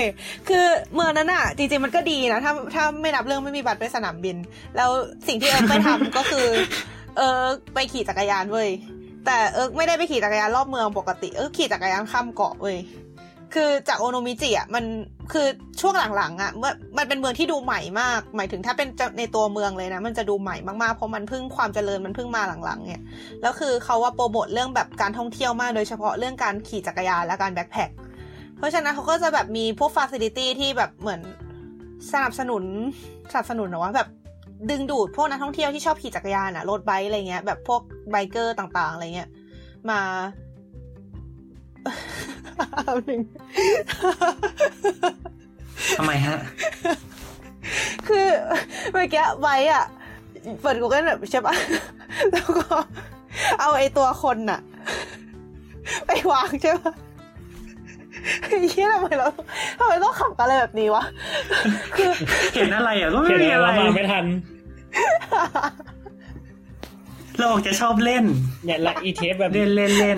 [0.50, 4.38] คือเมืองนั้นอะจริง ๆ มันก็ดีนะถ้าถ้าไม่นับเรื่องไม่มีบัตรไปสนามบิน
[4.76, 4.90] แล้ว
[5.28, 6.48] สิ่งที่เอิร์กไปทำก็คือ
[7.18, 8.70] เอิร์กไปขี่จักรยานเว้ย
[9.26, 12.78] แต่เอิร์กไม่ได้ไปขี่จักรยานรอบเมืองปกติเอิร์กขี่จักรยานข้ามเกาะเว้ย
[13.54, 14.84] คือจากโอโนมิจิอะมัน
[15.34, 15.48] คือ
[15.82, 18.88] ช่วงหลังๆอะ่ะมันมันเป็นเมืองที่ดูใหม่มาก หมายถึงถ้าเป็น
[19.18, 23.04] ในตัวเมืองเลยนะ มันจะดูใหม่มากๆ เพราะมันเพิ่งความเจริญมันเพิ่งมาหลังๆ เนี่ย
[23.42, 27.90] แล้วคือเขาว่าโปรโมทเรื่องแบบการท่องเที่ยวมาก โดยเฉพาะเรื่องการขี่จักรยานและการ backpack
[28.58, 31.22] เพราะฉะนั้นเขาก็จะแบบมีพวก facility ที่แบบเหมือน
[32.12, 32.64] สนับสนุน
[33.32, 34.08] สนับสนุนนะว่าแบบ
[34.70, 39.30] ดึงดูดพวกนักท่องเที่ยวที่ชอบขี่จักรยานอะรถไบค์อะไรเงี้ยแบบพวกไบเกอร์ต่างๆอะไรเงี้ย
[39.90, 40.02] มา
[43.06, 43.22] หนึ่ง
[45.98, 46.40] ทำไมฮะ
[48.08, 48.28] คือ
[48.94, 49.86] เมื่อกี้ไว้อะ
[50.62, 51.56] เปิด Google แบบใช่ปะ
[52.32, 52.66] แล้วก็
[53.60, 54.60] เอาไอตัวคนน่ะ
[56.06, 56.94] ไปวางใช่ปะ
[58.44, 58.60] เฮ้ย
[58.94, 59.28] ทำไมเรา
[59.80, 61.04] ทำไมต้องขับกันอะไรแบบนี้วะ
[61.96, 62.12] คือ
[62.56, 64.26] เห็นอะไรอะก็ไม่เห็นมีไหมอะไรว่ามาไม่ทัน
[67.38, 68.24] เราออกจะชอบเล่น
[68.66, 70.18] เนี่ยและอีเทปแบบเล่นเล่นเล่น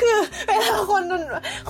[0.00, 0.16] คือ
[0.46, 1.22] เวลาคนมัน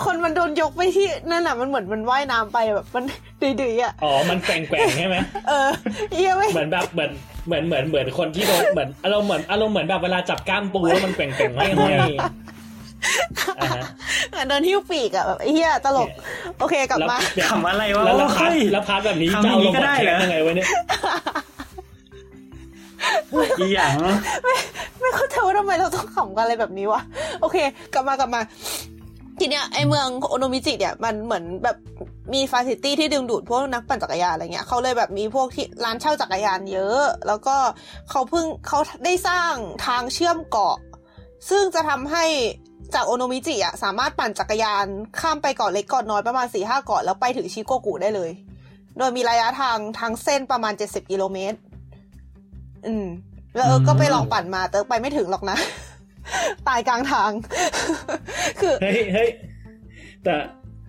[0.05, 3.05] คนมันโดนยกไปที่นั่นน่ะมันเหมือนมันว่ายน้ำไปแบบมัน
[3.43, 5.17] ดื้อๆอะอ๋อมันแกว่งแกว่งๆใช่ไหม
[5.49, 5.69] เออ
[6.15, 7.11] เยี่ยไม่เหมือนแบบเหมือน
[7.47, 12.31] เหมือนเหมือนเหมือนคนที่โดนเหมือนอารมณ์เหมือนอารมณ์เหมือนแบบเวลาจับกล้ามปูแล้วมันแกว่งแกว่งๆห้อยๆอ่าฮะ
[14.31, 16.09] เหมือนโดนหิ้วปีกอะแบบไอ้เหี้ยตลก
[16.59, 20.69] โอเคกลับมาแล้วเนี่ยขำอะไรวะแล้วแล้ว part เฮ้ยแล้ว part แบบนี้ทำอจะย่างเอานี้ลงก็มาได้แชเหรอร์ยังไงวะเนี่ย
[23.59, 23.95] อีหยัง
[25.01, 27.01] ไม่เข้าใจว่าทำไมเราต้องขำกันอะไรแบบนี้วะ
[27.41, 27.57] โอเค
[27.93, 28.41] กลับมากลับมา
[29.41, 31.77] ทีเนี้ยไอเมืองโอโนมิจิเนี่ยมันเหมือนแบบ
[32.35, 37.57] มี facility ที่ดึงดูดพวกนักปั่นจักรยานอะไรเงี้ยเขาเลยแบบมีพวกที่ร้านเช่าจักรยานเยอะ แล้วก็
[38.11, 39.55] เขาเพิ่งเขาได้สร้าง
[39.87, 40.77] ทางเชื่อมเกาะ
[41.51, 42.25] ซึ่งจะทำให้
[42.95, 44.87] จากโอโนมิจิอะสามารถปั่นจักรยาน
[45.21, 48.31] ข้ามไปเกาะเล็กเกาะน้อยประมาณสี่ห้าเกาะแล้วไปถึงชิโกกุได้เลย
[48.99, 51.59] โดยมีระยะทางทางเส้นประมาณเจ็ดสิบกิโลเมตร
[52.87, 53.07] อืม
[53.57, 55.57] แล้วเออก็ไปลองปั่นมา แต่ไปไม่ถึงหรอกนะ
[56.69, 57.31] ตายกลางทาง
[58.61, 59.29] คือเฮ้ยเฮ้ย
[60.25, 60.35] แต่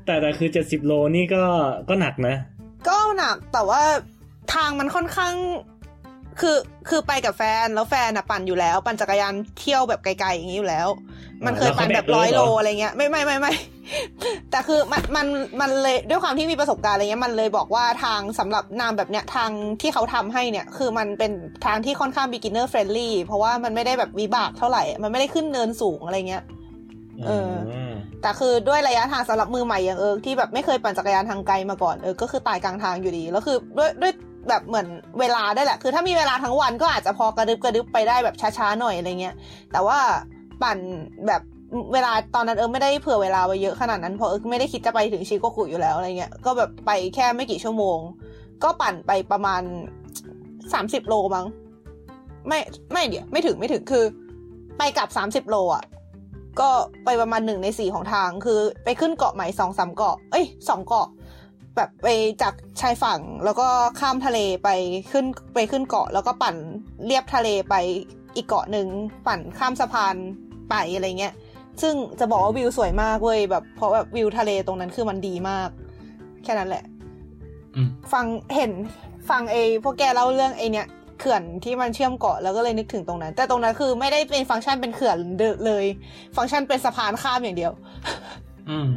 [0.05, 1.43] แต่แต่คือเจ็ดสิบโลนี่ก็
[1.89, 2.35] ก็หนักนะ
[2.87, 3.81] ก็หนักแต่ว่า
[4.53, 5.33] ทางมันค่อนข้าง
[6.39, 6.57] คือ
[6.89, 10.87] คือไปกับแฟนแล้วแฟนอะปั่นอยู่แล้ว ปั่นจักรยานเที่ยวแบบไกลๆอย่างนี้อยู่แล้ว
[11.45, 13.53] มันเคยปั่นแบบร้อยโลอะไรเงี้ยไม่ไม่ไม่ไม่
[14.51, 15.27] แต่คือมันมัน
[15.61, 19.49] มันเลยด้วยความที่มีประสบการณ์อะไรเงี้ยมันเลยบอกว่าทางสำหรับนามแบบเนี้ยทาง
[19.81, 21.31] ที่เขาทำให้เนี่ย คือมันเป็น
[21.65, 26.43] ทางที่ค่อนข้าง beginner friendly เพราะว่ามันไม่ได้แบบวิบากเท่าไหร่ มันไม่ได้ขึ้นเนินสูงอะไรเงี้ย
[27.25, 27.51] เออ
[27.91, 34.13] มแต่คือด้วยระยะทางสำหรับมือใหม่อย่างเอิร์กที่แบบไม่เคยปั่นจักรยานทางไกลมาก่อนเออก็คือตายกลางทางอยู่ดี แล้วคือด้วยด้วย
[34.49, 34.87] แบบเหมือน
[35.19, 39.35] เวลาได้แหละ คือถ้ามีเวลาทั้งวันก็อาจจะพอกระดึบกระดึบไปได้แบบช้าๆหน่อยอะไรเงี้ย
[39.71, 39.99] แต่ว่า
[40.61, 40.77] ปั่น
[41.27, 41.41] แบบ
[41.93, 47.97] เวลาตอนนั้นเออไม่ได้เผื่อเวลาไว้เยอะขนาดนั้นเพราะเออไม่ได้คิดจะไปถึงชิโกกุอยู่แล้วอะไรเงี้ย ก็แบบไปแค่ไม่กี่ชั่วโมง
[48.63, 49.61] ก็ปั่นไปประมาณ
[50.73, 51.45] สามสิบโลมั้ง
[52.47, 52.59] ไม่
[52.91, 54.03] ไม่เดี๋ยวไม่ถึงไม่ถึงคือ
[54.77, 55.83] ไปกลับสามสิบโลอะ
[56.59, 56.69] ก็
[57.05, 61.07] ไปประมาณหนึ่งในสี่ของทาง คือไปขึ้นเกาะใหม่สองสามเกาะ เอ้ยสองเกาะ
[61.75, 62.07] แบบไป
[62.41, 63.67] จากชายฝั่งแล้วก็
[63.99, 64.69] ข้ามทะเลไป
[65.11, 66.55] ขึ้นไปขึ้นเกาะ แล้วก็ปั่น
[67.05, 67.75] เลียบทะเลไป
[68.35, 68.87] อีกเกาะหนึ่ง
[69.27, 70.15] ปั่นข้ามสะพาน
[70.69, 71.33] ไปอะไรเงี้ย
[71.81, 75.69] ซึ่งจะบอกว่าวิวสวยมากเว้ยแบบเพราะแบบวิวทะเลตรงนั้นคือมันดีมาก
[76.43, 76.83] แค่นั้นแหละ
[77.75, 78.25] อืมฟัง
[78.55, 78.71] เห็น
[79.29, 80.87] ฟังไอ้พวกแกเล่าเรื่องไอ้เนี้ย
[81.19, 85.17] เขื่อนที่มันเชื่อมเกาะแล้วก็เลยนึกถึงตรงนั้น แต่ตรงนั้นคือไม่ได้เป็นฟังก์ชันเป็นเขื่อน
[85.65, 85.85] เลย
[86.37, 87.71] ฟังก์ชันเป็นสะพานข้ามอย่างเดียว
[88.69, 88.91] อืม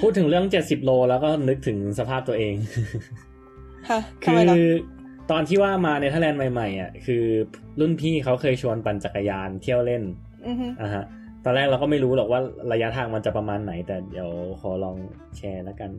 [0.00, 2.54] พูดถึงเรื่องเจ็ดสิบโลแล้วก็นึกถึงสภาพตัวเอง
[3.90, 4.56] ฮะทำคืไมล่ะคือ
[5.30, 7.24] ตอนที่ว่ามาเนเธอร์แลนด์ใหม่ๆอะคือ
[7.80, 10.02] รุ่นพี่เขาเคยชวนปั่นจักรยานเที่ยวเล่น
[10.46, 11.04] อือฮึอะฮะ
[11.44, 12.40] ตอนแรกเราก็ไม่รู้หรอกว่า
[12.72, 14.30] ระยะทางมันจะประมาณไหน แต่เดี๋ยว
[14.60, 14.96] ขอลอง
[15.36, 15.90] แชร์แล้วกัน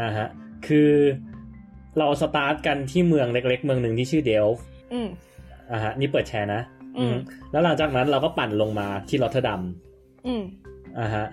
[0.00, 0.26] อ่าฮะ
[0.66, 0.90] คือ
[1.98, 5.08] เราสตาร์ทกันที่เมืองเล็ก ๆ เมืองหนึ่งที่ชื่อเดลฟต์อืม
[5.72, 6.60] อ่าฮะนี่เปิดแชร์นะ
[6.98, 7.16] อืมอืม
[7.52, 9.62] แล้วหลังจากนั้นเราก็ปั่นลงมาที่รอตเทอร์ดัม
[10.26, 10.42] อืม
[10.98, 11.26] อ่าฮะ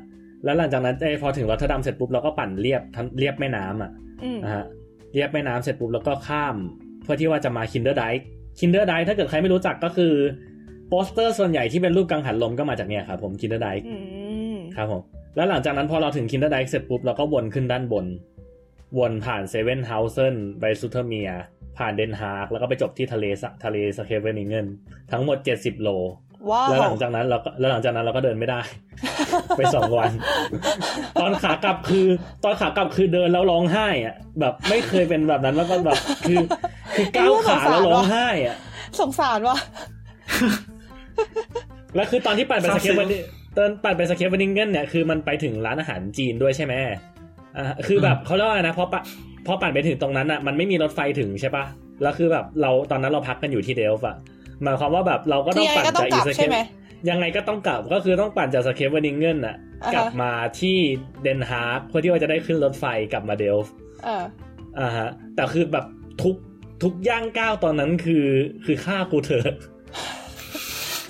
[0.43, 3.91] แล้วหลังจากนั้นเอ้ยพอถึงรอตเทอร์ดัมเสร็จปุ๊บเราก็ปั่นเลียบทั้งเลียบแม่น้ำอะ
[4.23, 4.65] อืมนะฮะ
[5.13, 6.55] เลียบแม่น้ำเสร็จปุ๊บแล้วก็ข้าม
[7.03, 8.03] เพื่อที่ว่าจะมาคินเดอร์ได
[8.59, 10.13] ค์คินเดอร์ไดค์ถ้าเกิดใครไม่รู้จักก็คือ
[10.87, 13.95] โปสเตอร์ส่วนใหญ่ที่เป็นรูปกังหันลมก็มาจากเนี่ยครับผมคินเดอร์ไดค์อื
[14.55, 15.01] มครับผม
[15.35, 18.05] แล้วหลังจากนั้นพอเราถึงคินเดอร์ไดค์เสร็จปุ๊บเราก็วนขึ้นด้านบน
[18.97, 21.31] วนผ่านเซเว่นเฮาเซนไปซูเทอร์เมียร์
[21.77, 24.65] ผ่านเดนฮาร์กแล้วก็ไปจบที่ทะเลสะทะเลสเคเวนิงเงิน
[25.11, 25.89] ทั้งหมด 70 โล
[26.49, 28.59] ว้าวแล้วหลังจากนั้นเราก็แล้วหลังจากนั้นเราก็เดินไม่ได้
[29.57, 30.11] ไปสองวัน
[31.21, 32.07] ตอนขากลับคือ
[32.43, 35.97] ตอนขากลับคือเดินแล้วร้องไห้อะแบบไม่เคยเป็นแบบนั้นมาก่อนแบบ
[36.27, 36.37] คือ
[36.95, 38.57] คือก้าวขาแล้วร้องไห้อะ
[38.99, 39.57] สงสารว่ะ
[41.95, 43.07] แล้วคือตอนที่ปั่นไปสเคปวัน
[43.57, 46.73] ตอนปั่นไปสเคปวันนิงเกิลเนี่ยคือมันไปถึงร้านอาหารจีนด้วยใช่ไหม
[47.57, 49.01] อ่าคือแบบเขาเรียกว่าไงนะพอปะ
[49.47, 51.65] พอปั่นไปถึงตรงนั้นอะมันไม่มีรถไฟถึงใช่ปะ
[52.01, 54.15] แล้วคือแบบเราตอนนั้นเราพักกันอยู่ที่เดลฟ์อะ
[54.63, 56.57] หมายความว่าแบบเราก็คืต้อองยังไงปั่นก็ต้อจากงกอีลับสเคใช่ปไหม
[57.09, 59.55] ยังไงก็ต้องกลับก็คือต้องปั่นจากสเคปวันนิงเกิลอะ
[59.85, 60.77] อ่าฮะกลับมาที่
[61.21, 63.73] เดนฮาร์กเพื่อที่ว่าจะได้ขึ้นรถไฟกลับมาเดลฟ์
[64.05, 64.23] เออ
[64.79, 65.85] อ่าฮะ แต่คือแบบ
[66.23, 66.35] ทุก
[66.83, 68.25] ทุกย่างก้าวตอนนั้นคือ
[68.65, 69.55] คือฆ่ากูเถอะ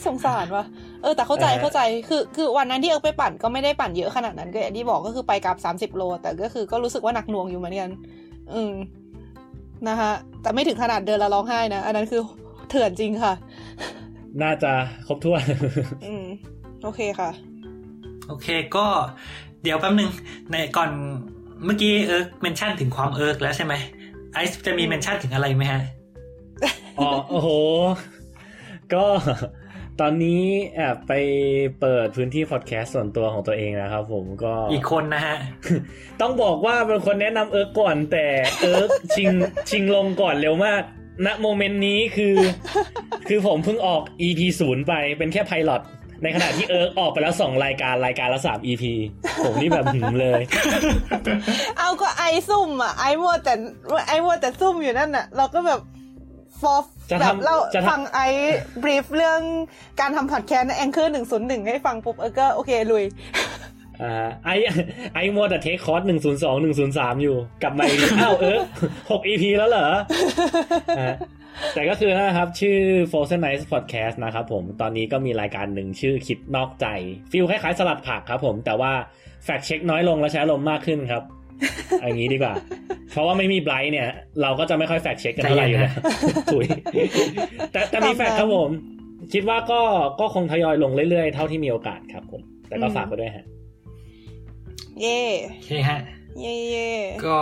[0.06, 0.66] สงสารว่ะ
[1.02, 7.90] เออแต่เข้าใจอ่าฮะเข้าใจคือคือวันนั้นที่เอิร์กไปปั่นก็ไม่ได้ปั่นเยอะขนาดนั้นก็อย่างที่บอกก็คือไปกลับสามสิบโล แต่ก็คือก็รู้สึกว่าหนักหน่วงอยู่เหมือนกัน
[8.54, 8.74] อืม
[9.88, 10.12] นะคะ
[10.42, 12.22] แต่ไม่ถึงขนาดเดินแล้วร้องไห้นะ อันนั้นคือ
[12.74, 13.34] เถื่อนจริงค่ะ
[14.42, 14.72] น่าจะ
[15.08, 15.42] ครบถ้วน
[16.06, 16.26] อืม
[16.84, 17.30] โอเคค่ะ
[18.28, 18.86] โอเคก็
[19.64, 20.10] เดี๋ยวแป๊บนึง
[20.52, 20.90] ในก่อน
[21.66, 23.74] เมื่อกี้เอิร์ก mention ถึงความเอิร์กแล้วใช่ไหม
[24.34, 25.82] ไอซ์จะมี mention ถึงอะไรไหมฮะ
[27.00, 27.50] อ๋อ โอ้โห
[28.94, 29.06] ก็
[30.02, 30.44] ตอนนี้
[30.76, 31.14] แอบไป
[31.80, 35.36] เปิดพื้นที่พอดแคสต์ส่วนตัวของตัวเองนะครับผมก็อีกคนนะฮะ
[36.22, 38.26] ต้องบอกว่าเป็นคนแนะนำเอิร์กก่อนแต่
[38.60, 39.30] เอิร์กชิง
[39.70, 40.84] ชิงลงก่อนเร็วมาก
[41.26, 42.36] ณ moment นี้คือ
[43.28, 45.82] คือผมเพิ่งออก EP ศูนย์ไปเป็นแค่ pilot
[46.24, 48.84] ในขณะที่เอิร์กออกไปแล้วสองรายการรายการละสาม EP
[49.46, 50.42] ผมนี่แบบหืมเลย
[51.78, 53.54] เอาก็ไอซ์ซุ่มอะ ไอซ์มัวแต่
[54.08, 55.82] ไอซ์มัวแต่ซุ่มอยู่นั่นน่ะ เราก็แบบ
[56.62, 58.20] พอจะแบบทำเราจะทำฟังไอ
[58.84, 59.42] ซ์ brief เรื่อง
[60.00, 63.04] การทำพอดแคสต์ใน Anchor หนึ่งศูนย์หนึ่งให้ฟังปุ๊บเออก็โอเคลุย
[64.02, 64.50] อ่าไอซ์
[65.14, 68.60] ไอซ์มัวแต่ take course หนึ่งศูนย์สองหนึ่งศูนย์สามอยู่กลับมาอีกอ้าวเออ
[69.12, 69.88] หก EP แล้วเหรอ
[71.00, 71.14] อ่า
[71.74, 72.78] แต่ก็คือนะครับ ชื่อ
[73.12, 76.86] Frozen Nights Podcast นะครับผม ตอนนี้ก็มีรายการหนึ่งชื่อคิดนอกใจ
[77.32, 78.92] feel คล้ายๆ สลัดผักครับผม แต่ว่า
[79.44, 81.24] แฟกเช็คน้อยลงและใช้ลมณ์มากขึ้นครับ
[82.00, 82.54] เอย่างนี้ดีกว่า
[83.12, 84.08] เพราะว่าไม่มีไบรท์เนี่ย
[84.42, 85.94] เราก็จะไม่ค่อยแฟกเช็คกันเท่าไหร่อยู่แล้ว
[86.54, 86.66] ถุย
[87.72, 88.70] แต่แต่มีแฟกครับผม
[89.34, 89.82] คิดว่าก็
[90.20, 93.46] ก็คงทยอยลงเรื่อยๆ เท่าที่มีโอกาสครับผม แต่ก็ฝากไปด้วยฮะ
[95.02, 96.00] เย่โอเคฮะ
[96.40, 96.90] เย่เย่
[97.26, 97.38] ก็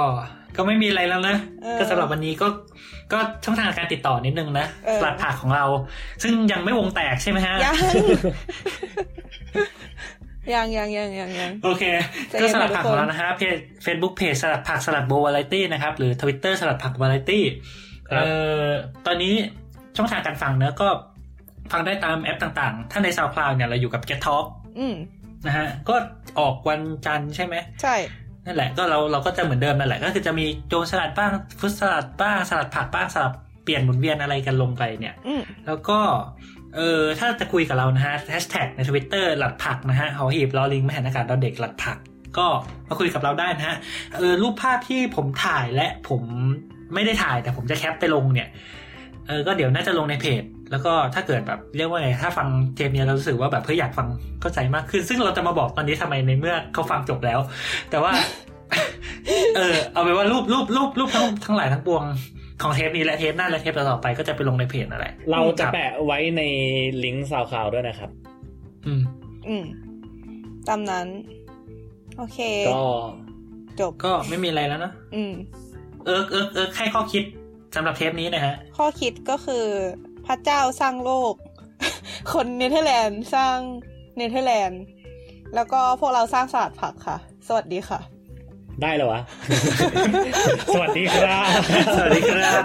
[0.55, 2.47] ก็ไม่มีอะไรแล้วนะเออก็สำหรับวันนี้ก็
[3.11, 5.65] ก็ช่องทางการติดต่อนิดนึงนะเออสลัดผักของเรา
[6.23, 7.75] ซึ่งยังไม่วงแตกใช่ไหมฮะ ยัง
[10.55, 11.83] ยังยังยังยังยังโอเค
[12.29, 17.43] ใจเย็นก็สลัดผักนะทุกคนของเรานะฮะเพจ Facebook เพจสลัดผักสลัดโบวาไรตี้นะครับ หรือ Twitter สลัดผักวาไรตี้
[18.09, 18.33] ครับเอ่
[18.63, 18.65] อ
[19.05, 19.33] ตอนนี้
[19.97, 20.87] ช่องทางการฟังเนอะก็
[21.71, 24.45] ฟังได้ตามแอปต่างๆ ถ้าใน SoundCloud เนี่ยเราอยู่กับ Get Talk
[24.79, 24.95] อืม
[25.45, 25.95] นะฮะก็
[26.39, 27.95] ออกวันจันทร์ใช่ไหมใช่
[28.45, 35.99] นั่นแหละก็เราเราก็จะเหมือนเดิมนั่นแหละ ก็คือจะมีโจรสลัดบ้างฟุตสลัดบ้างสลัดผักบ้างสลับเปลี่ยนหมุนเวียนอะไรกันลงไปเนี่ยอืมแล้วก็
[36.75, 41.97] เออถ้าจะคุยกับเรานะฮะแฮชแท็กในทวิตเตอร์หลัดผักนะฮะหอหีบลอลิงมหันอากาศดอเด็กหลัดผัก
[42.37, 42.47] ก็
[42.89, 43.77] มาคุยกับเราได้นะฮะ
[44.17, 46.21] เออรูปภาพที่ผมถ่ายและผม
[46.93, 48.47] ไม่ได้ถ่ายแต่ผมจะแคปไปลงเนี่ย
[49.27, 54.07] เออก็เดี๋ยวน่าจะลงในเพจ แล้วก็ถ้าเกิดแบบเรียกว่าไงถ้าฟังเทปเนี้ยเรารู้สึกว่าแบบเพื่ออยากฟัง
[54.41, 57.39] เข้าใจมากขึ้น ซึ่งเราจะมาบอกตอนนี้ทำไมในเมื่อเขาฟังจบแล้ว
[57.89, 58.11] แต่ว่า
[59.55, 62.03] เออ เอาไปนว่ารูปรูปรูปรูปทั้งทั้งหลายทั้งปวง
[62.61, 66.41] ของเทปนี้และเทปหน้าและเทปต่อๆไปก็จะไปลงในเพจนั่นแหละเราจะครับแปะไว้ใน
[67.03, 68.09] ลิงก์ SoundCloud ด้วยนะครับ
[68.85, 69.01] อืม
[69.47, 69.65] อืม
[70.67, 71.07] ตามนั้น
[72.17, 72.39] โอเค
[72.69, 72.81] ก็
[73.79, 75.33] จบก็ไม่มีอะไรแล้วเนอะอืม
[76.05, 77.23] เอิร์กเอิร์กเอิร์กให้ข้อคิด
[77.75, 79.65] สำหรับเทปนี้นะฮะ ข้อคิดก็คือ
[80.10, 81.33] พ ระเจ้าสร้างโลก
[82.33, 83.57] คนเนเธอร์แลนด์สร้าง
[84.17, 84.81] เนเธอร์แลนด์
[85.55, 87.17] แล้วก็พวกเราสร้างศาสตร์ผักค่ะ
[87.47, 87.99] สวัสดีค่ะ
[88.81, 89.21] ได้แล้ววะ
[90.73, 91.59] สวัสดีครับ
[91.95, 92.63] สวัสดีครับ